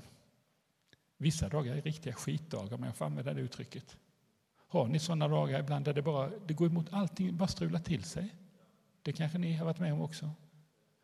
Vissa 1.16 1.48
dagar 1.48 1.76
är 1.76 1.82
riktiga 1.82 2.12
skitdagar, 2.12 2.74
om 2.74 2.82
jag 2.82 2.96
får 2.96 3.04
använda 3.04 3.34
det 3.34 3.40
uttrycket. 3.40 3.96
Har 4.68 4.86
ni 4.86 4.98
sådana 4.98 5.28
dagar 5.28 5.60
ibland 5.60 5.84
där 5.84 5.94
det 5.94 6.02
bara 6.02 6.30
det 6.46 6.54
går 6.54 6.66
emot 6.66 6.86
allting, 6.90 7.36
bara 7.36 7.48
strular 7.48 7.80
till 7.80 8.04
sig? 8.04 8.34
Det 9.02 9.12
kanske 9.12 9.38
ni 9.38 9.52
har 9.52 9.64
varit 9.64 9.78
med 9.78 9.92
om 9.92 10.00
också. 10.00 10.30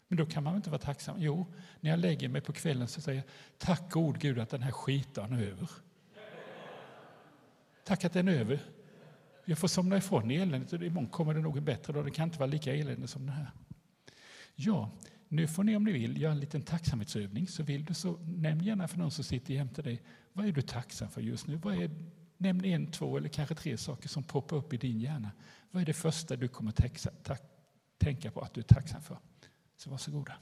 Men 0.08 0.16
då 0.16 0.26
kan 0.26 0.44
man 0.44 0.56
inte 0.56 0.70
vara 0.70 0.80
tacksam. 0.80 1.16
Jo, 1.18 1.46
när 1.80 1.90
jag 1.90 1.98
lägger 1.98 2.28
mig 2.28 2.40
på 2.40 2.52
kvällen 2.52 2.88
så 2.88 3.00
säger 3.00 3.18
jag 3.18 3.26
tack 3.58 3.92
god 3.92 4.18
Gud 4.18 4.38
att 4.38 4.50
den 4.50 4.62
här 4.62 4.72
skitdagen 4.72 5.32
är 5.32 5.42
över. 5.42 5.70
Tack 7.84 8.04
att 8.04 8.12
den 8.12 8.28
är 8.28 8.32
över. 8.32 8.60
Jag 9.44 9.58
får 9.58 9.68
somna 9.68 9.96
ifrån 9.96 10.30
eländet 10.30 10.72
och 10.72 10.82
imorgon 10.82 11.10
kommer 11.10 11.34
det 11.34 11.40
nog 11.40 11.56
en 11.56 11.64
bättre 11.64 11.92
dag. 11.92 12.04
Det 12.04 12.10
kan 12.10 12.28
inte 12.28 12.38
vara 12.38 12.50
lika 12.50 12.74
elände 12.74 13.08
som 13.08 13.26
den 13.26 13.34
här. 13.34 13.50
Ja, 14.54 14.90
nu 15.32 15.46
får 15.46 15.64
ni 15.64 15.76
om 15.76 15.84
ni 15.84 15.92
vill 15.92 16.20
göra 16.20 16.32
en 16.32 16.40
liten 16.40 16.62
tacksamhetsövning. 16.62 17.48
Så 17.48 17.62
vill 17.62 17.84
du 17.84 17.94
så 17.94 18.18
nämn 18.18 18.64
gärna 18.64 18.88
för 18.88 18.98
någon 18.98 19.10
som 19.10 19.24
sitter 19.24 19.54
jämte 19.54 19.82
dig. 19.82 20.02
Vad 20.32 20.46
är 20.46 20.52
du 20.52 20.62
tacksam 20.62 21.10
för 21.10 21.20
just 21.20 21.46
nu? 21.46 21.56
Vad 21.56 21.82
är, 21.82 21.90
nämn 22.36 22.64
en, 22.64 22.90
två 22.90 23.16
eller 23.16 23.28
kanske 23.28 23.54
tre 23.54 23.76
saker 23.76 24.08
som 24.08 24.22
poppar 24.22 24.56
upp 24.56 24.72
i 24.72 24.76
din 24.76 25.00
hjärna. 25.00 25.30
Vad 25.70 25.82
är 25.82 25.86
det 25.86 25.92
första 25.92 26.36
du 26.36 26.48
kommer 26.48 26.72
tänka 27.98 28.30
på 28.30 28.40
att 28.40 28.54
du 28.54 28.60
är 28.60 28.64
tacksam 28.64 29.02
för? 29.02 29.18
Så 29.76 29.90
varsågoda. 29.90 30.36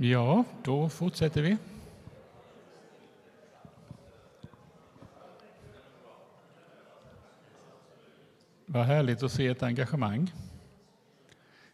Ja, 0.00 0.44
då 0.64 0.88
fortsätter 0.88 1.42
vi. 1.42 1.56
Vad 8.66 8.86
härligt 8.86 9.22
att 9.22 9.32
se 9.32 9.46
ett 9.46 9.62
engagemang. 9.62 10.32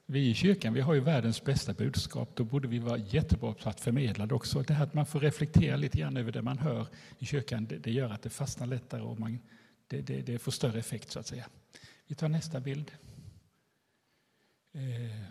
Vi 0.07 0.31
i 0.31 0.35
kyrkan 0.35 0.75
vi 0.75 0.81
har 0.81 0.95
ju 0.95 1.01
världens 1.01 1.45
bästa 1.45 1.73
budskap. 1.73 2.31
Då 2.35 2.45
borde 2.45 2.69
vi 2.69 2.79
vara 2.79 2.99
jättebra 2.99 3.55
på 3.55 3.69
att 3.69 3.81
förmedla 3.81 4.27
det 4.27 4.35
också. 4.35 4.63
Det 4.63 4.75
här 4.75 4.85
att 4.85 4.95
man 4.95 5.07
får 5.07 5.21
reflektera 5.21 5.77
lite 5.77 5.99
grann 5.99 6.17
över 6.17 6.33
det 6.33 6.43
man 6.43 6.59
hör 6.59 6.87
i 7.19 7.27
kyrkan, 7.27 7.67
det, 7.67 7.79
det 7.79 7.91
gör 7.91 8.11
att 8.11 8.23
det 8.23 8.31
fastnar 8.31 8.67
lättare 8.67 9.03
och 9.03 9.21
man, 9.21 9.39
det, 9.87 10.01
det, 10.01 10.23
det, 10.23 10.39
får 10.39 10.53
större 10.53 10.79
effekt 10.79 11.11
så 11.11 11.19
att 11.19 11.27
säga. 11.27 11.47
Vi 12.07 12.15
tar 12.15 12.29
nästa 12.29 12.61
bild. 12.61 12.93
Eh, 14.73 15.25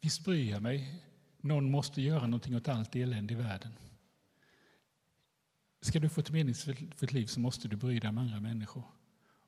visst 0.00 0.24
bryr 0.24 0.50
jag 0.50 0.62
mig 0.62 1.05
någon 1.46 1.70
måste 1.70 2.02
göra 2.02 2.26
någonting 2.26 2.56
åt 2.56 2.68
allt 2.68 2.96
elände 2.96 3.34
i 3.34 3.36
världen. 3.36 3.72
Ska 5.80 6.00
du 6.00 6.08
få 6.08 6.20
ett 6.20 6.30
meningsfullt 6.30 7.12
liv 7.12 7.26
så 7.26 7.40
måste 7.40 7.68
du 7.68 7.76
bry 7.76 7.98
dig 7.98 8.10
om 8.10 8.18
andra 8.18 8.40
människor. 8.40 8.84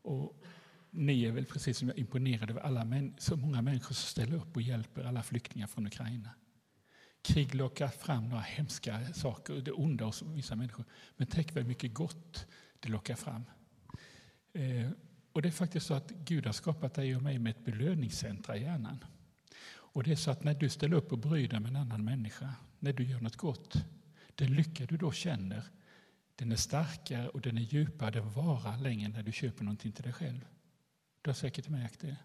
Och 0.02 0.42
ni 0.90 1.24
är 1.24 1.32
väl 1.32 1.44
precis 1.44 1.78
som 1.78 1.88
jag 1.88 1.98
imponerade 1.98 2.52
över 2.52 2.61
alla 2.61 3.11
så 3.18 3.37
många 3.37 3.62
människor 3.62 3.94
som 3.94 4.06
ställer 4.06 4.37
upp 4.37 4.56
och 4.56 4.62
hjälper 4.62 5.04
alla 5.04 5.22
flyktingar 5.22 5.66
från 5.66 5.87
Ukraina. 5.87 6.30
Krig 7.22 7.54
lockar 7.54 7.88
fram 7.88 8.28
några 8.28 8.42
hemska 8.42 9.12
saker, 9.14 9.54
det 9.54 9.72
onda 9.72 10.04
hos 10.04 10.22
vissa 10.22 10.56
människor. 10.56 10.84
Men 11.16 11.26
tänk 11.26 11.54
vad 11.54 11.66
mycket 11.66 11.94
gott 11.94 12.46
det 12.80 12.88
lockar 12.88 13.14
fram. 13.14 13.44
Eh, 14.53 14.90
och 15.32 15.42
det 15.42 15.49
är 15.49 15.53
faktiskt 15.53 15.86
så 15.86 15.94
att 15.94 16.11
Gud 16.11 16.46
har 16.46 16.53
skapat 16.53 16.94
dig 16.94 17.16
och 17.16 17.22
mig 17.22 17.38
med 17.38 17.51
ett 17.51 17.64
belöningscentra 17.64 18.57
i 18.57 18.62
hjärnan. 18.62 19.05
Och 19.99 20.05
det 20.05 20.12
är 20.12 20.16
så 20.16 20.30
att 20.30 20.44
när 20.44 20.55
du 20.55 20.68
ställer 20.68 20.96
upp 20.96 21.12
och 21.12 21.18
bryr 21.18 21.49
dig 21.49 21.61
med 21.61 21.68
en 21.68 21.76
annan 21.76 22.05
människa, 22.05 22.55
när 22.78 22.92
du 22.92 23.05
gör 23.05 23.20
något 23.20 23.36
gott, 23.36 23.84
den 24.34 24.55
lycka 24.55 24.86
du 24.86 24.96
då 24.96 25.12
känner, 25.12 25.62
den 26.36 26.53
är 26.53 26.57
starkare 26.57 27.28
och 27.28 27.40
den 27.40 27.59
är 27.59 27.62
djupare, 27.62 28.11
den 28.11 28.32
varar 28.32 28.78
längre 28.78 29.09
när 29.09 29.22
du 29.22 29.32
köper 29.32 29.64
någonting 29.64 29.92
till 29.92 30.05
dig 30.05 30.12
själv. 30.12 30.46
Du 31.22 31.30
har 31.30 31.34
säkert 31.34 31.68
märkt 31.68 32.01
det. 32.01 32.16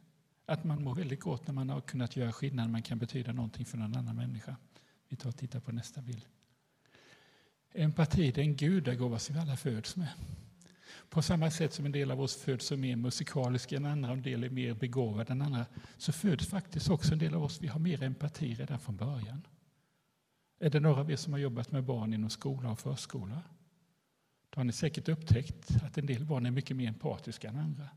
Att 0.46 0.64
man 0.64 0.84
mår 0.84 0.96
väldigt 0.96 1.20
gott 1.20 1.48
när 1.48 1.54
man 1.54 1.70
har 1.70 1.82
kunnat 1.82 2.16
göra 2.16 2.32
skillnad, 2.32 2.70
man 2.70 2.82
kan 2.82 2.98
betyda 2.98 3.34
någonting 3.34 3.66
för 3.66 3.78
någon 3.78 3.96
annan 3.96 4.16
människa. 4.16 4.56
Vi 5.08 5.16
tar 5.16 5.30
och 5.30 5.38
tittar 5.38 5.60
på 5.60 5.72
nästa 5.72 6.02
bild. 6.02 6.26
Empati 7.72 8.32
det 8.32 8.42
är 8.42 8.46
en 8.46 8.56
gudagåva 8.56 9.20
som 9.20 9.36
vi 9.36 9.42
alla 9.42 9.58
föds 9.58 9.96
med. 9.96 10.10
På 11.10 11.22
samma 11.22 11.52
sätt 11.52 11.74
som 11.74 11.86
en 11.86 11.92
del 11.92 12.12
av 12.12 12.22
oss 12.22 12.36
föds 12.36 12.66
som 12.66 12.82
mer 12.82 12.96
musikaliska 12.96 13.78
än 13.78 13.86
andra 13.86 14.10
och 14.10 14.18
en 14.18 14.24
del 14.24 14.44
är 14.44 14.50
mer 14.50 14.74
begåvade 14.74 15.32
än 15.32 15.42
andra 15.42 15.66
så 15.98 16.12
föds 16.12 16.48
faktiskt 16.48 16.90
också 16.90 17.14
en 17.14 17.20
del 17.20 17.34
av 17.34 17.44
oss, 17.44 17.62
vi 17.62 17.68
har 17.68 17.80
mer 17.80 18.04
empati 18.04 18.56
redan 18.56 18.80
från 18.80 18.96
början. 18.96 19.48
Är 20.60 20.70
det 20.70 20.80
några 20.80 21.02
av 21.02 21.12
er 21.12 21.16
som 21.16 21.34
har 21.34 21.40
jobbat 21.40 21.72
med 21.72 21.84
barn 21.84 22.14
inom 22.14 22.30
skola 22.30 22.72
och 22.72 22.80
förskola? 22.80 23.42
Då 24.50 24.60
har 24.60 24.64
ni 24.64 24.74
säkert 24.74 25.10
upptäckt 25.10 25.72
att 25.84 25.98
en 25.98 26.06
del 26.06 26.26
barn 26.26 26.46
är 26.46 26.52
mycket 26.52 26.78
mer 26.78 26.88
empatiska 26.88 27.50
än 27.50 27.58
andra. 27.58 27.90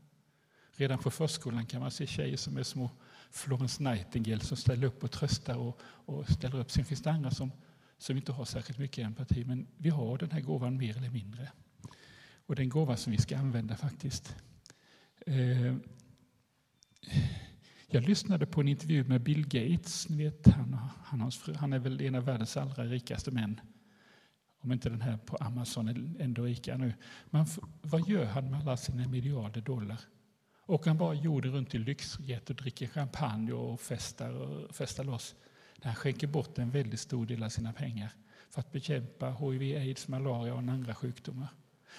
Redan 0.71 0.99
på 0.99 1.11
förskolan 1.11 1.65
kan 1.65 1.81
man 1.81 1.91
se 1.91 2.07
tjejer 2.07 2.37
som 2.37 2.57
är 2.57 2.63
små 2.63 2.89
Florence 3.31 3.83
Nightingale 3.83 4.39
som 4.39 4.57
ställer 4.57 4.87
upp 4.87 5.03
och 5.03 5.11
tröstar 5.11 5.57
och, 5.57 5.79
och 5.81 6.29
ställer 6.29 6.59
upp. 6.59 6.71
Sen 6.71 6.85
finns 6.85 7.01
det 7.01 7.11
andra 7.11 7.31
som, 7.31 7.51
som 7.97 8.17
inte 8.17 8.31
har 8.31 8.45
särskilt 8.45 8.79
mycket 8.79 9.05
empati, 9.05 9.45
men 9.45 9.67
vi 9.77 9.89
har 9.89 10.17
den 10.17 10.31
här 10.31 10.41
gåvan 10.41 10.77
mer 10.77 10.97
eller 10.97 11.09
mindre. 11.09 11.51
Och 12.47 12.55
det 12.55 12.61
är 12.61 12.63
en 12.63 12.69
gåva 12.69 12.97
som 12.97 13.11
vi 13.11 13.17
ska 13.17 13.37
använda 13.37 13.75
faktiskt. 13.75 14.35
Eh, 15.25 15.75
jag 17.87 18.03
lyssnade 18.03 18.45
på 18.45 18.61
en 18.61 18.67
intervju 18.67 19.03
med 19.03 19.21
Bill 19.21 19.47
Gates. 19.47 20.09
Ni 20.09 20.23
vet, 20.23 20.47
han, 20.47 20.73
han, 21.03 21.31
han 21.55 21.73
är 21.73 21.79
väl 21.79 22.01
en 22.01 22.15
av 22.15 22.23
världens 22.23 22.57
allra 22.57 22.85
rikaste 22.85 23.31
män. 23.31 23.61
Om 24.59 24.71
inte 24.71 24.89
den 24.89 25.01
här 25.01 25.17
på 25.17 25.35
Amazon 25.35 25.87
är 25.87 26.21
ändå 26.21 26.43
rikare 26.43 26.77
nu. 26.77 26.93
Men 27.29 27.45
vad 27.81 28.09
gör 28.09 28.25
han 28.25 28.51
med 28.51 28.59
alla 28.59 28.77
sina 28.77 29.07
miljarder 29.07 29.61
dollar? 29.61 29.99
Och 30.61 30.85
han 30.85 30.97
bara 30.97 31.13
jorden 31.13 31.51
runt 31.51 31.75
i 31.75 31.77
lyxjet 31.77 32.49
och 32.49 32.55
dricker 32.55 32.87
champagne 32.87 33.53
och 33.53 33.81
festar, 33.81 34.31
och 34.31 34.75
festar 34.75 35.03
loss. 35.03 35.35
Han 35.81 35.95
skänker 35.95 36.27
bort 36.27 36.57
en 36.57 36.69
väldigt 36.69 36.99
stor 36.99 37.25
del 37.25 37.43
av 37.43 37.49
sina 37.49 37.73
pengar 37.73 38.11
för 38.49 38.59
att 38.59 38.71
bekämpa 38.71 39.31
hiv, 39.31 39.77
aids, 39.77 40.07
malaria 40.07 40.53
och 40.53 40.59
andra 40.59 40.95
sjukdomar. 40.95 41.47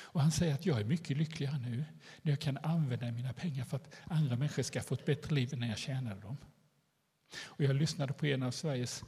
Och 0.00 0.20
han 0.20 0.30
säger 0.30 0.54
att 0.54 0.66
jag 0.66 0.80
är 0.80 0.84
mycket 0.84 1.16
lyckligare 1.16 1.58
nu 1.58 1.84
när 2.22 2.32
jag 2.32 2.40
kan 2.40 2.56
använda 2.56 3.12
mina 3.12 3.32
pengar 3.32 3.64
för 3.64 3.76
att 3.76 3.94
andra 4.04 4.36
människor 4.36 4.62
ska 4.62 4.82
få 4.82 4.94
ett 4.94 5.04
bättre 5.04 5.34
liv 5.34 5.52
än 5.52 5.60
när 5.60 5.68
jag 5.68 5.78
tjänade 5.78 6.20
dem. 6.20 6.36
Och 7.44 7.64
jag 7.64 7.76
lyssnade 7.76 8.12
på 8.12 8.26
en 8.26 8.42
av 8.42 8.50
Sveriges 8.50 9.04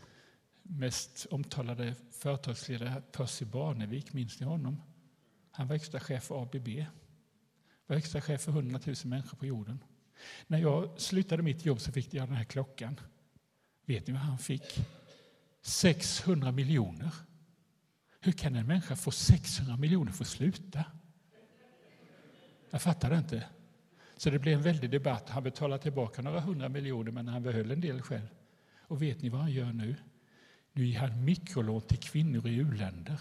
mest 0.62 1.26
omtalade 1.30 1.94
företagsledare, 2.12 3.02
Percy 3.12 3.44
Barnevik, 3.44 4.12
minns 4.12 4.40
ni 4.40 4.46
honom? 4.46 4.82
Han 5.50 5.68
var 5.68 5.76
extra 5.76 6.00
chef 6.00 6.24
för 6.24 6.42
ABB. 6.42 6.68
Var 7.86 7.96
extra 7.96 8.20
chef 8.20 8.40
för 8.42 8.52
100 8.52 8.80
000 8.86 8.96
människor 9.04 9.36
på 9.36 9.46
jorden. 9.46 9.84
När 10.46 10.58
jag 10.58 11.00
slutade 11.00 11.42
mitt 11.42 11.64
jobb 11.64 11.80
så 11.80 11.92
fick 11.92 12.14
jag 12.14 12.28
den 12.28 12.36
här 12.36 12.44
klockan. 12.44 13.00
Vet 13.86 14.06
ni 14.06 14.12
vad 14.12 14.22
han 14.22 14.38
fick? 14.38 14.80
600 15.62 16.52
miljoner. 16.52 17.14
Hur 18.20 18.32
kan 18.32 18.56
en 18.56 18.66
människa 18.66 18.96
få 18.96 19.10
600 19.10 19.76
miljoner 19.76 20.12
för 20.12 20.24
att 20.24 20.28
sluta? 20.28 20.84
Jag 22.70 22.82
fattar 22.82 23.10
det 23.10 23.16
inte. 23.16 23.44
Så 24.16 24.30
det 24.30 24.38
blev 24.38 24.58
en 24.58 24.62
väldig 24.62 24.90
debatt. 24.90 25.28
Han 25.28 25.42
betalade 25.42 25.82
tillbaka 25.82 26.22
några 26.22 26.40
hundra 26.40 26.68
miljoner, 26.68 27.10
men 27.10 27.28
han 27.28 27.42
behöll 27.42 27.70
en 27.70 27.80
del 27.80 28.02
själv. 28.02 28.28
Och 28.80 29.02
vet 29.02 29.22
ni 29.22 29.28
vad 29.28 29.40
han 29.40 29.52
gör 29.52 29.72
nu? 29.72 29.96
Nu 30.72 30.86
ger 30.86 30.98
han 30.98 31.24
mikrolån 31.24 31.82
till 31.82 31.98
kvinnor 31.98 32.48
i 32.48 32.60
uländer 32.60 33.20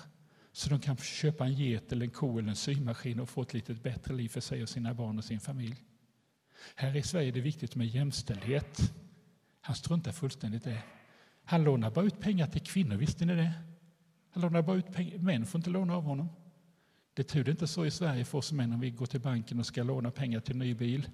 så 0.52 0.70
de 0.70 0.80
kan 0.80 0.97
köpa 0.97 1.45
en 1.45 1.54
get, 1.54 1.91
eller 1.91 2.06
en 2.06 2.12
ko 2.12 2.39
eller 2.39 2.50
en 2.50 2.56
symaskin 2.56 3.20
och 3.20 3.30
få 3.30 3.41
ett 3.41 3.54
lite 3.54 3.74
bättre 3.74 4.14
liv 4.14 4.30
för 4.30 4.41
sig 4.41 4.64
och 4.64 4.70
sina 4.70 4.93
barn 4.93 5.18
och 5.18 5.24
sin 5.24 5.39
familj. 5.39 5.84
Här 6.76 6.95
i 6.95 7.04
Sverige 7.04 7.28
är 7.28 7.32
det 7.32 7.41
viktigt 7.41 7.76
med 7.76 7.88
jämställdhet. 7.88 8.93
Han 9.62 9.76
struntar 9.76 10.12
fullständigt 10.12 10.68
i 10.68 10.70
det. 10.70 10.84
Han 11.43 11.64
lånar 11.64 11.91
bara 11.91 12.06
ut 12.06 12.20
pengar 12.20 12.47
till 12.47 12.62
kvinnor, 12.62 12.95
visste 12.95 13.26
ni 13.26 13.36
det? 13.36 13.54
Han 14.32 14.42
lånar 14.42 14.62
bara 14.62 14.78
ut 14.78 14.92
pengar. 14.94 15.18
Män 15.18 15.46
får 15.46 15.60
inte 15.60 15.70
låna 15.70 15.96
av 15.96 16.04
honom. 16.04 16.30
Det 17.14 17.24
betyder 17.24 17.52
inte 17.52 17.68
så 17.68 17.86
i 17.86 17.92
Sverige 17.92 18.26
för 18.26 18.38
oss 18.38 18.52
män 18.52 18.74
om 18.74 18.80
vi 18.80 18.90
går 18.90 19.06
till 19.06 19.20
banken 19.20 19.60
och 19.60 19.66
ska 19.66 19.84
låna 19.84 20.12
pengar 20.12 20.40
till 20.40 20.54
en 20.54 20.60
ny 20.60 20.74
bil. 20.74 21.10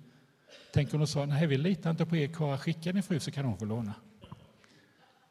Tänk 0.74 0.94
om 0.94 1.00
de 1.00 1.08
sa, 1.08 1.26
nej 1.26 1.48
vi 1.48 1.58
litar 1.58 1.90
inte 1.90 2.06
på 2.06 2.16
er 2.16 2.28
karlar, 2.28 2.58
skicka 2.58 2.92
din 2.92 3.04
fru 3.04 3.20
så 3.20 3.32
kan 3.32 3.46
hon 3.46 3.58
få 3.58 3.66
låna. 3.66 3.94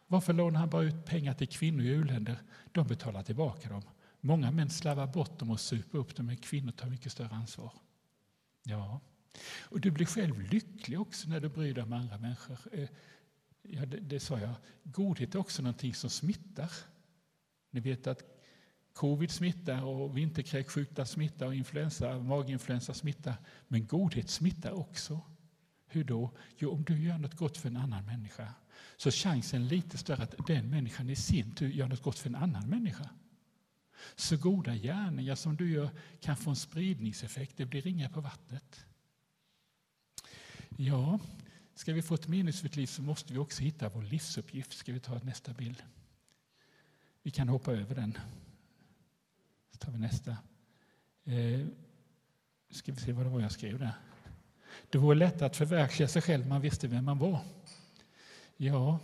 Varför 0.07 0.33
lånar 0.33 0.61
han 0.61 0.71
bara 0.71 0.83
ut 0.83 1.05
pengar 1.05 1.35
till 1.35 1.49
kvinnor 1.49 1.85
i 1.85 1.89
u-länder? 1.89 2.37
De 2.73 2.87
betalar 2.87 3.23
tillbaka 3.23 3.69
dem. 3.69 3.83
Många 4.21 4.51
män 4.51 4.71
slarvar 4.71 5.07
bort 5.07 5.39
dem 5.39 5.51
och 5.51 5.61
super 5.61 5.99
upp 5.99 6.17
dem, 6.17 6.27
men 6.27 6.37
kvinnor 6.37 6.73
tar 6.73 6.89
mycket 6.89 7.13
större 7.13 7.35
ansvar. 7.35 7.73
Ja, 8.63 9.01
och 9.61 9.81
du 9.81 9.91
blir 9.91 10.07
själv 10.07 10.41
lycklig 10.53 11.01
också 11.01 11.29
när 11.29 11.41
du 11.41 11.49
bryr 11.49 11.75
dig 11.75 11.85
om 11.85 11.93
andra 11.93 12.19
människor. 12.19 12.59
Eh, 12.73 12.89
ja, 13.63 13.87
det, 13.87 14.01
det 14.01 14.21
sa 14.21 14.39
jag. 14.39 14.55
Godhet 14.83 15.35
är 15.35 15.39
också 15.39 15.63
någonting 15.63 15.95
som 15.95 16.11
smittar. 16.11 16.71
Ni 17.75 17.81
vet 17.81 18.07
att 18.07 18.23
covid 18.93 19.31
smittar 19.31 19.85
och 19.85 20.17
vinterkräksjuka 20.17 21.07
smittar 21.07 21.47
och 21.47 21.55
influensa, 21.55 22.19
maginfluensa 22.19 22.95
smittar. 22.95 23.37
Men 23.69 23.87
godhet 23.87 24.31
smittar 24.31 24.73
också. 24.73 25.21
Hur 25.87 26.05
då? 26.05 26.31
Jo, 26.59 26.71
om 26.73 26.85
du 26.85 27.05
gör 27.05 27.19
något 27.19 27.35
gott 27.35 27.57
för 27.57 27.69
en 27.69 27.77
annan 27.77 28.07
människa 28.07 28.55
så 28.97 29.11
chansen 29.11 29.69
lite 29.69 29.99
större 29.99 30.23
att 30.23 30.47
den 30.47 30.71
människan 30.71 31.11
i 31.11 31.17
sin 31.17 31.55
tur 31.55 31.71
gör 31.71 31.89
något 31.89 32.03
gott 32.03 32.19
för 32.19 32.29
en 32.29 32.35
annan 32.35 32.69
människa. 32.69 33.09
Så 34.17 34.37
goda 34.37 34.75
gärningar 34.75 35.35
som 35.35 35.57
du 35.57 35.73
gör 35.73 35.91
kan 36.21 36.37
få 36.37 36.51
en 36.51 36.57
spridningseffekt, 36.57 37.57
det 37.57 37.67
blir 37.67 37.83
ringar 37.83 38.09
på 38.09 38.21
vattnet. 38.21 38.87
Ja, 40.77 41.19
ska 41.75 41.93
vi 41.93 42.03
få 42.03 42.15
ett 42.15 42.29
meningsfullt 42.29 42.77
liv 42.77 42.87
så 42.87 43.03
måste 43.03 43.33
vi 43.33 43.39
också 43.39 43.63
hitta 43.63 43.89
vår 43.89 44.03
livsuppgift. 44.03 44.73
Ska 44.73 44.93
vi 44.93 45.01
ta 45.01 45.19
nästa 45.19 45.53
bild? 45.53 45.83
Vi 47.25 47.31
kan 47.31 47.49
hoppa 47.49 47.73
över 47.73 47.95
den. 47.95 48.19
Så 49.71 49.79
tar 49.79 49.93
vi 49.93 49.99
nästa. 49.99 50.31
Eh, 51.25 51.67
ska 52.71 52.93
vi 52.93 53.01
se 53.01 53.13
vad 53.13 53.27
det 53.27 53.31
var 53.31 53.41
jag 53.41 53.53
skrev 53.53 53.79
där. 53.79 53.93
Det 54.91 54.99
vore 54.99 55.15
lättare 55.15 55.47
att 55.47 55.57
förverkliga 55.57 56.09
sig 56.09 56.23
själv 56.23 56.43
om 56.43 56.49
man 56.49 56.61
visste 56.61 56.89
vem 56.89 57.05
man 57.05 57.19
var. 57.19 57.41
Ja, 58.57 58.99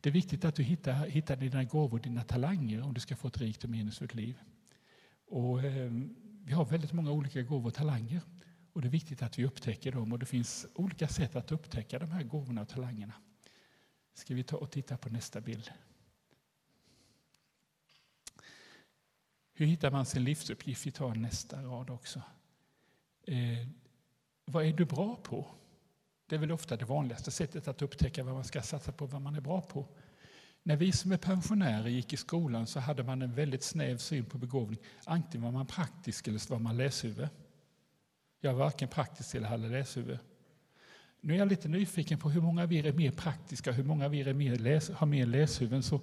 det 0.00 0.08
är 0.08 0.12
viktigt 0.12 0.44
att 0.44 0.54
du 0.54 0.62
hittar, 0.62 1.06
hittar 1.06 1.36
dina 1.36 1.64
gåvor, 1.64 1.98
dina 1.98 2.22
talanger 2.22 2.82
om 2.82 2.94
du 2.94 3.00
ska 3.00 3.16
få 3.16 3.28
ett 3.28 3.38
rikt 3.38 3.64
och 3.64 3.70
meningsfullt 3.70 4.14
liv. 4.14 4.38
Och, 5.26 5.64
eh, 5.64 5.92
vi 6.44 6.52
har 6.52 6.64
väldigt 6.64 6.92
många 6.92 7.10
olika 7.10 7.42
gåvor 7.42 7.66
och 7.66 7.74
talanger 7.74 8.20
och 8.72 8.82
det 8.82 8.88
är 8.88 8.90
viktigt 8.90 9.22
att 9.22 9.38
vi 9.38 9.44
upptäcker 9.44 9.92
dem 9.92 10.12
och 10.12 10.18
det 10.18 10.26
finns 10.26 10.66
olika 10.74 11.08
sätt 11.08 11.36
att 11.36 11.52
upptäcka 11.52 11.98
de 11.98 12.10
här 12.10 12.22
gåvorna 12.22 12.60
och 12.62 12.68
talangerna. 12.68 13.14
Ska 14.14 14.34
vi 14.34 14.42
ta 14.44 14.56
och 14.56 14.70
titta 14.70 14.96
på 14.96 15.08
nästa 15.08 15.40
bild. 15.40 15.70
Hur 19.60 19.66
hittar 19.66 19.90
man 19.90 20.06
sin 20.06 20.24
livsuppgift? 20.24 20.86
Vi 20.86 20.90
tar 20.90 21.14
nästa 21.14 21.62
rad 21.62 21.90
också. 21.90 22.22
Eh, 23.26 23.68
vad 24.44 24.64
är 24.64 24.72
du 24.72 24.84
bra 24.84 25.16
på? 25.16 25.46
Det 26.26 26.34
är 26.34 26.38
väl 26.38 26.52
ofta 26.52 26.76
det 26.76 26.84
vanligaste 26.84 27.30
sättet 27.30 27.68
att 27.68 27.82
upptäcka 27.82 28.24
vad 28.24 28.34
man 28.34 28.44
ska 28.44 28.62
satsa 28.62 28.92
på, 28.92 29.06
vad 29.06 29.22
man 29.22 29.34
är 29.34 29.40
bra 29.40 29.60
på. 29.60 29.88
När 30.62 30.76
vi 30.76 30.92
som 30.92 31.12
är 31.12 31.16
pensionärer 31.16 31.88
gick 31.88 32.12
i 32.12 32.16
skolan 32.16 32.66
så 32.66 32.80
hade 32.80 33.02
man 33.02 33.22
en 33.22 33.34
väldigt 33.34 33.62
snäv 33.62 33.96
syn 33.96 34.24
på 34.24 34.38
begåvning. 34.38 34.78
Antingen 35.04 35.44
var 35.44 35.52
man 35.52 35.66
praktisk 35.66 36.28
eller 36.28 36.38
så 36.38 36.52
var 36.52 36.60
man 36.60 36.76
läshuvud. 36.76 37.28
Jag 38.40 38.52
var 38.52 38.64
varken 38.64 38.88
praktisk 38.88 39.34
eller 39.34 39.48
hade 39.48 39.68
läshuvud. 39.68 40.18
Nu 41.20 41.34
är 41.34 41.38
jag 41.38 41.48
lite 41.48 41.68
nyfiken 41.68 42.18
på 42.18 42.30
hur 42.30 42.40
många 42.40 42.62
av 42.62 42.72
er 42.72 42.86
är 42.86 42.92
mer 42.92 43.10
praktiska, 43.10 43.72
hur 43.72 43.84
många 43.84 44.04
av 44.04 44.14
er 44.14 44.28
är 44.28 44.34
mer 44.34 44.56
läs, 44.56 44.90
har 44.90 45.06
mer 45.06 45.26
läshuvuden. 45.26 45.82
Så 45.82 46.00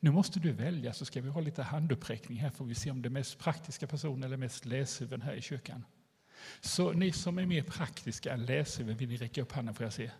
nu 0.00 0.10
måste 0.10 0.40
du 0.40 0.52
välja 0.52 0.92
så 0.92 1.04
ska 1.04 1.20
vi 1.20 1.28
ha 1.28 1.40
lite 1.40 1.62
handuppräckning 1.62 2.38
här 2.38 2.50
får 2.50 2.64
vi 2.64 2.74
se 2.74 2.90
om 2.90 3.02
det 3.02 3.08
är 3.08 3.10
mest 3.10 3.38
praktiska 3.38 3.86
personer 3.86 4.26
eller 4.26 4.36
mest 4.36 4.64
läshuvuden 4.64 5.22
här 5.22 5.34
i 5.34 5.42
kyrkan. 5.42 5.84
Så 6.60 6.92
ni 6.92 7.12
som 7.12 7.38
är 7.38 7.46
mer 7.46 7.62
praktiska 7.62 8.32
än 8.32 8.46
läshuvuden, 8.46 8.96
vill 8.96 9.08
ni 9.08 9.16
räcka 9.16 9.42
upp 9.42 9.52
handen 9.52 9.74
får 9.74 9.84
jag 9.84 9.92
se? 9.92 10.10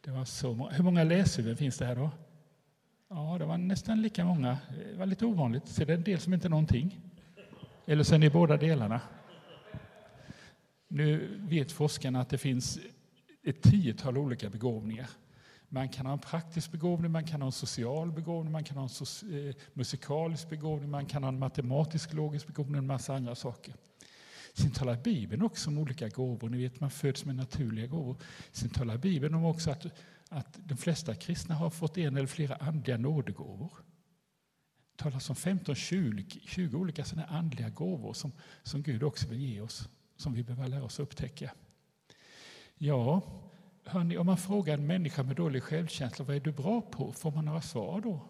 Det 0.00 0.10
var 0.10 0.24
så 0.24 0.54
många. 0.54 0.70
Hur 0.70 0.84
många 0.84 1.04
läshuvuden 1.04 1.56
finns 1.56 1.78
det 1.78 1.86
här 1.86 1.96
då? 1.96 2.10
Ja, 3.08 3.36
det 3.38 3.44
var 3.44 3.58
nästan 3.58 4.02
lika 4.02 4.24
många. 4.24 4.58
Det 4.90 4.98
var 4.98 5.06
lite 5.06 5.26
ovanligt. 5.26 5.68
Så 5.68 5.84
det 5.84 5.92
är 5.92 5.96
en 5.96 6.02
del 6.02 6.20
som 6.20 6.34
inte 6.34 6.46
är 6.46 6.50
någonting. 6.50 7.00
Eller 7.86 8.04
så 8.04 8.14
är 8.14 8.18
ni 8.18 8.30
båda 8.30 8.56
delarna. 8.56 9.00
Nu 10.88 11.36
vet 11.38 11.72
forskarna 11.72 12.20
att 12.20 12.28
det 12.28 12.38
finns 12.38 12.78
ett 13.42 13.62
tiotal 13.62 14.18
olika 14.18 14.50
begåvningar. 14.50 15.08
Man 15.74 15.88
kan 15.88 16.06
ha 16.06 16.12
en 16.12 16.18
praktisk 16.18 16.72
begåvning, 16.72 17.10
man 17.10 17.24
kan 17.24 17.42
ha 17.42 17.46
en 17.46 17.52
social 17.52 18.12
begåvning, 18.12 18.52
man 18.52 18.64
kan 18.64 18.76
ha 18.76 18.88
en 18.88 19.48
eh, 19.48 19.54
musikalisk 19.74 20.48
begåvning, 20.48 20.90
man 20.90 21.06
kan 21.06 21.22
ha 21.22 21.28
en 21.28 21.38
matematisk 21.38 22.12
logisk 22.12 22.46
begåvning 22.46 22.74
och 22.74 22.82
en 22.82 22.86
massa 22.86 23.14
andra 23.14 23.34
saker. 23.34 23.74
Sen 24.54 24.70
talar 24.70 24.96
Bibeln 24.96 25.42
också 25.42 25.70
om 25.70 25.78
olika 25.78 26.08
gåvor. 26.08 26.48
Ni 26.48 26.58
vet, 26.58 26.80
man 26.80 26.90
föds 26.90 27.24
med 27.24 27.36
naturliga 27.36 27.86
gåvor. 27.86 28.16
Sen 28.50 28.70
talar 28.70 28.96
Bibeln 28.96 29.34
om 29.34 29.44
också 29.44 29.70
att, 29.70 29.86
att 30.28 30.58
de 30.64 30.76
flesta 30.76 31.14
kristna 31.14 31.54
har 31.54 31.70
fått 31.70 31.98
en 31.98 32.16
eller 32.16 32.26
flera 32.26 32.56
andliga 32.56 32.96
nådegåvor. 32.96 33.72
Det 34.96 35.02
talas 35.02 35.30
om 35.30 35.36
15-20 35.36 36.74
olika 36.74 37.04
sådana 37.04 37.26
andliga 37.26 37.68
gåvor 37.68 38.12
som, 38.12 38.32
som 38.62 38.82
Gud 38.82 39.02
också 39.02 39.28
vill 39.28 39.42
ge 39.42 39.60
oss, 39.60 39.88
som 40.16 40.34
vi 40.34 40.42
behöver 40.42 40.68
lära 40.68 40.84
oss 40.84 40.94
att 40.94 41.04
upptäcka. 41.04 41.52
Ja, 42.78 43.22
Hörrni, 43.84 44.16
om 44.16 44.26
man 44.26 44.36
frågar 44.36 44.78
en 44.78 44.86
människa 44.86 45.22
med 45.22 45.36
dålig 45.36 45.62
självkänsla 45.62 46.24
vad 46.24 46.36
är 46.36 46.40
du 46.40 46.52
bra 46.52 46.80
på, 46.80 47.12
får 47.12 47.30
man 47.30 47.44
några 47.44 47.62
svar 47.62 48.00
då? 48.00 48.20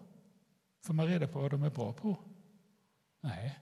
Får 0.81 0.93
man 0.93 1.07
reda 1.07 1.27
på 1.27 1.39
vad 1.41 1.51
de 1.51 1.63
är 1.63 1.69
bra 1.69 1.93
på? 1.93 2.17
Nej, 3.21 3.59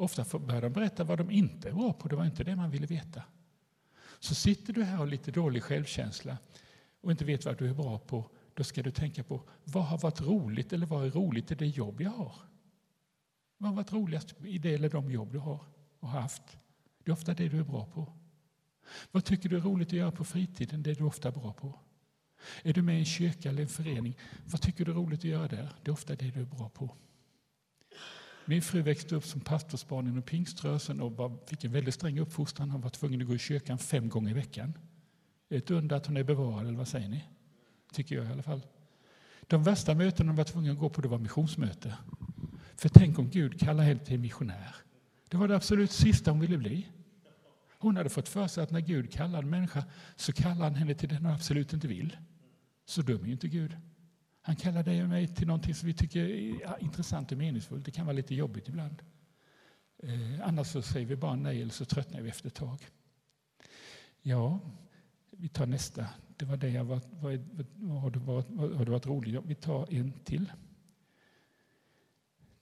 Ofta 0.00 0.38
börjar 0.38 0.62
de 0.62 0.72
berätta 0.72 1.04
vad 1.04 1.18
de 1.18 1.30
inte 1.30 1.68
är 1.68 1.72
bra 1.72 1.92
på. 1.92 2.08
Det 2.08 2.16
var 2.16 2.24
inte 2.24 2.44
det 2.44 2.56
man 2.56 2.70
ville 2.70 2.86
veta. 2.86 3.22
Så 4.18 4.34
sitter 4.34 4.72
du 4.72 4.84
här 4.84 4.92
och 4.92 4.98
har 4.98 5.06
lite 5.06 5.30
dålig 5.30 5.62
självkänsla 5.62 6.38
och 7.00 7.10
inte 7.10 7.24
vet 7.24 7.44
vad 7.44 7.58
du 7.58 7.68
är 7.68 7.74
bra 7.74 7.98
på, 7.98 8.30
då 8.54 8.64
ska 8.64 8.82
du 8.82 8.90
tänka 8.90 9.24
på 9.24 9.42
vad 9.64 9.84
har 9.84 9.98
varit 9.98 10.20
roligt 10.20 10.72
eller 10.72 10.86
vad 10.86 11.06
är 11.06 11.10
roligt 11.10 11.50
i 11.50 11.54
det 11.54 11.66
jobb 11.66 12.00
jag 12.00 12.10
har? 12.10 12.34
Vad 13.58 13.70
har 13.70 13.76
varit 13.76 13.92
roligast 13.92 14.34
i 14.44 14.58
det 14.58 14.74
eller 14.74 14.90
de 14.90 15.10
jobb 15.10 15.32
du 15.32 15.38
har 15.38 15.64
och 16.00 16.08
har 16.08 16.20
haft? 16.20 16.58
Det 17.04 17.10
är 17.10 17.12
ofta 17.12 17.34
det 17.34 17.48
du 17.48 17.58
är 17.58 17.64
bra 17.64 17.86
på. 17.86 18.12
Vad 19.10 19.24
tycker 19.24 19.48
du 19.48 19.56
är 19.56 19.60
roligt 19.60 19.88
att 19.88 19.92
göra 19.92 20.12
på 20.12 20.24
fritiden? 20.24 20.82
Det 20.82 20.90
är 20.90 20.94
du 20.94 21.04
ofta 21.04 21.30
bra 21.30 21.52
på. 21.52 21.78
Är 22.62 22.72
du 22.72 22.82
med 22.82 22.96
i 22.96 22.98
en 22.98 23.04
kyrka 23.04 23.48
eller 23.48 23.62
en 23.62 23.68
förening? 23.68 24.16
Vad 24.44 24.60
tycker 24.60 24.84
du 24.84 24.90
är 24.90 24.94
roligt 24.94 25.20
att 25.20 25.24
göra 25.24 25.48
där? 25.48 25.68
Det 25.82 25.90
är 25.90 25.92
ofta 25.92 26.16
det 26.16 26.30
du 26.30 26.40
är 26.40 26.44
bra 26.44 26.68
på. 26.68 26.96
Min 28.44 28.62
fru 28.62 28.82
växte 28.82 29.16
upp 29.16 29.24
som 29.24 29.40
pastorsbarn 29.40 30.06
inom 30.06 30.22
pingströrelsen 30.22 31.00
och 31.00 31.12
var, 31.12 31.38
fick 31.46 31.64
en 31.64 31.72
väldigt 31.72 31.94
sträng 31.94 32.18
uppfostran. 32.18 32.70
Hon 32.70 32.80
var 32.80 32.90
tvungen 32.90 33.20
att 33.20 33.26
gå 33.26 33.34
i 33.34 33.38
kyrkan 33.38 33.78
fem 33.78 34.08
gånger 34.08 34.30
i 34.30 34.34
veckan. 34.34 34.78
Ett 35.48 35.70
under 35.70 35.96
att 35.96 36.06
hon 36.06 36.16
är 36.16 36.24
bevarad, 36.24 36.66
eller 36.66 36.78
vad 36.78 36.88
säger 36.88 37.08
ni? 37.08 37.24
Tycker 37.92 38.16
jag 38.16 38.24
i 38.24 38.28
alla 38.28 38.42
fall. 38.42 38.66
De 39.46 39.62
värsta 39.62 39.94
mötena 39.94 40.30
hon 40.30 40.36
var 40.36 40.44
tvungen 40.44 40.72
att 40.72 40.78
gå 40.78 40.90
på 40.90 41.00
det 41.00 41.08
var 41.08 41.18
missionsmöte. 41.18 41.94
För 42.76 42.88
tänk 42.88 43.18
om 43.18 43.30
Gud 43.30 43.60
kallar 43.60 43.84
henne 43.84 44.00
till 44.00 44.18
missionär. 44.18 44.74
Det 45.28 45.36
var 45.36 45.48
det 45.48 45.56
absolut 45.56 45.90
sista 45.90 46.30
hon 46.30 46.40
ville 46.40 46.58
bli. 46.58 46.88
Hon 47.80 47.96
hade 47.96 48.08
fått 48.08 48.28
för 48.28 48.46
sig 48.46 48.64
att 48.64 48.70
när 48.70 48.80
Gud 48.80 49.12
kallar 49.12 49.42
en 49.42 49.50
människa 49.50 49.84
så 50.16 50.32
kallar 50.32 50.64
han 50.64 50.74
henne 50.74 50.94
till 50.94 51.08
det 51.08 51.14
hon 51.14 51.26
absolut 51.26 51.72
inte 51.72 51.88
vill. 51.88 52.16
Så 52.84 53.02
dum 53.02 53.22
är 53.22 53.26
ju 53.26 53.32
inte 53.32 53.48
Gud. 53.48 53.76
Han 54.42 54.56
kallar 54.56 54.82
dig 54.82 55.02
och 55.02 55.08
mig 55.08 55.28
till 55.28 55.46
någonting 55.46 55.74
som 55.74 55.86
vi 55.86 55.94
tycker 55.94 56.20
är 56.20 56.82
intressant 56.82 57.32
och 57.32 57.38
meningsfullt. 57.38 57.84
Det 57.84 57.90
kan 57.90 58.06
vara 58.06 58.16
lite 58.16 58.34
jobbigt 58.34 58.68
ibland. 58.68 59.02
Eh, 59.98 60.48
annars 60.48 60.66
så 60.66 60.82
säger 60.82 61.06
vi 61.06 61.16
bara 61.16 61.36
nej 61.36 61.62
eller 61.62 61.72
så 61.72 61.84
tröttnar 61.84 62.20
vi 62.20 62.28
efter 62.28 62.46
ett 62.46 62.54
tag. 62.54 62.86
Ja, 64.22 64.60
Vi 65.30 65.48
tar 65.48 65.66
nästa. 65.66 66.06
Det 66.36 66.44
var 66.44 66.56
det 66.56 66.68
jag 66.68 66.84
var, 66.84 67.00
var, 67.10 67.40
var, 67.74 68.00
har, 68.00 68.10
det 68.10 68.18
varit, 68.18 68.48
har 68.78 68.84
det 68.84 68.90
varit 68.90 69.06
roligt? 69.06 69.44
Vi 69.44 69.54
tar 69.54 69.94
en 69.94 70.12
till. 70.12 70.52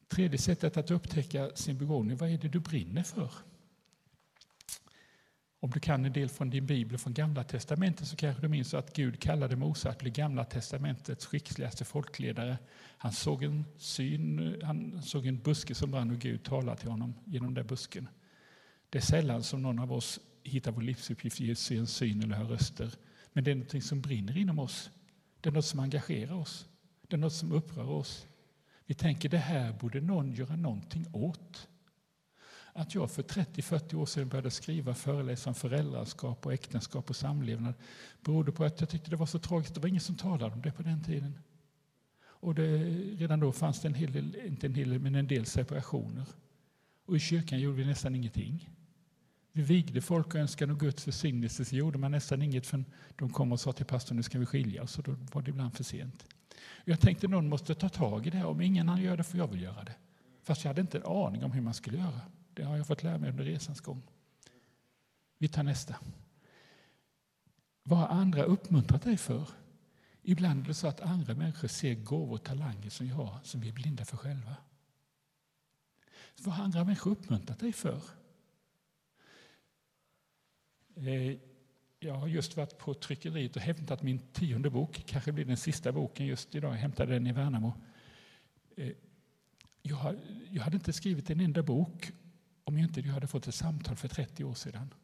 Tredje 0.08 0.38
sättet 0.38 0.76
att 0.76 0.90
upptäcka 0.90 1.50
sin 1.54 1.78
begåvning. 1.78 2.16
Vad 2.16 2.30
är 2.30 2.38
det 2.38 2.48
du 2.48 2.60
brinner 2.60 3.02
för? 3.02 3.30
Om 5.60 5.70
du 5.70 5.80
kan 5.80 6.04
en 6.04 6.12
del 6.12 6.28
från 6.28 6.50
din 6.50 6.66
bibel 6.66 6.98
från 6.98 7.14
Gamla 7.14 7.44
testamentet 7.44 8.08
så 8.08 8.16
kanske 8.16 8.42
du 8.42 8.48
minns 8.48 8.74
att 8.74 8.96
Gud 8.96 9.20
kallade 9.20 9.56
Mose 9.56 9.88
att 9.88 9.98
bli 9.98 10.10
Gamla 10.10 10.44
testamentets 10.44 11.26
skickligaste 11.26 11.84
folkledare. 11.84 12.58
Han 12.98 13.12
såg 13.12 13.42
en 13.42 13.64
syn, 13.76 14.56
han 14.62 15.02
såg 15.02 15.26
en 15.26 15.38
buske 15.38 15.74
som 15.74 15.90
brann 15.90 16.10
och 16.10 16.18
Gud 16.18 16.44
talade 16.44 16.80
till 16.80 16.90
honom 16.90 17.14
genom 17.24 17.54
den 17.54 17.66
busken. 17.66 18.08
Det 18.90 18.98
är 18.98 19.02
sällan 19.02 19.42
som 19.42 19.62
någon 19.62 19.78
av 19.78 19.92
oss 19.92 20.20
hittar 20.42 20.72
vår 20.72 20.82
livsuppgift 20.82 21.40
i 21.40 21.52
att 21.52 21.58
se 21.58 21.76
en 21.76 21.86
syn 21.86 22.22
eller 22.22 22.36
höra 22.36 22.48
röster. 22.48 22.94
Men 23.32 23.44
det 23.44 23.50
är 23.50 23.54
något 23.54 23.84
som 23.84 24.00
brinner 24.00 24.38
inom 24.38 24.58
oss. 24.58 24.90
Det 25.40 25.48
är 25.48 25.52
något 25.52 25.64
som 25.64 25.80
engagerar 25.80 26.34
oss. 26.34 26.68
Det 27.08 27.16
är 27.16 27.18
något 27.18 27.32
som 27.32 27.52
upprör 27.52 27.90
oss. 27.90 28.26
Vi 28.86 28.94
tänker 28.94 29.28
det 29.28 29.38
här 29.38 29.72
borde 29.72 30.00
någon 30.00 30.32
göra 30.32 30.56
någonting 30.56 31.06
åt. 31.12 31.67
Att 32.72 32.94
jag 32.94 33.10
för 33.10 33.22
30-40 33.22 33.94
år 33.94 34.06
sedan 34.06 34.28
började 34.28 34.50
skriva 34.50 34.94
föreläsa 34.94 35.50
om 35.50 35.54
föräldraskap 35.54 36.46
och 36.46 36.52
äktenskap 36.52 37.10
och 37.10 37.16
samlevnad 37.16 37.74
berodde 38.20 38.52
på 38.52 38.64
att 38.64 38.80
jag 38.80 38.88
tyckte 38.88 39.10
det 39.10 39.16
var 39.16 39.26
så 39.26 39.38
tragiskt. 39.38 39.74
Det 39.74 39.80
var 39.80 39.88
ingen 39.88 40.00
som 40.00 40.16
talade 40.16 40.54
om 40.54 40.62
det 40.62 40.72
på 40.72 40.82
den 40.82 41.04
tiden. 41.04 41.38
Och 42.40 42.54
det, 42.54 42.78
redan 43.16 43.40
då 43.40 43.52
fanns 43.52 43.80
det 43.80 43.88
en 43.88 43.94
hel 43.94 44.12
del, 44.12 44.36
inte 44.46 44.66
en 44.66 44.74
hel 44.74 44.88
del, 44.88 44.98
men 44.98 45.14
en 45.14 45.26
del 45.26 45.46
separationer. 45.46 46.26
Och 47.06 47.16
i 47.16 47.20
kyrkan 47.20 47.60
gjorde 47.60 47.76
vi 47.76 47.84
nästan 47.84 48.14
ingenting. 48.14 48.70
Vi 49.52 49.62
vigde 49.62 50.00
folk 50.00 50.26
och 50.26 50.40
önskade 50.40 50.74
Guds 50.74 51.06
välsignelse, 51.06 51.64
så 51.64 51.76
gjorde 51.76 51.98
man 51.98 52.10
nästan 52.10 52.42
inget 52.42 52.66
för 52.66 52.84
de 53.16 53.30
kom 53.30 53.52
och 53.52 53.60
sa 53.60 53.72
till 53.72 53.86
pastorn 53.86 54.16
nu 54.16 54.22
ska 54.22 54.38
vi 54.38 54.46
skilja 54.46 54.82
oss 54.82 54.98
och 54.98 55.04
då 55.04 55.16
var 55.32 55.42
det 55.42 55.50
ibland 55.50 55.74
för 55.74 55.84
sent. 55.84 56.26
Jag 56.84 57.00
tänkte 57.00 57.28
någon 57.28 57.48
måste 57.48 57.74
ta 57.74 57.88
tag 57.88 58.26
i 58.26 58.30
det 58.30 58.36
här, 58.36 58.46
om 58.46 58.60
ingen 58.60 58.88
annan 58.88 59.02
gör 59.02 59.16
det 59.16 59.24
får 59.24 59.38
jag 59.38 59.48
väl 59.48 59.62
göra 59.62 59.84
det. 59.84 59.94
Fast 60.42 60.64
jag 60.64 60.68
hade 60.68 60.80
inte 60.80 60.98
en 60.98 61.04
aning 61.06 61.44
om 61.44 61.52
hur 61.52 61.60
man 61.60 61.74
skulle 61.74 61.98
göra. 61.98 62.20
Det 62.58 62.64
har 62.64 62.76
jag 62.76 62.86
fått 62.86 63.02
lära 63.02 63.18
mig 63.18 63.30
under 63.30 63.44
resans 63.44 63.80
gång. 63.80 64.02
Vi 65.38 65.48
tar 65.48 65.62
nästa. 65.62 65.96
Vad 67.82 67.98
har 67.98 68.08
andra 68.08 68.42
uppmuntrat 68.42 69.02
dig 69.02 69.16
för? 69.16 69.48
Ibland 70.22 70.64
är 70.64 70.68
det 70.68 70.74
så 70.74 70.88
att 70.88 71.00
andra 71.00 71.34
människor 71.34 71.68
ser 71.68 71.94
gåvor 71.94 72.34
och 72.34 72.44
talanger 72.44 72.90
som 72.90 73.06
vi 73.06 73.12
har, 73.12 73.38
som 73.42 73.60
vi 73.60 73.68
är 73.68 73.72
blinda 73.72 74.04
för 74.04 74.16
själva. 74.16 74.56
Vad 76.38 76.54
har 76.54 76.64
andra 76.64 76.84
människor 76.84 77.10
uppmuntrat 77.10 77.58
dig 77.60 77.72
för? 77.72 78.02
Eh, 80.96 81.38
jag 81.98 82.14
har 82.14 82.28
just 82.28 82.56
varit 82.56 82.78
på 82.78 82.94
tryckeriet 82.94 83.56
och 83.56 83.62
hämtat 83.62 84.02
min 84.02 84.18
tionde 84.18 84.70
bok. 84.70 85.02
kanske 85.06 85.32
blir 85.32 85.44
den 85.44 85.56
sista 85.56 85.92
boken 85.92 86.26
just 86.26 86.54
idag. 86.54 86.72
Jag 86.72 86.78
hämtade 86.78 87.12
den 87.12 87.26
i 87.26 87.32
Värnamo. 87.32 87.72
Eh, 88.76 88.92
jag 90.50 90.62
hade 90.62 90.76
inte 90.76 90.92
skrivit 90.92 91.30
en 91.30 91.40
enda 91.40 91.62
bok 91.62 92.12
om 92.68 92.78
jag 92.78 92.88
inte 92.88 93.10
hade 93.10 93.26
fått 93.26 93.46
ett 93.46 93.54
samtal 93.54 93.96
för 93.96 94.08
30 94.08 94.44
år 94.44 94.54
sedan. 94.54 94.94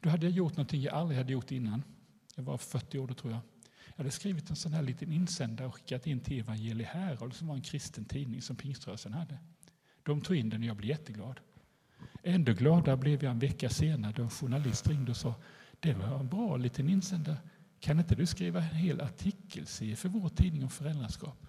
Då 0.00 0.10
hade 0.10 0.26
jag 0.26 0.32
gjort 0.32 0.52
någonting 0.52 0.82
jag 0.82 0.94
aldrig 0.94 1.18
hade 1.18 1.32
gjort 1.32 1.50
innan. 1.50 1.82
Jag 2.36 2.42
var 2.42 2.58
40 2.58 2.98
år 2.98 3.06
då 3.06 3.14
tror 3.14 3.32
jag. 3.32 3.40
Jag 3.86 3.96
hade 3.96 4.10
skrivit 4.10 4.50
en 4.50 4.56
sån 4.56 4.72
här 4.72 4.82
liten 4.82 5.12
insändare 5.12 5.68
och 5.68 5.74
skickat 5.74 6.06
in 6.06 6.20
till 6.20 6.40
Evangelie 6.40 6.86
Herald 6.86 7.34
som 7.34 7.48
var 7.48 7.54
en 7.54 7.62
kristen 7.62 8.04
tidning 8.04 8.42
som 8.42 8.56
pingströrelsen 8.56 9.12
hade. 9.12 9.38
De 10.02 10.20
tog 10.20 10.36
in 10.36 10.48
den 10.48 10.60
och 10.60 10.66
jag 10.66 10.76
blev 10.76 10.90
jätteglad. 10.90 11.40
Ändå 12.22 12.52
gladare 12.52 12.96
blev 12.96 13.24
jag 13.24 13.30
en 13.30 13.38
vecka 13.38 13.68
senare 13.68 14.12
då 14.12 14.22
en 14.22 14.30
journalist 14.30 14.88
ringde 14.88 15.10
och 15.10 15.16
sa 15.16 15.34
det 15.80 15.94
var 15.94 16.20
en 16.20 16.28
bra 16.28 16.56
liten 16.56 16.88
insändare. 16.88 17.38
Kan 17.80 17.98
inte 17.98 18.14
du 18.14 18.26
skriva 18.26 18.58
en 18.58 18.74
hel 18.74 19.00
artikelserie 19.00 19.96
för 19.96 20.08
vår 20.08 20.28
tidning 20.28 20.62
om 20.62 20.70
föräldraskap? 20.70 21.46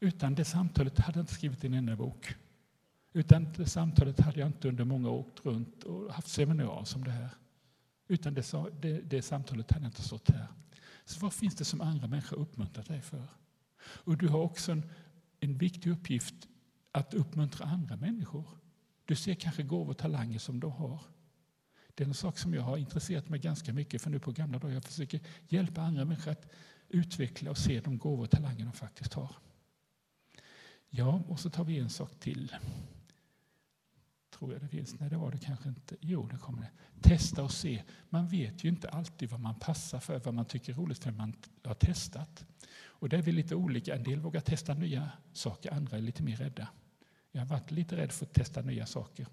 Utan 0.00 0.34
det 0.34 0.44
samtalet 0.44 0.98
hade 0.98 1.18
jag 1.18 1.22
inte 1.22 1.34
skrivit 1.34 1.64
en 1.64 1.74
enda 1.74 1.96
bok. 1.96 2.36
Utan 3.16 3.52
det 3.52 3.66
samtalet 3.66 4.20
hade 4.20 4.40
jag 4.40 4.48
inte 4.48 4.68
under 4.68 4.84
många 4.84 5.10
år 5.10 5.18
åkt 5.18 5.46
runt 5.46 5.82
och 5.84 6.12
haft 6.12 6.28
seminarier 6.28 6.84
som 6.84 7.04
det 7.04 7.10
här. 7.10 7.28
Utan 8.08 8.34
det, 8.34 8.52
det, 8.80 9.00
det 9.00 9.22
samtalet 9.22 9.72
hade 9.72 9.84
jag 9.84 9.88
inte 9.88 10.02
stått 10.02 10.30
här. 10.30 10.46
Så 11.04 11.20
vad 11.20 11.32
finns 11.32 11.54
det 11.54 11.64
som 11.64 11.80
andra 11.80 12.06
människor 12.06 12.36
uppmuntrat 12.36 12.86
dig 12.86 13.02
för? 13.02 13.26
Och 13.80 14.16
du 14.16 14.28
har 14.28 14.38
också 14.38 14.72
en, 14.72 14.90
en 15.40 15.58
viktig 15.58 15.90
uppgift 15.90 16.34
att 16.92 17.14
uppmuntra 17.14 17.66
andra 17.66 17.96
människor. 17.96 18.48
Du 19.04 19.14
ser 19.14 19.34
kanske 19.34 19.62
gåvor 19.62 19.90
och 19.90 19.98
talanger 19.98 20.38
som 20.38 20.60
de 20.60 20.72
har. 20.72 21.00
Det 21.94 22.04
är 22.04 22.08
en 22.08 22.14
sak 22.14 22.38
som 22.38 22.54
jag 22.54 22.62
har 22.62 22.76
intresserat 22.76 23.28
mig 23.28 23.40
ganska 23.40 23.72
mycket 23.72 24.02
för 24.02 24.10
nu 24.10 24.18
på 24.18 24.32
gamla 24.32 24.58
dagar. 24.58 24.74
Jag 24.74 24.84
försöker 24.84 25.20
hjälpa 25.48 25.82
andra 25.82 26.04
människor 26.04 26.30
att 26.30 26.52
utveckla 26.88 27.50
och 27.50 27.58
se 27.58 27.80
de 27.80 27.98
gåvor 27.98 28.24
och 28.24 28.30
talanger 28.30 28.64
de 28.64 28.72
faktiskt 28.72 29.14
har. 29.14 29.36
Ja, 30.90 31.22
och 31.28 31.40
så 31.40 31.50
tar 31.50 31.64
vi 31.64 31.78
en 31.78 31.90
sak 31.90 32.20
till. 32.20 32.56
Tror 34.38 34.52
jag 34.52 34.62
det 34.62 34.68
finns. 34.68 35.00
Nej, 35.00 35.10
det 35.10 35.16
var 35.16 35.30
det 35.30 35.38
kanske 35.38 35.68
inte. 35.68 35.96
Jo, 36.00 36.28
det 36.30 36.38
kommer 36.38 36.62
det. 36.62 36.70
Testa 37.08 37.42
och 37.42 37.52
se. 37.52 37.82
Man 38.08 38.28
vet 38.28 38.64
ju 38.64 38.68
inte 38.68 38.88
alltid 38.88 39.30
vad 39.30 39.40
man 39.40 39.54
passar 39.54 40.00
för, 40.00 40.18
vad 40.18 40.34
man 40.34 40.44
tycker 40.44 40.72
är 40.72 40.76
roligt 40.76 40.98
för 40.98 41.10
man 41.10 41.36
har 41.64 41.74
testat. 41.74 42.44
Och 42.78 43.08
där 43.08 43.18
är 43.18 43.22
vi 43.22 43.32
lite 43.32 43.54
olika. 43.54 43.94
En 43.94 44.02
del 44.02 44.20
vågar 44.20 44.40
testa 44.40 44.74
nya 44.74 45.10
saker, 45.32 45.72
andra 45.72 45.96
är 45.96 46.00
lite 46.00 46.22
mer 46.22 46.36
rädda. 46.36 46.68
Jag 47.32 47.40
har 47.40 47.46
varit 47.46 47.70
lite 47.70 47.96
rädd 47.96 48.12
för 48.12 48.26
att 48.26 48.34
testa 48.34 48.62
nya 48.62 48.86
saker. 48.86 49.26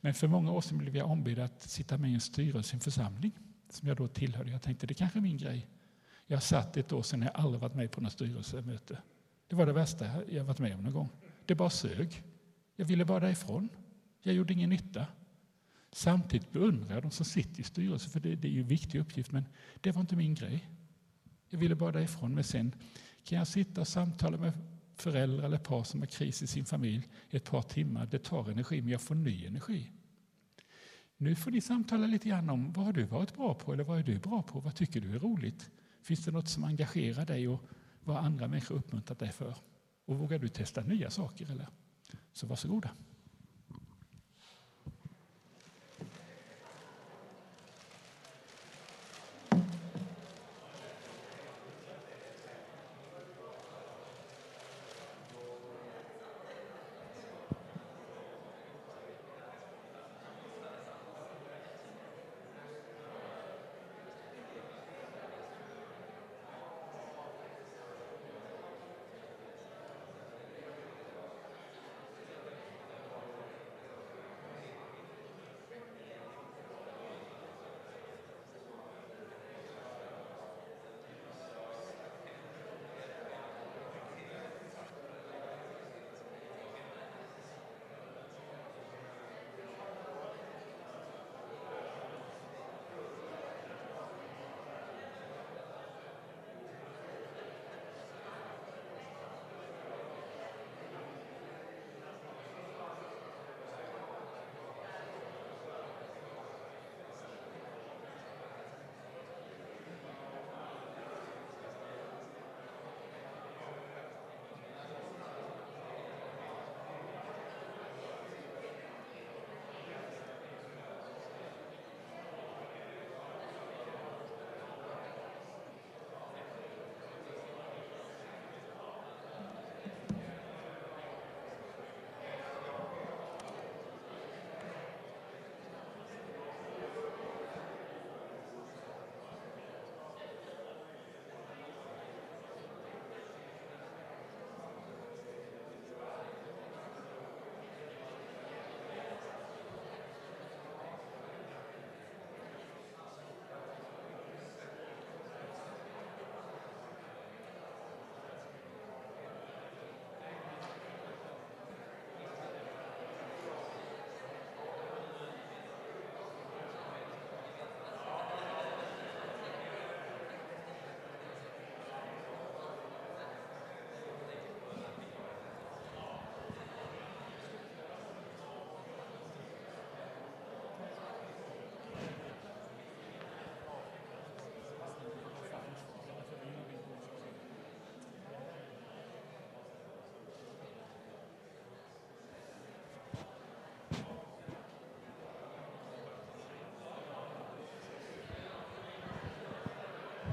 Men 0.00 0.14
för 0.14 0.28
många 0.28 0.52
år 0.52 0.60
sedan 0.60 0.78
blev 0.78 0.96
jag 0.96 1.10
ombedd 1.10 1.38
att 1.38 1.62
sitta 1.62 1.98
med 1.98 2.10
i 2.10 2.14
en 2.14 2.20
styrelse 2.20 2.74
i 2.74 2.76
en 2.76 2.80
församling 2.80 3.32
som 3.70 3.88
jag 3.88 3.96
då 3.96 4.08
tillhörde. 4.08 4.50
Jag 4.50 4.62
tänkte 4.62 4.86
det 4.86 4.94
kanske 4.94 5.18
är 5.18 5.22
min 5.22 5.38
grej. 5.38 5.66
Jag 6.26 6.42
satt 6.42 6.76
ett 6.76 6.92
år 6.92 7.02
sedan, 7.02 7.22
jag 7.22 7.32
har 7.32 7.44
aldrig 7.44 7.60
varit 7.60 7.74
med 7.74 7.90
på 7.90 8.00
något 8.00 8.12
styrelsemöte. 8.12 8.98
Det 9.48 9.56
var 9.56 9.66
det 9.66 9.72
värsta 9.72 10.24
jag 10.28 10.44
varit 10.44 10.58
med 10.58 10.74
om 10.74 10.82
någon 10.82 10.92
gång. 10.92 11.08
Det 11.46 11.54
bara 11.54 11.70
sög. 11.70 12.22
Jag 12.76 12.86
ville 12.86 13.04
bara 13.04 13.20
därifrån. 13.20 13.68
Jag 14.22 14.34
gjorde 14.34 14.52
ingen 14.52 14.70
nytta. 14.70 15.06
Samtidigt 15.92 16.52
beundrar 16.52 16.94
jag 16.94 17.02
de 17.02 17.10
som 17.10 17.24
sitter 17.26 17.60
i 17.60 17.64
styrelsen, 17.64 18.10
för 18.10 18.20
det, 18.20 18.34
det 18.34 18.48
är 18.48 18.52
ju 18.52 18.60
en 18.60 18.66
viktig 18.66 18.98
uppgift, 18.98 19.32
men 19.32 19.44
det 19.80 19.92
var 19.92 20.00
inte 20.00 20.16
min 20.16 20.34
grej. 20.34 20.68
Jag 21.48 21.58
ville 21.58 21.74
bara 21.74 21.92
därifrån. 21.92 22.34
Men 22.34 22.44
sen 22.44 22.72
kan 23.24 23.38
jag 23.38 23.48
sitta 23.48 23.80
och 23.80 23.88
samtala 23.88 24.36
med 24.36 24.52
föräldrar 24.94 25.44
eller 25.44 25.58
par 25.58 25.84
som 25.84 26.00
har 26.00 26.06
kris 26.06 26.42
i 26.42 26.46
sin 26.46 26.64
familj 26.64 27.08
i 27.30 27.36
ett 27.36 27.50
par 27.50 27.62
timmar. 27.62 28.06
Det 28.06 28.18
tar 28.18 28.50
energi, 28.50 28.82
men 28.82 28.90
jag 28.92 29.00
får 29.00 29.14
ny 29.14 29.46
energi. 29.46 29.90
Nu 31.16 31.34
får 31.34 31.50
ni 31.50 31.60
samtala 31.60 32.06
lite 32.06 32.28
grann 32.28 32.50
om 32.50 32.72
vad 32.72 32.86
har 32.86 32.92
du 32.92 33.04
varit 33.04 33.36
bra 33.36 33.54
på 33.54 33.72
eller 33.72 33.84
vad 33.84 33.98
är 33.98 34.02
du 34.02 34.18
bra 34.18 34.42
på? 34.42 34.60
Vad 34.60 34.74
tycker 34.74 35.00
du 35.00 35.14
är 35.14 35.18
roligt? 35.18 35.70
Finns 36.02 36.24
det 36.24 36.30
något 36.30 36.48
som 36.48 36.64
engagerar 36.64 37.26
dig 37.26 37.48
och 37.48 37.64
vad 38.04 38.16
andra 38.16 38.48
människor 38.48 38.74
uppmuntrat 38.74 39.18
dig 39.18 39.32
för? 39.32 39.54
Och 40.04 40.18
vågar 40.18 40.38
du 40.38 40.48
testa 40.48 40.80
nya 40.80 41.10
saker? 41.10 41.50
Eller? 41.50 41.66
Så 42.32 42.46
varsågoda. 42.46 42.90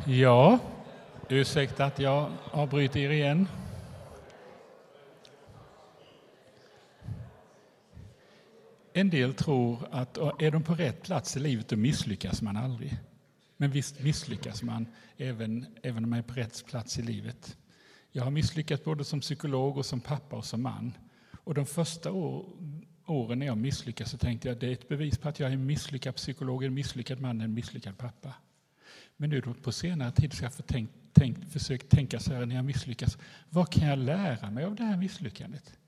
Ja, 0.10 0.60
ursäkta 1.30 1.86
att 1.86 2.00
jag 2.00 2.32
avbryter 2.52 3.00
er 3.00 3.10
igen. 3.10 3.48
En 8.94 9.10
del 9.10 9.34
tror 9.34 9.88
att 9.92 10.18
är 10.18 10.52
de 10.52 10.64
på 10.64 10.76
rätt 10.76 11.04
plats 11.04 11.38
i 11.38 11.40
livet, 11.40 11.68
då 11.68 11.76
misslyckas 11.76 12.42
man 12.42 12.58
aldrig. 12.58 12.98
Men 13.58 13.72
visst 13.72 14.04
misslyckas 14.04 14.64
man 14.64 14.88
även, 15.18 15.66
även 15.84 16.04
om 16.04 16.10
man 16.10 16.20
är 16.20 16.24
på 16.24 16.34
rätt 16.34 16.66
plats 16.66 17.00
i 17.00 17.02
livet. 17.02 17.58
Jag 18.12 18.24
har 18.24 18.32
misslyckats 18.32 18.84
både 18.84 19.04
som 19.04 19.20
psykolog 19.20 19.78
och 19.78 19.86
som 19.86 20.00
pappa 20.00 20.36
och 20.36 20.46
som 20.46 20.62
man. 20.62 20.94
Och 21.44 21.54
de 21.54 21.66
första 21.66 22.12
år, 22.12 22.46
åren 23.06 23.40
när 23.40 23.46
jag 23.46 23.58
misslyckades 23.58 24.12
så 24.12 24.18
tänkte 24.18 24.48
jag 24.48 24.56
att 24.56 24.62
det 24.62 24.68
är 24.68 24.74
ett 24.74 24.90
bevis 24.90 25.18
på 25.18 25.30
att 25.30 25.40
jag 25.40 25.50
är 25.50 25.54
en 25.54 25.66
misslyckad 25.66 26.16
psykolog, 26.16 26.64
en 26.64 26.74
misslyckad 26.74 27.20
man, 27.20 27.42
en 27.42 27.54
misslyckad 27.54 27.98
pappa. 27.98 28.34
Men 29.18 29.30
nu 29.30 29.42
på 29.42 29.72
senare 29.72 30.12
tid 30.12 30.34
så 30.34 30.46
har 30.46 30.54
jag 30.58 30.68
tänkt, 30.68 30.94
tänkt, 31.14 31.52
försökt 31.52 31.90
tänka 31.90 32.20
så 32.20 32.34
här 32.34 32.46
när 32.46 32.56
jag 32.56 32.66
misslyckas. 32.66 33.18
Vad 33.50 33.72
kan 33.72 33.88
jag 33.88 34.00
lära 34.00 34.52
mig 34.52 34.64
av 34.64 34.76
det 34.76 34.84
här 34.84 34.98
misslyckandet? 34.98 35.80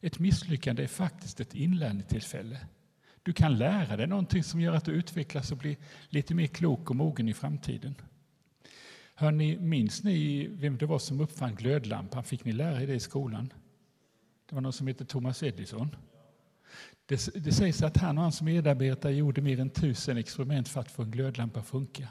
Ett 0.00 0.18
misslyckande 0.18 0.82
är 0.82 0.86
faktiskt 0.86 1.40
ett 1.40 1.54
inlärningstillfälle. 1.54 2.60
Du 3.22 3.32
kan 3.32 3.58
lära 3.58 3.96
dig 3.96 4.06
någonting 4.06 4.44
som 4.44 4.60
gör 4.60 4.72
att 4.72 4.84
du 4.84 4.92
utvecklas 4.92 5.52
och 5.52 5.58
blir 5.58 5.76
lite 6.08 6.34
mer 6.34 6.46
klok 6.46 6.90
och 6.90 6.96
mogen 6.96 7.28
i 7.28 7.34
framtiden. 7.34 7.94
Hör 9.14 9.30
ni, 9.30 9.58
minns 9.58 10.02
ni 10.04 10.46
vem 10.46 10.76
det 10.76 10.86
var 10.86 10.98
som 10.98 11.20
uppfann 11.20 11.54
glödlampan? 11.54 12.24
Fick 12.24 12.44
ni 12.44 12.52
lära 12.52 12.82
er 12.82 12.86
det 12.86 12.94
i 12.94 13.00
skolan? 13.00 13.52
Det 14.48 14.54
var 14.54 14.62
någon 14.62 14.72
som 14.72 14.86
hette 14.86 15.04
Thomas 15.04 15.42
Edison. 15.42 15.96
Det, 17.06 17.34
det 17.34 17.52
sägs 17.52 17.82
att 17.82 17.96
han 17.96 18.18
och 18.18 18.22
hans 18.22 18.42
medarbetare 18.42 19.14
gjorde 19.14 19.40
mer 19.40 19.60
än 19.60 19.70
tusen 19.70 20.16
experiment 20.16 20.68
för 20.68 20.80
att 20.80 20.90
få 20.90 21.02
en 21.02 21.10
glödlampa 21.10 21.60
att 21.60 21.66
funka. 21.66 22.08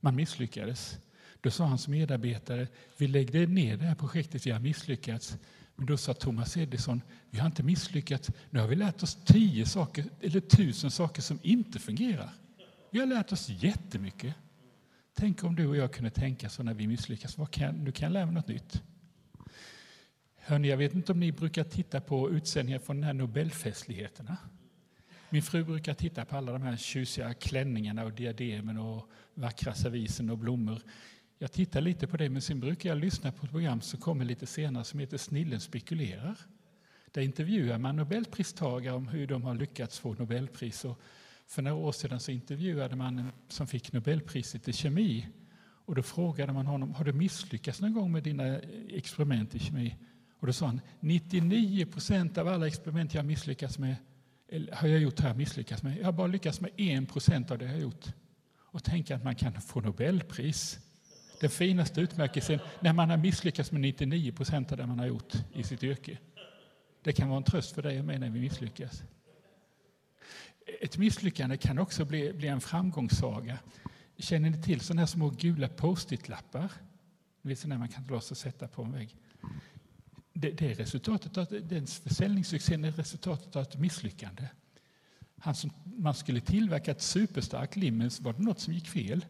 Man 0.00 0.16
misslyckades. 0.16 0.98
Då 1.40 1.50
sa 1.50 1.64
hans 1.64 1.88
medarbetare, 1.88 2.68
vi 2.96 3.08
lägger 3.08 3.46
ner 3.46 3.76
det 3.76 3.84
här 3.84 3.94
projektet, 3.94 4.46
vi 4.46 4.50
har 4.50 4.60
misslyckats. 4.60 5.36
Men 5.76 5.86
då 5.86 5.96
sa 5.96 6.14
Thomas 6.14 6.56
Edison, 6.56 7.02
vi 7.30 7.38
har 7.38 7.46
inte 7.46 7.62
misslyckats, 7.62 8.30
nu 8.50 8.60
har 8.60 8.66
vi 8.66 8.76
lärt 8.76 9.02
oss 9.02 9.18
tio 9.24 9.66
saker, 9.66 10.04
eller 10.20 10.40
tusen 10.40 10.90
saker 10.90 11.22
som 11.22 11.38
inte 11.42 11.78
fungerar. 11.78 12.30
Vi 12.90 12.98
har 12.98 13.06
lärt 13.06 13.32
oss 13.32 13.48
jättemycket. 13.48 14.34
Tänk 15.14 15.44
om 15.44 15.56
du 15.56 15.66
och 15.66 15.76
jag 15.76 15.92
kunde 15.92 16.10
tänka 16.10 16.48
så 16.48 16.62
när 16.62 16.74
vi 16.74 16.86
misslyckas, 16.86 17.38
Vad 17.38 17.50
kan, 17.50 17.84
nu 17.84 17.92
kan 17.92 18.06
jag 18.06 18.12
lära 18.12 18.26
mig 18.26 18.34
något 18.34 18.48
nytt. 18.48 18.82
Hörrni, 20.36 20.68
jag 20.68 20.76
vet 20.76 20.94
inte 20.94 21.12
om 21.12 21.20
ni 21.20 21.32
brukar 21.32 21.64
titta 21.64 22.00
på 22.00 22.30
utsändningar 22.30 22.78
från 22.78 23.00
de 23.00 23.06
här 23.06 23.12
Nobelfestligheterna. 23.12 24.36
Min 25.32 25.42
fru 25.42 25.64
brukar 25.64 25.94
titta 25.94 26.24
på 26.24 26.36
alla 26.36 26.52
de 26.52 26.62
här 26.62 26.76
tjusiga 26.76 27.34
klänningarna 27.34 28.04
och 28.04 28.12
diademen 28.12 28.78
och 28.78 29.10
vackra 29.34 29.74
servisen 29.74 30.30
och 30.30 30.38
blommor. 30.38 30.82
Jag 31.38 31.52
tittar 31.52 31.80
lite 31.80 32.06
på 32.06 32.16
det, 32.16 32.30
men 32.30 32.42
sen 32.42 32.60
brukar 32.60 32.88
jag 32.88 32.98
lyssna 32.98 33.32
på 33.32 33.46
ett 33.46 33.50
program 33.50 33.80
som 33.80 34.00
kommer 34.00 34.24
lite 34.24 34.46
senare 34.46 34.84
som 34.84 35.00
heter 35.00 35.16
Snillen 35.16 35.60
spekulerar. 35.60 36.36
Där 37.12 37.22
intervjuar 37.22 37.78
man 37.78 37.96
Nobelpristagare 37.96 38.94
om 38.94 39.08
hur 39.08 39.26
de 39.26 39.42
har 39.42 39.54
lyckats 39.54 39.98
få 39.98 40.14
Nobelpris. 40.14 40.84
Och 40.84 41.00
för 41.46 41.62
några 41.62 41.76
år 41.76 41.92
sedan 41.92 42.20
så 42.20 42.30
intervjuade 42.30 42.96
man 42.96 43.18
en 43.18 43.32
som 43.48 43.66
fick 43.66 43.92
Nobelpriset 43.92 44.68
i 44.68 44.72
kemi. 44.72 45.28
Och 45.84 45.94
då 45.94 46.02
frågade 46.02 46.52
man 46.52 46.66
honom, 46.66 46.94
har 46.94 47.04
du 47.04 47.12
misslyckats 47.12 47.80
någon 47.80 47.94
gång 47.94 48.12
med 48.12 48.22
dina 48.22 48.46
eh, 48.46 48.60
experiment 48.88 49.54
i 49.54 49.58
kemi? 49.58 49.96
Och 50.38 50.46
då 50.46 50.52
sa 50.52 50.66
han, 50.66 50.80
99 51.00 51.86
procent 51.86 52.38
av 52.38 52.48
alla 52.48 52.66
experiment 52.66 53.14
jag 53.14 53.24
misslyckats 53.24 53.78
med 53.78 53.96
har 54.72 54.88
jag 54.88 55.00
gjort 55.00 55.20
här 55.20 55.34
misslyckats 55.34 55.82
med. 55.82 55.98
Jag 55.98 56.04
har 56.04 56.12
bara 56.12 56.26
lyckats 56.26 56.60
med 56.60 56.70
en 56.76 57.06
procent 57.06 57.50
av 57.50 57.58
det 57.58 57.64
jag 57.64 57.72
har 57.72 57.80
gjort. 57.80 58.04
Och 58.72 58.84
tänka 58.84 59.16
att 59.16 59.24
man 59.24 59.34
kan 59.34 59.60
få 59.60 59.80
Nobelpris. 59.80 60.78
Den 61.40 61.50
finaste 61.50 62.00
utmärkelsen 62.00 62.58
när 62.80 62.92
man 62.92 63.10
har 63.10 63.16
misslyckats 63.16 63.72
med 63.72 63.80
99 63.80 64.32
procent 64.32 64.72
av 64.72 64.78
det 64.78 64.86
man 64.86 64.98
har 64.98 65.06
gjort 65.06 65.32
i 65.54 65.62
sitt 65.62 65.82
yrke. 65.84 66.18
Det 67.02 67.12
kan 67.12 67.28
vara 67.28 67.36
en 67.36 67.44
tröst 67.44 67.74
för 67.74 67.82
dig 67.82 67.98
och 67.98 68.04
mig 68.04 68.18
när 68.18 68.30
vi 68.30 68.40
misslyckas. 68.40 69.02
Ett 70.80 70.98
misslyckande 70.98 71.56
kan 71.56 71.78
också 71.78 72.04
bli, 72.04 72.32
bli 72.32 72.48
en 72.48 72.60
framgångssaga. 72.60 73.58
Känner 74.18 74.50
ni 74.50 74.62
till 74.62 74.80
sådana 74.80 75.00
här 75.00 75.06
små 75.06 75.30
gula 75.30 75.68
post-it-lappar? 75.68 76.72
Ni 77.42 77.48
vet 77.48 77.58
sådana 77.58 77.78
man 77.78 77.88
kan 77.88 78.06
dra 78.06 78.16
och 78.16 78.22
sätta 78.22 78.68
på 78.68 78.82
en 78.82 78.92
vägg. 78.92 79.16
Det, 80.32 80.50
det 80.50 80.70
är 80.70 80.74
resultatet 80.74 81.38
av 81.38 81.46
den 81.62 81.86
försäljningssuccén 81.86 82.84
är 82.84 82.92
resultatet 82.92 83.56
av 83.56 83.62
ett 83.62 83.78
misslyckande. 83.78 84.48
Han 85.38 85.54
som, 85.54 85.70
man 85.84 86.14
skulle 86.14 86.40
tillverka 86.40 86.90
ett 86.90 87.02
superstarkt 87.02 87.76
lim, 87.76 87.98
men 87.98 88.10
var 88.20 88.32
det 88.32 88.42
något 88.42 88.60
som 88.60 88.74
gick 88.74 88.88
fel. 88.88 89.24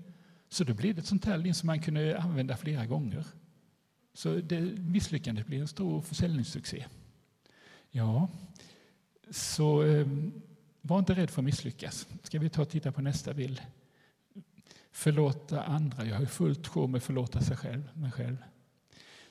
Så 0.48 0.64
då 0.64 0.74
blev 0.74 0.94
det 0.94 1.00
ett 1.00 1.06
sånt 1.06 1.24
här 1.24 1.38
lim 1.38 1.54
som 1.54 1.66
man 1.66 1.82
kunde 1.82 2.18
använda 2.18 2.56
flera 2.56 2.86
gånger. 2.86 3.26
Så 4.14 4.34
det, 4.34 4.60
misslyckandet 4.78 5.46
blev 5.46 5.60
en 5.60 5.68
stor 5.68 6.00
försäljningssuccé. 6.00 6.86
Ja, 7.90 8.28
så 9.30 9.82
eh, 9.82 10.06
var 10.80 10.98
inte 10.98 11.14
rädd 11.14 11.30
för 11.30 11.40
att 11.40 11.44
misslyckas. 11.44 12.08
Ska 12.22 12.38
vi 12.38 12.50
ta 12.50 12.62
och 12.62 12.68
titta 12.68 12.92
på 12.92 13.02
nästa 13.02 13.34
bild? 13.34 13.62
Förlåta 14.92 15.62
andra. 15.62 16.04
Jag 16.04 16.16
har 16.16 16.26
fullt 16.26 16.66
sjå 16.66 16.86
med 16.86 16.98
att 16.98 17.04
förlåta 17.04 17.40
sig 17.40 17.56
själv, 17.56 17.82
mig 17.94 18.12
själv. 18.12 18.36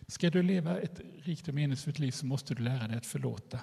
Ska 0.09 0.29
du 0.29 0.43
leva 0.43 0.79
ett 0.79 1.01
rikt 1.23 1.47
och 1.47 1.53
meningsfullt 1.53 1.99
liv 1.99 2.11
så 2.11 2.25
måste 2.25 2.55
du 2.55 2.63
lära 2.63 2.87
dig 2.87 2.97
att 2.97 3.05
förlåta. 3.05 3.59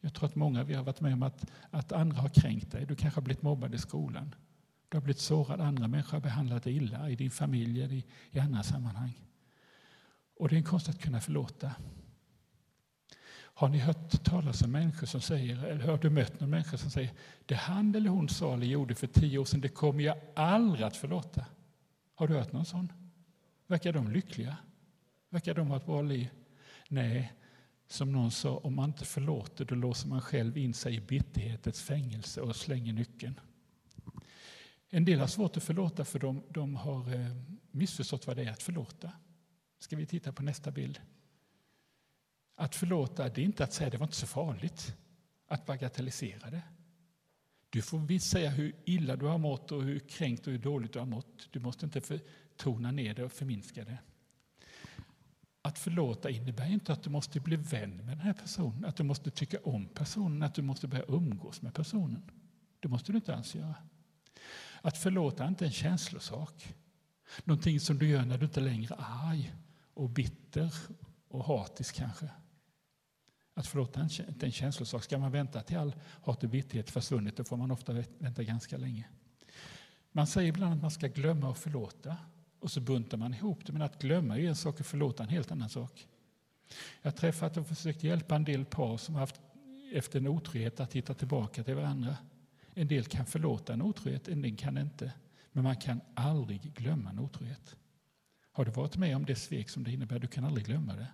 Jag 0.00 0.14
tror 0.14 0.28
att 0.28 0.34
många 0.34 0.64
vi 0.64 0.74
har 0.74 0.84
varit 0.84 1.00
med 1.00 1.12
om 1.12 1.22
att, 1.22 1.50
att 1.70 1.92
andra 1.92 2.20
har 2.20 2.28
kränkt 2.28 2.70
dig. 2.72 2.86
Du 2.86 2.96
kanske 2.96 3.20
har 3.20 3.22
blivit 3.22 3.42
mobbad 3.42 3.74
i 3.74 3.78
skolan. 3.78 4.34
Du 4.88 4.96
har 4.96 5.02
blivit 5.02 5.20
sårad. 5.20 5.60
Andra 5.60 5.88
människor 5.88 6.12
har 6.12 6.20
behandlat 6.20 6.62
dig 6.62 6.76
illa 6.76 7.10
i 7.10 7.16
din 7.16 7.30
familj 7.30 7.82
eller 7.82 7.94
i, 7.94 8.04
i 8.30 8.38
andra 8.38 8.62
sammanhang. 8.62 9.12
Och 10.36 10.48
det 10.48 10.54
är 10.54 10.56
en 10.56 10.64
konst 10.64 10.88
att 10.88 11.00
kunna 11.00 11.20
förlåta. 11.20 11.72
Har 13.34 13.68
ni 13.68 13.78
hört 13.78 14.24
talas 14.24 14.62
om 14.62 14.70
människor 14.70 15.06
som 15.06 15.20
säger, 15.20 15.64
eller 15.64 15.86
har 15.86 15.98
du 15.98 16.10
mött 16.10 16.40
någon 16.40 16.50
människa 16.50 16.76
som 16.76 16.90
säger 16.90 17.10
det 17.46 17.54
han 17.54 17.94
eller 17.94 18.10
hon 18.10 18.28
sa 18.28 18.54
eller 18.54 18.66
gjorde 18.66 18.94
för 18.94 19.06
tio 19.06 19.38
år 19.38 19.44
sedan, 19.44 19.60
det 19.60 19.68
kommer 19.68 20.04
jag 20.04 20.16
aldrig 20.34 20.86
att 20.86 20.96
förlåta? 20.96 21.46
Har 22.14 22.28
du 22.28 22.34
hört 22.34 22.52
någon 22.52 22.64
sån? 22.64 22.92
Verkar 23.66 23.92
de 23.92 24.10
lyckliga? 24.10 24.56
Verkar 25.32 25.54
de 25.54 25.68
ha 25.68 25.76
ett 25.76 25.86
bra 25.86 26.02
liv? 26.02 26.28
Nej, 26.88 27.32
som 27.86 28.12
någon 28.12 28.30
sa, 28.30 28.56
om 28.56 28.74
man 28.74 28.90
inte 28.90 29.04
förlåter 29.04 29.64
då 29.64 29.74
låser 29.74 30.08
man 30.08 30.20
själv 30.20 30.58
in 30.58 30.74
sig 30.74 30.94
i 30.94 31.00
bitterhetens 31.00 31.82
fängelse 31.82 32.40
och 32.40 32.56
slänger 32.56 32.92
nyckeln. 32.92 33.40
En 34.88 35.04
del 35.04 35.20
har 35.20 35.26
svårt 35.26 35.56
att 35.56 35.62
förlåta 35.62 36.04
för 36.04 36.18
de, 36.18 36.42
de 36.48 36.76
har 36.76 37.14
eh, 37.14 37.36
missförstått 37.70 38.26
vad 38.26 38.36
det 38.36 38.42
är 38.42 38.50
att 38.50 38.62
förlåta. 38.62 39.12
Ska 39.78 39.96
vi 39.96 40.06
titta 40.06 40.32
på 40.32 40.42
nästa 40.42 40.70
bild? 40.70 41.00
Att 42.54 42.74
förlåta 42.74 43.28
det 43.28 43.40
är 43.40 43.44
inte 43.44 43.64
att 43.64 43.72
säga 43.72 43.90
det 43.90 43.98
var 43.98 44.06
inte 44.06 44.16
så 44.16 44.26
farligt, 44.26 44.96
att 45.46 45.66
bagatellisera 45.66 46.50
det. 46.50 46.62
Du 47.70 47.82
får 47.82 47.98
visst 47.98 48.30
säga 48.30 48.50
hur 48.50 48.76
illa 48.84 49.16
du 49.16 49.26
har 49.26 49.38
mått 49.38 49.72
och 49.72 49.82
hur 49.82 49.98
kränkt 49.98 50.46
och 50.46 50.52
hur 50.52 50.58
dåligt 50.58 50.92
du 50.92 50.98
har 50.98 51.06
mått. 51.06 51.48
Du 51.50 51.60
måste 51.60 51.84
inte 51.84 52.20
tona 52.56 52.90
ner 52.90 53.14
det 53.14 53.24
och 53.24 53.32
förminska 53.32 53.84
det. 53.84 53.98
Att 55.62 55.78
förlåta 55.78 56.30
innebär 56.30 56.66
inte 56.66 56.92
att 56.92 57.02
du 57.02 57.10
måste 57.10 57.40
bli 57.40 57.56
vän 57.56 57.96
med 57.96 58.06
den 58.06 58.20
här 58.20 58.32
personen, 58.32 58.84
att 58.84 58.96
du 58.96 59.02
måste 59.02 59.30
tycka 59.30 59.58
om 59.64 59.88
personen, 59.88 60.42
att 60.42 60.54
du 60.54 60.62
måste 60.62 60.88
börja 60.88 61.04
umgås 61.08 61.62
med 61.62 61.74
personen. 61.74 62.22
Det 62.80 62.88
måste 62.88 63.12
du 63.12 63.16
inte 63.16 63.34
alls 63.34 63.54
göra. 63.54 63.74
Att 64.80 64.98
förlåta 64.98 65.44
är 65.44 65.48
inte 65.48 65.64
en 65.64 65.72
känslosak. 65.72 66.74
Någonting 67.44 67.80
som 67.80 67.98
du 67.98 68.08
gör 68.08 68.24
när 68.24 68.38
du 68.38 68.44
inte 68.44 68.60
längre 68.60 68.94
är 68.94 69.30
arg 69.30 69.54
och 69.94 70.10
bitter 70.10 70.74
och 71.28 71.44
hatisk 71.44 71.94
kanske. 71.94 72.28
Att 73.54 73.66
förlåta 73.66 74.00
är 74.00 74.28
inte 74.28 74.46
en 74.46 74.52
känslosak. 74.52 75.04
Ska 75.04 75.18
man 75.18 75.32
vänta 75.32 75.62
till 75.62 75.76
all 75.76 75.94
hat 76.22 76.44
och 76.44 76.50
bitterhet 76.50 76.90
försvunnit, 76.90 77.36
då 77.36 77.44
får 77.44 77.56
man 77.56 77.70
ofta 77.70 77.92
vänta 78.18 78.42
ganska 78.42 78.76
länge. 78.76 79.08
Man 80.12 80.26
säger 80.26 80.48
ibland 80.48 80.74
att 80.74 80.82
man 80.82 80.90
ska 80.90 81.08
glömma 81.08 81.48
och 81.48 81.58
förlåta. 81.58 82.16
Och 82.62 82.70
så 82.70 82.80
buntar 82.80 83.18
man 83.18 83.34
ihop 83.34 83.66
det. 83.66 83.72
Men 83.72 83.82
att 83.82 84.02
glömma 84.02 84.38
är 84.38 84.48
en 84.48 84.56
sak, 84.56 84.80
och 84.80 84.86
förlåta 84.86 85.22
en 85.22 85.28
helt 85.28 85.50
annan 85.50 85.68
sak. 85.68 86.08
Jag 87.02 87.10
har 87.10 87.16
träffat 87.16 87.56
och 87.56 87.66
försökt 87.66 88.02
hjälpa 88.02 88.36
en 88.36 88.44
del 88.44 88.64
par 88.64 88.96
som 88.96 89.14
haft 89.14 89.40
efter 89.92 90.18
en 90.18 90.26
otrohet 90.26 90.80
att 90.80 90.92
hitta 90.92 91.14
tillbaka 91.14 91.64
till 91.64 91.74
varandra. 91.74 92.16
En 92.74 92.88
del 92.88 93.04
kan 93.04 93.26
förlåta 93.26 93.72
en 93.72 93.82
otrohet, 93.82 94.28
en 94.28 94.42
del 94.42 94.56
kan 94.56 94.78
inte. 94.78 95.12
Men 95.52 95.64
man 95.64 95.76
kan 95.76 96.00
aldrig 96.14 96.74
glömma 96.74 97.10
en 97.10 97.18
otrohet. 97.18 97.76
Har 98.52 98.64
du 98.64 98.70
varit 98.70 98.96
med 98.96 99.16
om 99.16 99.24
det 99.24 99.36
svek 99.36 99.68
som 99.68 99.84
det 99.84 99.92
innebär? 99.92 100.18
Du 100.18 100.26
kan 100.26 100.44
aldrig 100.44 100.66
glömma 100.66 100.94
det. 100.94 101.08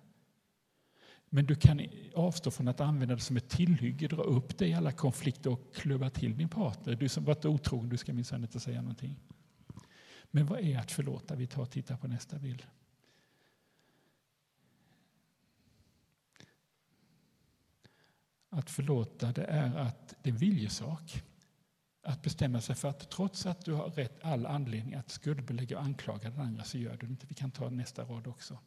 Men 1.31 1.47
du 1.47 1.55
kan 1.55 1.81
avstå 2.15 2.51
från 2.51 2.69
att 2.69 2.81
använda 2.81 3.15
det 3.15 3.21
som 3.21 3.37
ett 3.37 3.49
tillhygge, 3.49 4.09
dra 4.09 4.23
upp 4.23 4.59
det 4.59 4.69
i 4.69 4.75
alla 4.75 4.93
konflikter 4.93 5.51
och 5.51 5.75
klubba 5.75 6.11
till 6.11 6.37
din 6.37 6.49
partner. 6.49 6.95
Du 6.95 7.09
som 7.09 7.25
varit 7.25 7.45
otrogen, 7.45 7.89
du 7.89 7.97
ska 7.97 8.13
minsann 8.13 8.43
inte 8.43 8.61
säga 8.61 8.83
någonting. 8.83 9.17
Men 10.31 10.47
vad 10.47 10.61
är 10.61 10.79
att 10.79 10.91
förlåta? 10.91 11.35
Vi 11.35 11.47
tar 11.47 11.63
och 11.63 11.71
tittar 11.71 11.97
på 11.97 12.09
nästa 12.09 12.39
bild. 12.39 12.67
Att 18.51 18.71
förlåta 18.71 19.33
det 19.33 19.45
är 19.45 19.77
att 19.77 20.15
det 20.23 20.31
är 20.31 20.33
en 20.33 20.39
viljesak. 20.39 21.23
Att 22.03 22.23
bestämma 22.23 22.61
sig 22.61 22.77
för 22.77 22.89
att 22.89 23.11
trots 23.11 23.47
att 23.47 23.65
du 23.65 23.73
har 23.73 23.91
rätt 23.91 24.25
all 24.25 24.47
anledning 24.47 24.95
att 24.95 25.11
skuldbelägga 25.11 25.79
och 25.79 25.85
anklaga 25.85 26.31
den 26.31 26.41
andra 26.41 26.65
så 26.65 26.79
gör 26.79 26.97
du 26.97 27.07
det 27.07 27.11
inte. 27.11 27.27
Vi 27.27 27.35
kan 27.35 27.51
ta 27.51 27.71
nästa 27.71 28.05
rad 28.05 28.27
också. 28.27 28.59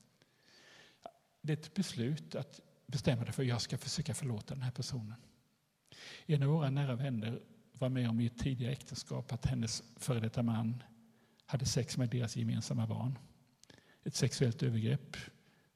Det 1.42 1.54
är 1.54 1.58
ett 1.58 1.74
beslut 1.74 2.36
att 2.36 2.60
bestämma 2.86 3.24
dig 3.24 3.34
för 3.34 3.44
att 3.44 3.50
jag 3.50 3.62
ska 3.62 3.78
försöka 3.78 4.14
förlåta 4.14 4.54
den 4.54 4.64
här 4.64 4.72
personen. 4.72 5.16
En 6.26 6.44
av 6.44 6.50
våra 6.50 6.70
nära 6.70 6.96
vänner 6.96 7.42
var 7.74 7.90
med 7.90 8.10
om 8.10 8.20
i 8.20 8.26
ett 8.26 8.40
tidigare 8.40 8.72
äktenskap 8.72 9.32
att 9.32 9.46
hennes 9.46 9.84
före 9.98 10.20
detta 10.20 10.44
man 10.44 10.84
hade 11.52 11.66
sex 11.66 11.98
med 11.98 12.10
deras 12.10 12.36
gemensamma 12.36 12.88
barn. 12.88 13.18
Ett 14.04 14.16
sexuellt 14.16 14.64
övergrepp 14.64 15.18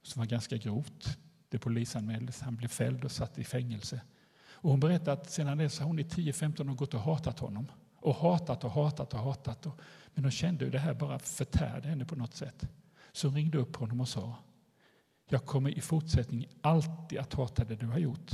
som 0.02 0.20
var 0.20 0.26
ganska 0.26 0.58
grovt. 0.58 1.18
Det 1.50 1.60
polisanmäldes, 1.60 2.42
han 2.42 2.56
blev 2.56 2.68
fälld 2.68 3.06
och 3.06 3.12
satt 3.12 3.40
i 3.40 3.44
fängelse. 3.44 4.02
Och 4.38 4.70
hon 4.70 4.80
berättade 4.80 5.12
att 5.12 5.32
sedan 5.32 5.58
dess 5.58 5.80
har 5.80 5.88
hon 5.88 6.00
i 6.00 6.04
10-15 6.04 6.70
år 6.72 6.76
gått 6.76 6.94
och 6.94 7.00
hatat 7.00 7.40
honom. 7.40 7.72
Och 7.96 8.16
hatat 8.16 8.64
och 8.64 8.72
hatat 8.72 9.14
och 9.14 9.20
hatat. 9.20 9.68
Men 10.14 10.24
hon 10.24 10.32
kände 10.32 10.66
hur 10.66 10.72
det 10.72 10.80
här 10.80 10.94
bara 10.94 11.20
förtärde 11.20 11.88
henne 11.88 12.06
på 12.06 12.16
något 12.16 12.36
sätt. 12.36 12.68
Så 13.12 13.28
hon 13.28 13.36
ringde 13.36 13.58
upp 13.58 13.76
honom 13.76 14.02
och 14.02 14.10
sa 14.10 14.36
Jag 15.30 15.46
kommer 15.46 15.70
i 15.70 15.82
fortsättningen 15.82 16.50
alltid 16.62 17.20
att 17.20 17.34
hata 17.34 17.64
det 17.64 17.76
du 17.76 17.88
har 17.88 18.00
gjort. 18.00 18.32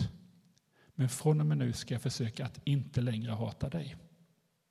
Men 0.96 1.10
från 1.10 1.40
och 1.40 1.46
med 1.46 1.58
nu 1.58 1.74
ska 1.74 1.94
jag 1.94 2.02
försöka 2.02 2.46
att 2.46 2.60
inte 2.64 3.02
längre 3.02 3.32
hata 3.32 3.70
dig. 3.70 3.96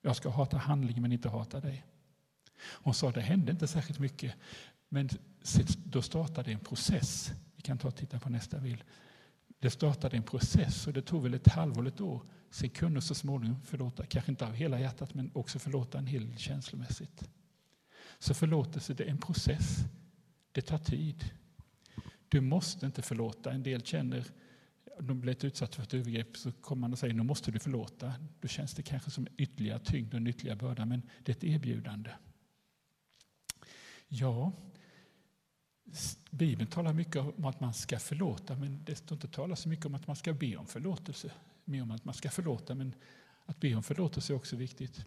Jag 0.02 0.16
ska 0.16 0.30
hata 0.30 0.56
handlingen 0.56 1.02
men 1.02 1.12
inte 1.12 1.28
hata 1.28 1.60
dig. 1.60 1.86
Hon 2.62 2.94
sa 2.94 3.10
det 3.10 3.20
hände 3.20 3.52
inte 3.52 3.66
särskilt 3.66 3.98
mycket, 3.98 4.34
men 4.88 5.08
då 5.84 6.02
startade 6.02 6.52
en 6.52 6.58
process. 6.58 7.32
Vi 7.56 7.62
kan 7.62 7.78
ta 7.78 7.88
och 7.88 7.96
titta 7.96 8.20
på 8.20 8.30
nästa 8.30 8.60
bild. 8.60 8.84
Det 9.58 9.70
startade 9.70 10.16
en 10.16 10.22
process 10.22 10.86
och 10.86 10.92
det 10.92 11.02
tog 11.02 11.22
väl 11.22 11.34
ett 11.34 11.48
halvår, 11.48 11.88
ett 11.88 12.00
år. 12.00 12.22
Sen 12.50 12.70
kunde 12.70 13.00
så 13.00 13.14
småningom 13.14 13.62
förlåta, 13.62 14.06
kanske 14.06 14.32
inte 14.32 14.46
av 14.46 14.52
hela 14.52 14.80
hjärtat, 14.80 15.14
men 15.14 15.30
också 15.34 15.58
förlåta 15.58 15.98
en 15.98 16.06
hel 16.06 16.28
del 16.28 16.38
känslomässigt. 16.38 17.28
Så 18.18 18.34
förlåtelse, 18.34 18.94
det 18.94 19.04
är 19.04 19.08
en 19.08 19.18
process. 19.18 19.78
Det 20.52 20.62
tar 20.62 20.78
tid. 20.78 21.30
Du 22.28 22.40
måste 22.40 22.86
inte 22.86 23.02
förlåta. 23.02 23.52
En 23.52 23.62
del 23.62 23.82
känner 23.82 24.24
de 25.00 25.20
blivit 25.20 25.44
utsatta 25.44 25.76
för 25.76 25.82
ett 25.82 25.94
övergrepp 25.94 26.36
så 26.36 26.52
kommer 26.52 26.80
man 26.80 26.92
och 26.92 26.98
säger 26.98 27.14
nu 27.14 27.22
måste 27.22 27.50
du 27.50 27.58
förlåta. 27.58 28.14
Då 28.40 28.48
känns 28.48 28.74
det 28.74 28.82
kanske 28.82 29.10
som 29.10 29.26
ytterligare 29.36 29.78
tyngd 29.78 30.14
och 30.14 30.20
en 30.20 30.26
ytterligare 30.26 30.56
börda, 30.56 30.86
men 30.86 31.02
det 31.24 31.32
är 31.32 31.36
ett 31.36 31.44
erbjudande. 31.44 32.10
Ja, 34.12 34.52
Bibeln 36.30 36.70
talar 36.70 36.92
mycket 36.92 37.16
om 37.16 37.44
att 37.44 37.60
man 37.60 37.74
ska 37.74 37.98
förlåta, 37.98 38.56
men 38.56 38.84
det 38.84 38.96
står 38.96 39.16
inte 39.16 39.28
talat 39.28 39.58
så 39.58 39.68
mycket 39.68 39.86
om 39.86 39.94
att 39.94 40.06
man 40.06 40.16
ska 40.16 40.32
be 40.32 40.56
om 40.56 40.66
förlåtelse. 40.66 41.32
Mer 41.64 41.82
om 41.82 41.90
att 41.90 42.04
man 42.04 42.14
ska 42.14 42.30
förlåta, 42.30 42.74
men 42.74 42.94
att 43.46 43.60
be 43.60 43.74
om 43.74 43.82
förlåtelse 43.82 44.32
är 44.32 44.36
också 44.36 44.56
viktigt. 44.56 45.06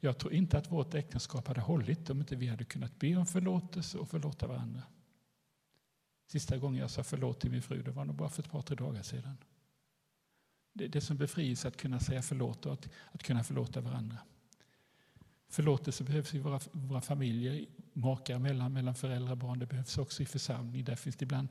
Jag 0.00 0.18
tror 0.18 0.32
inte 0.32 0.58
att 0.58 0.72
vårt 0.72 0.94
äktenskap 0.94 1.48
hade 1.48 1.60
hållit 1.60 2.10
om 2.10 2.20
inte 2.20 2.36
vi 2.36 2.46
hade 2.46 2.64
kunnat 2.64 2.98
be 2.98 3.16
om 3.16 3.26
förlåtelse 3.26 3.98
och 3.98 4.08
förlåta 4.08 4.46
varandra. 4.46 4.82
Sista 6.26 6.58
gången 6.58 6.80
jag 6.80 6.90
sa 6.90 7.04
förlåt 7.04 7.40
till 7.40 7.50
min 7.50 7.62
fru 7.62 7.82
det 7.82 7.90
var 7.90 8.04
nog 8.04 8.16
bara 8.16 8.28
för 8.28 8.42
ett 8.42 8.50
par, 8.50 8.62
tre 8.62 8.76
dagar 8.76 9.02
sedan. 9.02 9.36
Det, 10.72 10.88
det 10.88 11.00
som 11.00 11.16
befrielse 11.16 11.68
att 11.68 11.76
kunna 11.76 12.00
säga 12.00 12.22
förlåt 12.22 12.66
och 12.66 12.72
att, 12.72 12.88
att 13.12 13.22
kunna 13.22 13.44
förlåta 13.44 13.80
varandra. 13.80 14.18
Förlåtelse 15.48 16.04
behövs 16.04 16.34
i 16.34 16.38
våra, 16.38 16.60
våra 16.72 17.00
familjer, 17.00 17.66
makar 17.94 18.34
emellan, 18.34 18.72
mellan 18.72 18.94
föräldrar 18.94 19.32
och 19.32 19.38
barn. 19.38 19.58
Det 19.58 19.66
behövs 19.66 19.98
också 19.98 20.22
i 20.22 20.26
församling. 20.26 20.84
Där 20.84 20.96
finns 20.96 21.16
det 21.16 21.22
ibland 21.22 21.48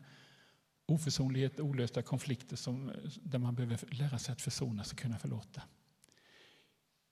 oförsonlighet, 0.85 1.59
olösta 1.59 2.01
konflikter 2.01 2.55
som, 2.55 2.91
där 3.23 3.39
man 3.39 3.55
behöver 3.55 3.79
lära 3.91 4.19
sig 4.19 4.33
att 4.33 4.41
försonas 4.41 4.91
och 4.91 4.97
kunna 4.97 5.19
förlåta. 5.19 5.61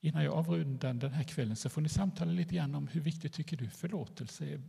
Innan 0.02 0.24
jag 0.24 0.34
avrundar 0.34 0.94
den 0.94 1.12
här 1.12 1.24
kvällen 1.24 1.56
så 1.56 1.70
får 1.70 1.82
ni 1.82 1.90
samtala 1.90 2.32
lite 2.32 2.56
grann 2.56 2.76
om 2.76 2.88
hur 2.88 3.02
viktigt 3.02 3.34
tycker 3.34 3.58
du 3.58 3.70
förlåtelse 3.70 4.46
är. 4.46 4.62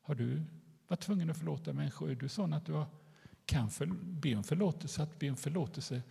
Har 0.00 0.14
du 0.14 0.42
varit 0.88 1.00
tvungen 1.00 1.30
att 1.30 1.38
förlåta 1.38 1.72
människor? 1.72 2.10
Är 2.10 2.14
du 2.14 2.28
sån 2.28 2.52
att 2.52 2.66
du 2.66 2.84
kan 3.44 3.70
för, 3.70 3.86
be 4.02 4.36
om 4.36 4.44
förlåtelse? 4.44 5.02
Att 5.02 5.18
be 5.18 5.30
om 5.30 5.36
förlåtelse 5.36 6.02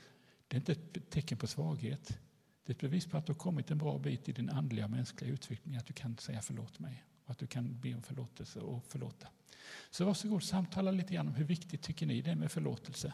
det 0.48 0.56
är 0.56 0.60
inte 0.60 0.72
ett 0.72 1.10
tecken 1.10 1.38
på 1.38 1.48
svaghet. 1.48 2.20
Det 2.66 2.72
är 2.72 2.76
ett 2.76 2.82
bevis 2.82 3.06
på 3.06 3.18
att 3.18 3.26
du 3.26 3.32
har 3.32 3.40
kommit 3.40 3.72
en 3.72 3.78
bra 3.78 3.98
bit 3.98 4.30
i 4.30 4.32
din 4.32 4.50
andliga 4.50 4.86
och 4.86 4.92
mänskliga 4.92 5.32
utveckling, 5.32 5.76
att 5.76 5.86
du 5.86 5.94
kan 5.94 6.18
säga 6.18 6.42
förlåt 6.42 6.80
mig 6.80 7.04
att 7.26 7.38
du 7.38 7.48
kan 7.48 7.80
be 7.80 7.94
om 7.96 8.02
förlåtelse 8.02 8.60
och 8.60 8.86
förlåta. 8.88 9.28
Så 9.92 10.06
varsågod, 10.06 10.44
samtala 10.44 10.92
lite 10.92 11.14
grann 11.14 11.28
om 11.28 11.36
hur 11.36 11.46
viktigt 11.46 11.82
tycker 11.82 12.06
ni 12.06 12.22
det 12.22 12.32
är 12.32 12.36
med 12.36 12.52
förlåtelse? 12.52 13.14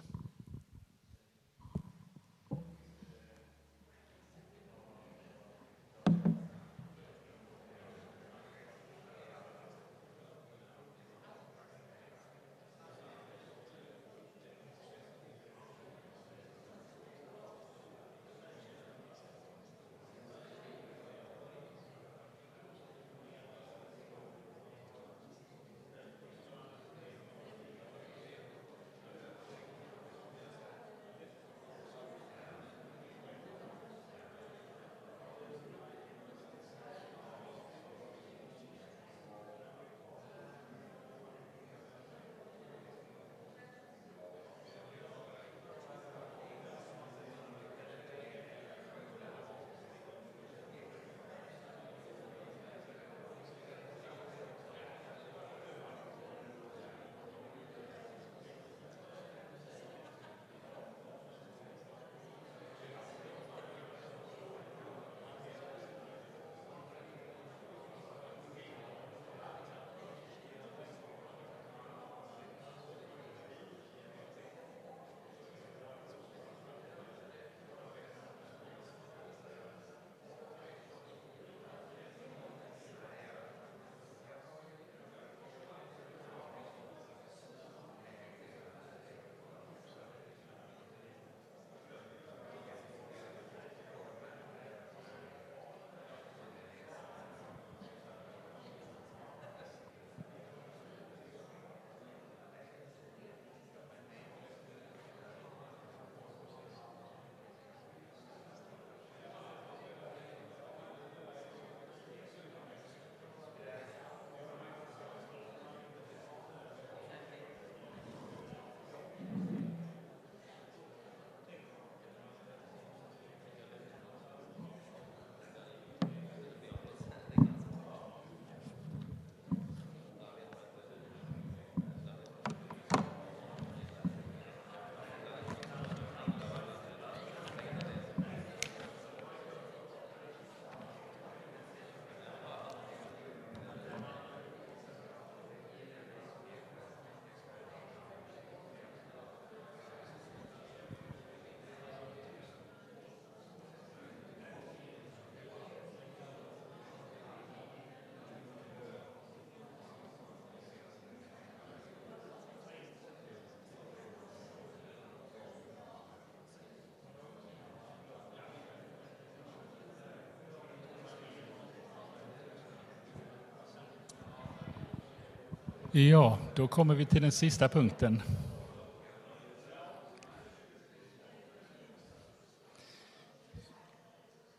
Ja, 175.94 176.40
då 176.56 176.68
kommer 176.68 176.96
vi 176.96 177.06
till 177.06 177.22
den 177.22 177.32
sista 177.32 177.70
punkten. 177.70 178.22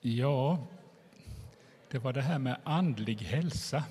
Ja, 0.01 0.66
det 1.91 1.99
var 1.99 2.12
det 2.12 2.20
här 2.22 2.39
med 2.39 2.57
andlig 2.64 3.16
hälsa 3.16 3.85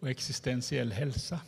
och 0.00 0.10
existentiell 0.10 0.92
hälsa. 0.92 1.40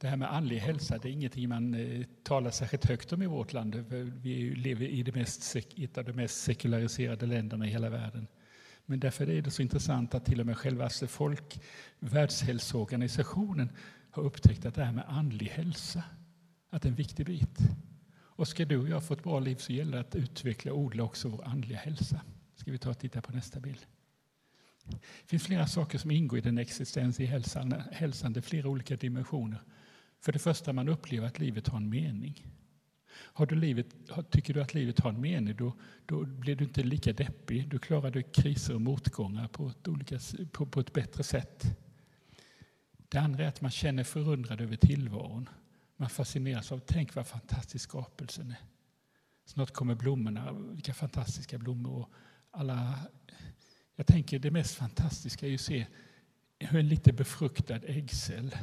Det 0.00 0.08
här 0.08 0.16
med 0.16 0.34
andlig 0.34 0.58
hälsa 0.58 0.98
det 0.98 1.08
är 1.08 1.12
ingenting 1.12 1.48
man 1.48 1.74
eh, 1.74 2.06
talar 2.22 2.50
särskilt 2.50 2.84
högt 2.84 3.12
om 3.12 3.22
i 3.22 3.26
vårt 3.26 3.52
land. 3.52 3.74
Vi 4.22 4.54
lever 4.54 4.86
i 4.86 5.02
det 5.02 5.14
mest, 5.14 5.56
ett 5.56 5.98
av 5.98 6.04
de 6.04 6.12
mest 6.12 6.42
sekulariserade 6.42 7.26
länderna 7.26 7.66
i 7.66 7.70
hela 7.70 7.90
världen. 7.90 8.26
Men 8.90 9.00
därför 9.00 9.30
är 9.30 9.42
det 9.42 9.50
så 9.50 9.62
intressant 9.62 10.14
att 10.14 10.24
till 10.24 10.40
och 10.40 10.46
med 10.46 10.56
själva 10.56 10.88
folk, 10.88 11.60
Världshälsoorganisationen 11.98 13.70
har 14.10 14.22
upptäckt 14.22 14.66
att 14.66 14.74
det 14.74 14.84
här 14.84 14.92
med 14.92 15.04
andlig 15.08 15.46
hälsa 15.46 16.02
att 16.70 16.82
det 16.82 16.88
är 16.88 16.90
en 16.90 16.96
viktig 16.96 17.26
bit. 17.26 17.58
Och 18.16 18.48
ska 18.48 18.64
du 18.64 18.78
och 18.78 18.88
jag 18.88 19.04
få 19.04 19.14
ett 19.14 19.22
bra 19.22 19.40
liv 19.40 19.56
så 19.56 19.72
gäller 19.72 19.92
det 19.92 20.00
att 20.00 20.14
utveckla 20.14 20.72
och 20.72 20.78
odla 20.78 21.02
också 21.02 21.28
vår 21.28 21.44
andliga 21.44 21.78
hälsa. 21.78 22.20
Ska 22.54 22.72
vi 22.72 22.78
ta 22.78 22.90
och 22.90 22.98
titta 22.98 23.22
på 23.22 23.32
nästa 23.32 23.60
bild. 23.60 23.86
Det 24.90 25.26
finns 25.26 25.44
flera 25.44 25.66
saker 25.66 25.98
som 25.98 26.10
ingår 26.10 26.38
i 26.38 26.42
den 26.42 26.58
existentiella 26.58 27.32
hälsan. 27.32 27.74
hälsan. 27.92 28.32
Det 28.32 28.40
är 28.40 28.42
flera 28.42 28.68
olika 28.68 28.96
dimensioner. 28.96 29.62
För 30.20 30.32
det 30.32 30.38
första, 30.38 30.72
man 30.72 30.88
upplever 30.88 31.26
att 31.26 31.38
livet 31.38 31.68
har 31.68 31.76
en 31.76 31.90
mening. 31.90 32.46
Har 33.10 33.46
du 33.46 33.54
livet, 33.54 33.86
tycker 34.22 34.54
du 34.54 34.62
att 34.62 34.74
livet 34.74 35.00
har 35.00 35.10
en 35.10 35.20
mening, 35.20 35.56
då, 35.56 35.72
då 36.06 36.24
blir 36.24 36.56
du 36.56 36.64
inte 36.64 36.82
lika 36.82 37.12
deppig. 37.12 37.68
Då 37.68 37.78
klarar 37.78 38.10
du 38.10 38.22
kriser 38.22 38.74
och 38.74 38.80
motgångar 38.80 39.48
på 39.48 39.68
ett, 39.68 39.88
olika, 39.88 40.18
på, 40.52 40.66
på 40.66 40.80
ett 40.80 40.92
bättre 40.92 41.22
sätt. 41.22 41.64
Det 43.08 43.18
andra 43.18 43.44
är 43.44 43.48
att 43.48 43.60
man 43.60 43.70
känner 43.70 44.04
förundrad 44.04 44.60
över 44.60 44.76
tillvaron. 44.76 45.48
Man 45.96 46.10
fascineras 46.10 46.72
av, 46.72 46.78
tänk 46.78 47.14
vad 47.14 47.26
fantastisk 47.26 47.84
skapelsen 47.84 48.50
är. 48.50 48.58
Snart 49.44 49.70
kommer 49.70 49.94
blommorna, 49.94 50.52
vilka 50.52 50.94
fantastiska 50.94 51.58
blommor. 51.58 51.98
Och 51.98 52.12
alla, 52.50 52.98
jag 53.96 54.06
tänker 54.06 54.38
det 54.38 54.50
mest 54.50 54.74
fantastiska 54.74 55.46
är 55.46 55.54
att 55.54 55.60
se 55.60 55.86
hur 56.58 56.80
en 56.80 56.88
lite 56.88 57.12
befruktad 57.12 57.76
äggcell 57.76 58.56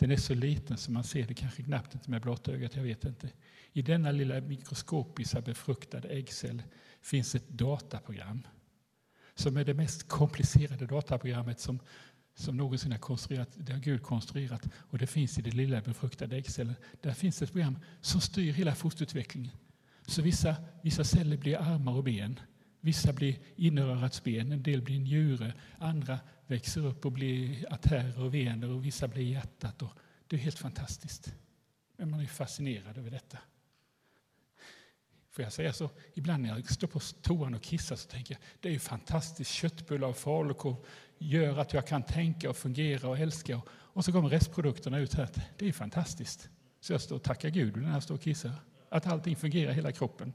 den 0.00 0.10
är 0.10 0.16
så 0.16 0.34
liten 0.34 0.76
så 0.76 0.92
man 0.92 1.04
ser 1.04 1.26
det 1.26 1.34
kanske 1.34 1.62
knappt 1.62 1.94
inte 1.94 2.10
med 2.10 2.22
blotta 2.22 2.52
ögat, 2.52 2.76
jag 2.76 2.82
vet 2.82 3.04
inte. 3.04 3.30
I 3.72 3.82
denna 3.82 4.12
lilla 4.12 4.40
mikroskopiska 4.40 5.40
befruktade 5.40 6.08
äggcell 6.08 6.62
finns 7.00 7.34
ett 7.34 7.48
dataprogram 7.48 8.42
som 9.34 9.56
är 9.56 9.64
det 9.64 9.74
mest 9.74 10.08
komplicerade 10.08 10.86
dataprogrammet 10.86 11.60
som, 11.60 11.80
som 12.34 12.56
någonsin 12.56 12.92
har 12.92 12.98
konstruerat, 12.98 13.48
det 13.56 13.72
har 13.72 13.80
Gud 13.80 14.02
konstruerat. 14.02 14.68
Och 14.74 14.98
det 14.98 15.06
finns 15.06 15.38
i 15.38 15.42
den 15.42 15.56
lilla 15.56 15.80
befruktade 15.80 16.36
äggcellen. 16.36 16.74
Där 17.00 17.12
finns 17.12 17.42
ett 17.42 17.52
program 17.52 17.78
som 18.00 18.20
styr 18.20 18.52
hela 18.52 18.74
fosterutvecklingen. 18.74 19.52
Så 20.06 20.22
vissa, 20.22 20.56
vissa 20.82 21.04
celler 21.04 21.36
blir 21.36 21.56
armar 21.56 21.92
och 21.92 22.04
ben, 22.04 22.40
vissa 22.80 23.12
blir 23.12 23.38
innerörats 23.56 24.24
ben, 24.24 24.52
en 24.52 24.62
del 24.62 24.82
blir 24.82 25.00
njure, 25.00 25.54
andra 25.78 26.18
växer 26.50 26.86
upp 26.86 27.06
och 27.06 27.12
blir 27.12 27.72
artärer 27.72 28.20
och 28.20 28.34
vener 28.34 28.70
och 28.70 28.84
vissa 28.84 29.08
blir 29.08 29.22
hjärtat. 29.22 29.82
Och 29.82 29.90
det 30.26 30.36
är 30.36 30.40
helt 30.40 30.58
fantastiskt. 30.58 31.34
Men 31.96 32.10
man 32.10 32.20
är 32.20 32.26
fascinerad 32.26 32.98
över 32.98 33.10
detta. 33.10 33.38
Får 35.30 35.44
jag 35.44 35.52
säga 35.52 35.72
så? 35.72 35.90
Ibland 36.14 36.42
när 36.42 36.50
jag 36.50 36.70
står 36.70 36.86
på 36.86 37.00
toan 37.00 37.54
och 37.54 37.62
kissar 37.62 37.96
så 37.96 38.08
tänker 38.08 38.34
jag 38.34 38.42
det 38.60 38.68
är 38.68 38.72
ju 38.72 38.78
fantastiskt. 38.78 39.50
Köttbullar 39.50 40.08
och 40.08 40.16
falukorv 40.16 40.76
gör 41.18 41.58
att 41.58 41.72
jag 41.72 41.86
kan 41.86 42.02
tänka 42.02 42.50
och 42.50 42.56
fungera 42.56 43.08
och 43.08 43.18
älska. 43.18 43.60
Och 43.68 44.04
så 44.04 44.12
kommer 44.12 44.28
restprodukterna 44.28 44.98
ut 44.98 45.14
här. 45.14 45.28
Det 45.58 45.68
är 45.68 45.72
fantastiskt. 45.72 46.48
Så 46.80 46.92
jag 46.92 47.00
står 47.00 47.16
och 47.16 47.22
tackar 47.22 47.48
Gud 47.48 47.76
när 47.76 47.92
jag 47.92 48.02
står 48.02 48.14
och 48.14 48.22
kissar. 48.22 48.52
Att 48.88 49.06
allting 49.06 49.36
fungerar 49.36 49.72
i 49.72 49.74
hela 49.74 49.92
kroppen. 49.92 50.32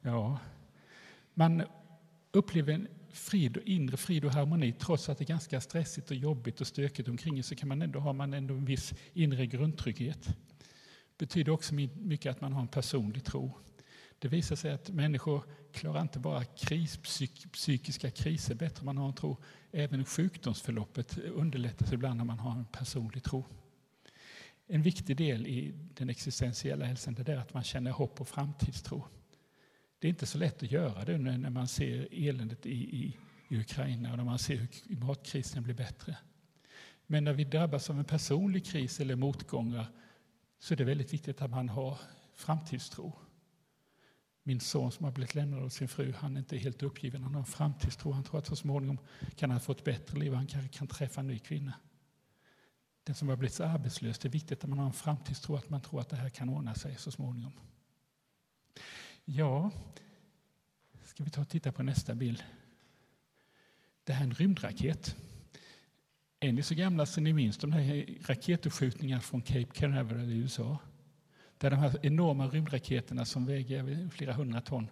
Ja, 0.00 0.38
man 1.34 1.62
upplever 2.32 2.72
en 2.72 2.88
frid, 3.14 3.58
inre 3.64 3.96
frid 3.96 4.24
och 4.24 4.32
harmoni 4.32 4.72
trots 4.72 5.08
att 5.08 5.18
det 5.18 5.24
är 5.24 5.26
ganska 5.26 5.60
stressigt 5.60 6.10
och 6.10 6.16
jobbigt 6.16 6.60
och 6.60 6.66
stökigt 6.66 7.08
omkring 7.08 7.42
så 7.42 7.54
kan 7.54 7.68
man 7.68 7.82
ändå 7.82 7.98
ha 7.98 8.12
man 8.12 8.34
ändå 8.34 8.54
en 8.54 8.64
viss 8.64 8.94
inre 9.12 9.46
grundtrygghet. 9.46 10.24
Det 11.16 11.26
betyder 11.26 11.52
också 11.52 11.74
mycket 11.74 12.30
att 12.30 12.40
man 12.40 12.52
har 12.52 12.60
en 12.60 12.68
personlig 12.68 13.24
tro. 13.24 13.58
Det 14.18 14.28
visar 14.28 14.56
sig 14.56 14.72
att 14.72 14.90
människor 14.90 15.44
klarar 15.72 16.02
inte 16.02 16.18
bara 16.18 16.44
kris, 16.44 16.96
psyk, 16.96 17.52
psykiska 17.52 18.10
kriser 18.10 18.54
bättre 18.54 18.84
man 18.84 18.98
har 18.98 19.08
en 19.08 19.14
tro. 19.14 19.36
Även 19.72 20.04
sjukdomsförloppet 20.04 21.18
underlättas 21.18 21.92
ibland 21.92 22.16
när 22.16 22.24
man 22.24 22.38
har 22.38 22.52
en 22.52 22.64
personlig 22.64 23.24
tro. 23.24 23.44
En 24.66 24.82
viktig 24.82 25.16
del 25.16 25.46
i 25.46 25.74
den 25.94 26.10
existentiella 26.10 26.84
hälsan 26.84 27.16
är 27.26 27.36
att 27.36 27.54
man 27.54 27.64
känner 27.64 27.90
hopp 27.90 28.20
och 28.20 28.28
framtidstro. 28.28 29.04
Det 30.04 30.08
är 30.08 30.10
inte 30.10 30.26
så 30.26 30.38
lätt 30.38 30.62
att 30.62 30.70
göra 30.70 31.04
det 31.04 31.18
när 31.18 31.50
man 31.50 31.68
ser 31.68 32.08
eländet 32.12 32.66
i, 32.66 32.70
i, 32.70 33.16
i 33.48 33.56
Ukraina 33.56 34.10
och 34.10 34.16
när 34.16 34.24
man 34.24 34.38
ser 34.38 34.56
hur 34.56 34.96
matkrisen 34.96 35.62
blir 35.62 35.74
bättre. 35.74 36.16
Men 37.06 37.24
när 37.24 37.32
vi 37.32 37.44
drabbas 37.44 37.90
av 37.90 37.98
en 37.98 38.04
personlig 38.04 38.66
kris 38.66 39.00
eller 39.00 39.16
motgångar 39.16 39.86
så 40.58 40.74
är 40.74 40.78
det 40.78 40.84
väldigt 40.84 41.12
viktigt 41.12 41.42
att 41.42 41.50
man 41.50 41.68
har 41.68 41.98
framtidstro. 42.34 43.12
Min 44.42 44.60
son 44.60 44.92
som 44.92 45.04
har 45.04 45.12
blivit 45.12 45.34
lämnad 45.34 45.62
av 45.62 45.68
sin 45.68 45.88
fru, 45.88 46.12
han 46.16 46.36
är 46.36 46.40
inte 46.40 46.56
helt 46.56 46.82
uppgiven. 46.82 47.22
Han 47.22 47.34
har 47.34 47.40
en 47.40 47.46
framtidstro. 47.46 48.12
Han 48.12 48.24
tror 48.24 48.38
att 48.38 48.46
så 48.46 48.56
småningom 48.56 48.98
kan 49.36 49.50
han 49.50 49.60
få 49.60 49.72
ett 49.72 49.84
bättre 49.84 50.18
liv. 50.18 50.32
Han 50.34 50.46
kanske 50.46 50.78
kan 50.78 50.86
träffa 50.86 51.20
en 51.20 51.26
ny 51.26 51.38
kvinna. 51.38 51.74
Den 53.04 53.14
som 53.14 53.28
har 53.28 53.36
blivit 53.36 53.60
arbetslös, 53.60 54.18
det 54.18 54.28
är 54.28 54.32
viktigt 54.32 54.64
att 54.64 54.70
man 54.70 54.78
har 54.78 54.86
en 54.86 54.92
framtidstro, 54.92 55.56
att 55.56 55.70
man 55.70 55.80
tror 55.80 56.00
att 56.00 56.08
det 56.08 56.16
här 56.16 56.30
kan 56.30 56.48
ordna 56.48 56.74
sig 56.74 56.96
så 56.96 57.10
småningom. 57.10 57.52
Ja, 59.24 59.70
ska 61.04 61.24
vi 61.24 61.30
ta 61.30 61.40
och 61.40 61.48
titta 61.48 61.72
på 61.72 61.82
nästa 61.82 62.14
bild. 62.14 62.44
Det 64.04 64.12
här 64.12 64.24
är 64.24 64.28
en 64.28 64.34
rymdraket. 64.34 65.16
Är 66.40 66.52
ni 66.52 66.62
så 66.62 66.74
gamla 66.74 67.06
så 67.06 67.20
ni 67.20 67.32
minns 67.32 67.58
de 67.58 67.72
här 67.72 68.18
raketuppskjutningarna 68.26 69.20
från 69.20 69.42
Cape 69.42 69.64
Canaveral 69.72 70.32
i 70.32 70.36
USA? 70.36 70.78
Där 71.58 71.70
de 71.70 71.76
här 71.76 72.06
enorma 72.06 72.48
rymdraketerna 72.48 73.24
som 73.24 73.46
väger 73.46 74.08
flera 74.08 74.32
hundra 74.32 74.60
ton, 74.60 74.88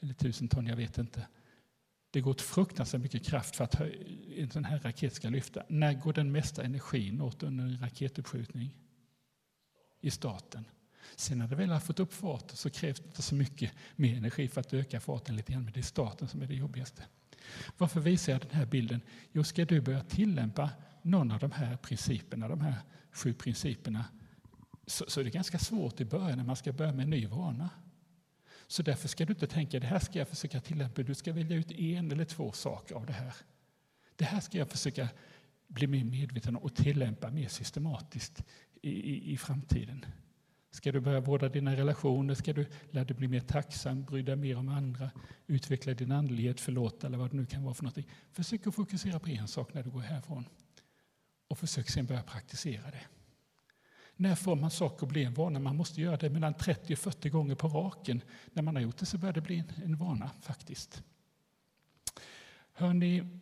eller 0.00 0.14
tusen 0.14 0.48
ton, 0.48 0.66
jag 0.66 0.76
vet 0.76 0.98
inte. 0.98 1.26
Det 2.10 2.20
går 2.20 2.30
åt 2.30 2.40
fruktansvärt 2.40 3.02
mycket 3.02 3.26
kraft 3.26 3.56
för 3.56 3.64
att 3.64 3.80
en 4.36 4.50
sån 4.50 4.64
här 4.64 4.78
raket 4.78 5.14
ska 5.14 5.28
lyfta. 5.28 5.62
När 5.68 5.92
går 5.92 6.12
den 6.12 6.32
mesta 6.32 6.62
energin 6.62 7.20
åt 7.20 7.42
under 7.42 7.64
en 7.64 7.78
raketuppskjutning? 7.78 8.76
I 10.00 10.10
starten. 10.10 10.64
Sen 11.16 11.38
när 11.38 11.48
det 11.48 11.56
väl 11.56 11.70
har 11.70 11.80
fått 11.80 12.00
upp 12.00 12.12
farten 12.12 12.56
så 12.56 12.70
krävs 12.70 13.00
det 13.00 13.06
inte 13.06 13.22
så 13.22 13.34
mycket 13.34 13.72
mer 13.96 14.16
energi 14.16 14.48
för 14.48 14.60
att 14.60 14.74
öka 14.74 15.00
farten 15.00 15.36
lite 15.36 15.52
grann, 15.52 15.64
men 15.64 15.72
det 15.72 15.80
är 15.80 15.82
starten 15.82 16.28
som 16.28 16.42
är 16.42 16.46
det 16.46 16.54
jobbigaste. 16.54 17.04
Varför 17.78 18.00
visar 18.00 18.32
jag 18.32 18.40
den 18.40 18.50
här 18.50 18.66
bilden? 18.66 19.00
Jo, 19.32 19.44
ska 19.44 19.64
du 19.64 19.80
börja 19.80 20.02
tillämpa 20.02 20.70
någon 21.02 21.30
av 21.30 21.38
de 21.38 21.52
här 21.52 21.76
principerna, 21.76 22.48
de 22.48 22.60
här 22.60 22.74
sju 23.12 23.34
principerna, 23.34 24.04
så, 24.86 25.04
så 25.08 25.20
är 25.20 25.24
det 25.24 25.30
ganska 25.30 25.58
svårt 25.58 26.00
i 26.00 26.04
början 26.04 26.38
när 26.38 26.44
man 26.44 26.56
ska 26.56 26.72
börja 26.72 26.92
med 26.92 27.02
en 27.02 27.10
ny 27.10 27.26
vana. 27.26 27.70
Så 28.66 28.82
därför 28.82 29.08
ska 29.08 29.24
du 29.24 29.32
inte 29.32 29.46
tänka 29.46 29.80
det 29.80 29.86
här 29.86 29.98
ska 29.98 30.18
jag 30.18 30.28
försöka 30.28 30.60
tillämpa. 30.60 31.02
Du 31.02 31.14
ska 31.14 31.32
välja 31.32 31.56
ut 31.56 31.72
en 31.72 32.12
eller 32.12 32.24
två 32.24 32.52
saker 32.52 32.94
av 32.94 33.06
det 33.06 33.12
här. 33.12 33.34
Det 34.16 34.24
här 34.24 34.40
ska 34.40 34.58
jag 34.58 34.70
försöka 34.70 35.08
bli 35.68 35.86
mer 35.86 36.04
medveten 36.04 36.56
om 36.56 36.62
och 36.62 36.74
tillämpa 36.74 37.30
mer 37.30 37.48
systematiskt 37.48 38.44
i, 38.82 38.90
i, 38.90 39.32
i 39.32 39.36
framtiden. 39.36 40.04
Ska 40.72 40.92
du 40.92 41.00
börja 41.00 41.20
vårda 41.20 41.48
dina 41.48 41.76
relationer? 41.76 42.34
Ska 42.34 42.52
du 42.52 42.66
lära 42.90 43.04
dig 43.04 43.16
bli 43.16 43.28
mer 43.28 43.40
tacksam, 43.40 44.04
bry 44.04 44.22
dig 44.22 44.36
mer 44.36 44.56
om 44.56 44.68
andra, 44.68 45.10
utveckla 45.46 45.94
din 45.94 46.12
andlighet, 46.12 46.60
förlåta 46.60 47.06
eller 47.06 47.18
vad 47.18 47.30
det 47.30 47.36
nu 47.36 47.46
kan 47.46 47.62
vara 47.62 47.74
för 47.74 47.82
någonting. 47.82 48.08
Försök 48.32 48.66
att 48.66 48.74
fokusera 48.74 49.18
på 49.18 49.28
en 49.28 49.48
sak 49.48 49.74
när 49.74 49.82
du 49.82 49.90
går 49.90 50.00
härifrån 50.00 50.44
och 51.48 51.58
försök 51.58 51.90
sen 51.90 52.06
börja 52.06 52.22
praktisera 52.22 52.90
det. 52.90 53.06
När 54.16 54.34
får 54.34 54.56
man 54.56 54.70
saker 54.70 55.06
att 55.06 55.12
bli 55.12 55.24
en 55.24 55.34
vana? 55.34 55.58
Man 55.58 55.76
måste 55.76 56.00
göra 56.00 56.16
det 56.16 56.30
mellan 56.30 56.54
30 56.54 56.92
och 56.92 56.98
40 56.98 57.28
gånger 57.28 57.54
på 57.54 57.68
raken. 57.68 58.22
När 58.52 58.62
man 58.62 58.76
har 58.76 58.82
gjort 58.82 58.98
det 58.98 59.06
så 59.06 59.18
börjar 59.18 59.32
det 59.32 59.40
bli 59.40 59.58
en, 59.58 59.84
en 59.84 59.96
vana 59.96 60.30
faktiskt. 60.40 61.02
Hörrni, 62.72 63.40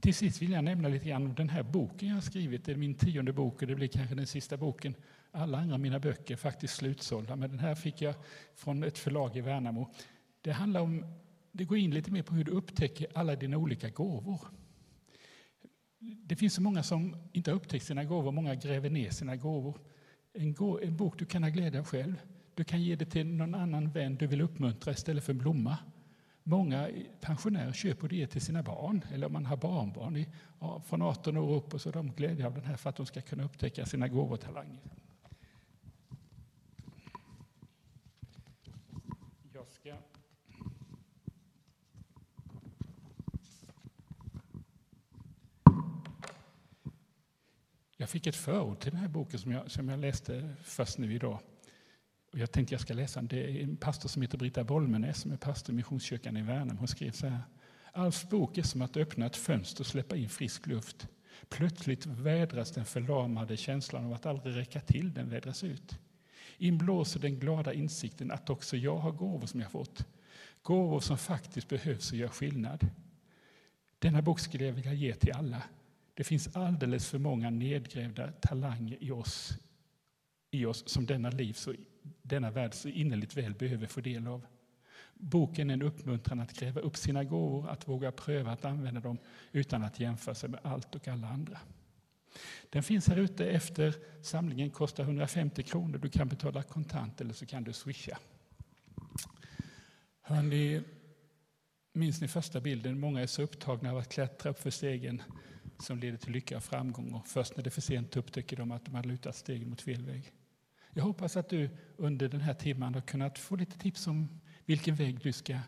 till 0.00 0.14
sist 0.14 0.42
vill 0.42 0.52
jag 0.52 0.64
nämna 0.64 0.88
lite 0.88 1.08
grann 1.08 1.26
om 1.26 1.34
den 1.34 1.48
här 1.48 1.62
boken 1.62 2.08
jag 2.08 2.16
har 2.16 2.20
skrivit. 2.20 2.64
Det 2.64 2.72
är 2.72 2.76
min 2.76 2.94
tionde 2.94 3.32
bok 3.32 3.62
och 3.62 3.68
det 3.68 3.74
blir 3.74 3.88
kanske 3.88 4.14
den 4.14 4.26
sista 4.26 4.56
boken. 4.56 4.94
Alla 5.36 5.58
andra 5.58 5.78
mina 5.78 5.98
böcker 5.98 6.34
är 6.34 6.38
faktiskt 6.38 6.74
slutsålda, 6.74 7.36
men 7.36 7.50
den 7.50 7.58
här 7.58 7.74
fick 7.74 8.02
jag 8.02 8.14
från 8.54 8.84
ett 8.84 8.98
förlag 8.98 9.36
i 9.36 9.40
Värnamo. 9.40 9.90
Det 10.40 10.52
handlar 10.52 10.80
om, 10.80 11.04
det 11.52 11.64
går 11.64 11.78
in 11.78 11.90
lite 11.90 12.10
mer 12.10 12.22
på 12.22 12.34
hur 12.34 12.44
du 12.44 12.52
upptäcker 12.52 13.06
alla 13.14 13.36
dina 13.36 13.56
olika 13.56 13.88
gåvor. 13.88 14.40
Det 15.98 16.36
finns 16.36 16.54
så 16.54 16.62
många 16.62 16.82
som 16.82 17.16
inte 17.32 17.50
har 17.50 17.56
upptäckt 17.56 17.84
sina 17.84 18.04
gåvor, 18.04 18.32
många 18.32 18.54
gräver 18.54 18.90
ner 18.90 19.10
sina 19.10 19.36
gåvor. 19.36 19.78
En, 20.32 20.54
gå, 20.54 20.80
en 20.80 20.96
bok 20.96 21.18
du 21.18 21.24
kan 21.24 21.42
ha 21.42 21.50
glädje 21.50 21.80
av 21.80 21.86
själv. 21.86 22.14
Du 22.54 22.64
kan 22.64 22.82
ge 22.82 22.96
det 22.96 23.06
till 23.06 23.26
någon 23.26 23.54
annan 23.54 23.90
vän 23.90 24.16
du 24.16 24.26
vill 24.26 24.40
uppmuntra 24.40 24.92
istället 24.92 25.24
för 25.24 25.32
en 25.32 25.38
blomma. 25.38 25.78
Många 26.42 26.88
pensionärer 27.20 27.72
köper 27.72 28.08
det 28.08 28.26
till 28.26 28.40
sina 28.40 28.62
barn, 28.62 29.04
eller 29.12 29.26
om 29.26 29.32
man 29.32 29.46
har 29.46 29.56
barnbarn 29.56 30.16
i, 30.16 30.28
från 30.84 31.02
18 31.02 31.36
år 31.36 31.56
upp, 31.56 31.74
och 31.74 31.80
så 31.80 31.88
har 31.88 31.92
de 31.92 32.12
glädje 32.12 32.46
av 32.46 32.54
den 32.54 32.64
här 32.64 32.76
för 32.76 32.90
att 32.90 32.96
de 32.96 33.06
ska 33.06 33.20
kunna 33.20 33.44
upptäcka 33.44 33.86
sina 33.86 34.08
gåvotalanger. 34.08 34.80
Jag 39.64 39.72
ska 39.72 39.96
Jag 47.96 48.08
fick 48.08 48.26
ett 48.26 48.36
förord 48.36 48.80
till 48.80 48.90
den 48.90 49.00
här 49.00 49.08
boken 49.08 49.38
som 49.38 49.52
jag, 49.52 49.70
som 49.70 49.88
jag 49.88 50.00
läste 50.00 50.54
först 50.62 50.98
nu 50.98 51.14
idag. 51.14 51.40
Och 52.32 52.38
jag 52.38 52.52
tänkte 52.52 52.74
jag 52.74 52.80
ska 52.80 52.94
läsa 52.94 53.20
den. 53.20 53.28
Det 53.28 53.44
är 53.44 53.62
en 53.62 53.76
pastor 53.76 54.08
som 54.08 54.22
heter 54.22 54.38
Brita 54.38 54.64
Bolmenäs 54.64 55.20
som 55.20 55.32
är 55.32 55.36
pastor 55.36 55.72
i 55.72 55.76
Missionskyrkan 55.76 56.36
i 56.36 56.42
Värnamo. 56.42 56.78
Hon 56.78 56.88
skrev 56.88 57.10
så 57.10 57.26
här. 57.26 57.40
Alfs 57.92 58.28
bok 58.28 58.58
är 58.58 58.62
som 58.62 58.82
att 58.82 58.96
öppna 58.96 59.26
ett 59.26 59.36
fönster 59.36 59.82
och 59.82 59.86
släppa 59.86 60.16
in 60.16 60.28
frisk 60.28 60.66
luft. 60.66 61.08
Plötsligt 61.48 62.06
vädras 62.06 62.70
den 62.70 62.84
förlamade 62.84 63.56
känslan 63.56 64.04
av 64.04 64.12
att 64.12 64.26
aldrig 64.26 64.56
räcka 64.56 64.80
till, 64.80 65.14
den 65.14 65.30
vädras 65.30 65.64
ut. 65.64 65.98
Inblåser 66.58 67.20
den 67.20 67.38
glada 67.38 67.72
insikten 67.72 68.30
att 68.30 68.50
också 68.50 68.76
jag 68.76 68.96
har 68.96 69.12
gåvor 69.12 69.46
som 69.46 69.60
jag 69.60 69.70
fått. 69.70 70.06
Gåvor 70.62 71.00
som 71.00 71.18
faktiskt 71.18 71.68
behövs 71.68 72.12
och 72.12 72.18
gör 72.18 72.28
skillnad. 72.28 72.86
Denna 73.98 74.22
bok 74.22 74.40
skulle 74.40 74.64
jag 74.64 74.72
vilja 74.72 74.92
ge 74.92 75.14
till 75.14 75.32
alla. 75.32 75.62
Det 76.14 76.24
finns 76.24 76.56
alldeles 76.56 77.08
för 77.08 77.18
många 77.18 77.50
nedgrävda 77.50 78.32
talanger 78.32 78.96
i 79.00 79.10
oss, 79.10 79.58
i 80.50 80.64
oss 80.64 80.88
som 80.88 81.06
denna, 81.06 81.30
liv 81.30 81.52
så, 81.52 81.74
denna 82.22 82.50
värld 82.50 82.74
så 82.74 82.88
innerligt 82.88 83.36
väl 83.36 83.54
behöver 83.54 83.86
få 83.86 84.00
del 84.00 84.26
av. 84.26 84.46
Boken 85.14 85.70
är 85.70 85.74
en 85.74 85.82
uppmuntran 85.82 86.40
att 86.40 86.58
gräva 86.58 86.80
upp 86.80 86.96
sina 86.96 87.24
gåvor, 87.24 87.68
att 87.68 87.88
våga 87.88 88.12
pröva 88.12 88.52
att 88.52 88.64
använda 88.64 89.00
dem 89.00 89.18
utan 89.52 89.82
att 89.82 90.00
jämföra 90.00 90.34
sig 90.34 90.48
med 90.48 90.60
allt 90.62 90.94
och 90.94 91.08
alla 91.08 91.28
andra. 91.28 91.58
Den 92.70 92.82
finns 92.82 93.08
här 93.08 93.16
ute 93.16 93.46
efter 93.46 93.94
samlingen, 94.22 94.70
kostar 94.70 95.04
150 95.04 95.62
kronor. 95.62 95.98
Du 95.98 96.08
kan 96.08 96.28
betala 96.28 96.62
kontant 96.62 97.20
eller 97.20 97.34
så 97.34 97.46
kan 97.46 97.64
du 97.64 97.72
swisha. 97.72 98.18
Hörrni, 100.20 100.82
minns 101.92 102.20
ni 102.20 102.28
första 102.28 102.60
bilden? 102.60 103.00
Många 103.00 103.20
är 103.20 103.26
så 103.26 103.42
upptagna 103.42 103.90
av 103.90 103.98
att 103.98 104.08
klättra 104.08 104.50
upp 104.50 104.58
för 104.58 104.70
stegen 104.70 105.22
som 105.78 105.98
leder 105.98 106.18
till 106.18 106.32
lycka 106.32 106.56
och 106.56 106.64
framgång. 106.64 107.12
Och 107.12 107.26
först 107.26 107.56
när 107.56 107.64
det 107.64 107.68
är 107.68 107.70
för 107.70 107.80
sent 107.80 108.16
upptäcker 108.16 108.56
de 108.56 108.70
att 108.70 108.84
de 108.84 108.94
har 108.94 109.02
lutat 109.02 109.36
stegen 109.36 109.70
mot 109.70 109.80
fel 109.80 110.02
väg. 110.06 110.32
Jag 110.92 111.04
hoppas 111.04 111.36
att 111.36 111.48
du 111.48 111.70
under 111.96 112.28
den 112.28 112.40
här 112.40 112.54
timmen 112.54 112.94
har 112.94 113.00
kunnat 113.00 113.38
få 113.38 113.56
lite 113.56 113.78
tips 113.78 114.06
om 114.06 114.40
vilken 114.64 114.94
väg 114.94 115.20
du 115.22 115.32
ska 115.32 115.52
eh, 115.52 115.60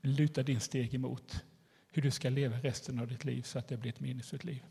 luta 0.00 0.42
din 0.42 0.60
steg 0.60 0.94
emot. 0.94 1.44
Hur 1.92 2.02
du 2.02 2.10
ska 2.10 2.28
leva 2.30 2.56
resten 2.56 2.98
av 2.98 3.06
ditt 3.06 3.24
liv 3.24 3.42
så 3.42 3.58
att 3.58 3.68
det 3.68 3.76
blir 3.76 3.92
ett 3.92 4.00
meningsfullt 4.00 4.44
liv. 4.44 4.62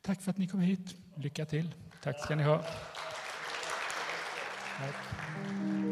Tack 0.00 0.22
för 0.22 0.30
att 0.30 0.38
ni 0.38 0.48
kom 0.48 0.60
hit. 0.60 0.96
Lycka 1.16 1.46
till. 1.46 1.74
Tack 2.02 2.24
ska 2.24 2.34
ni 2.34 2.42
ha. 2.42 2.64
Tack. 4.78 5.91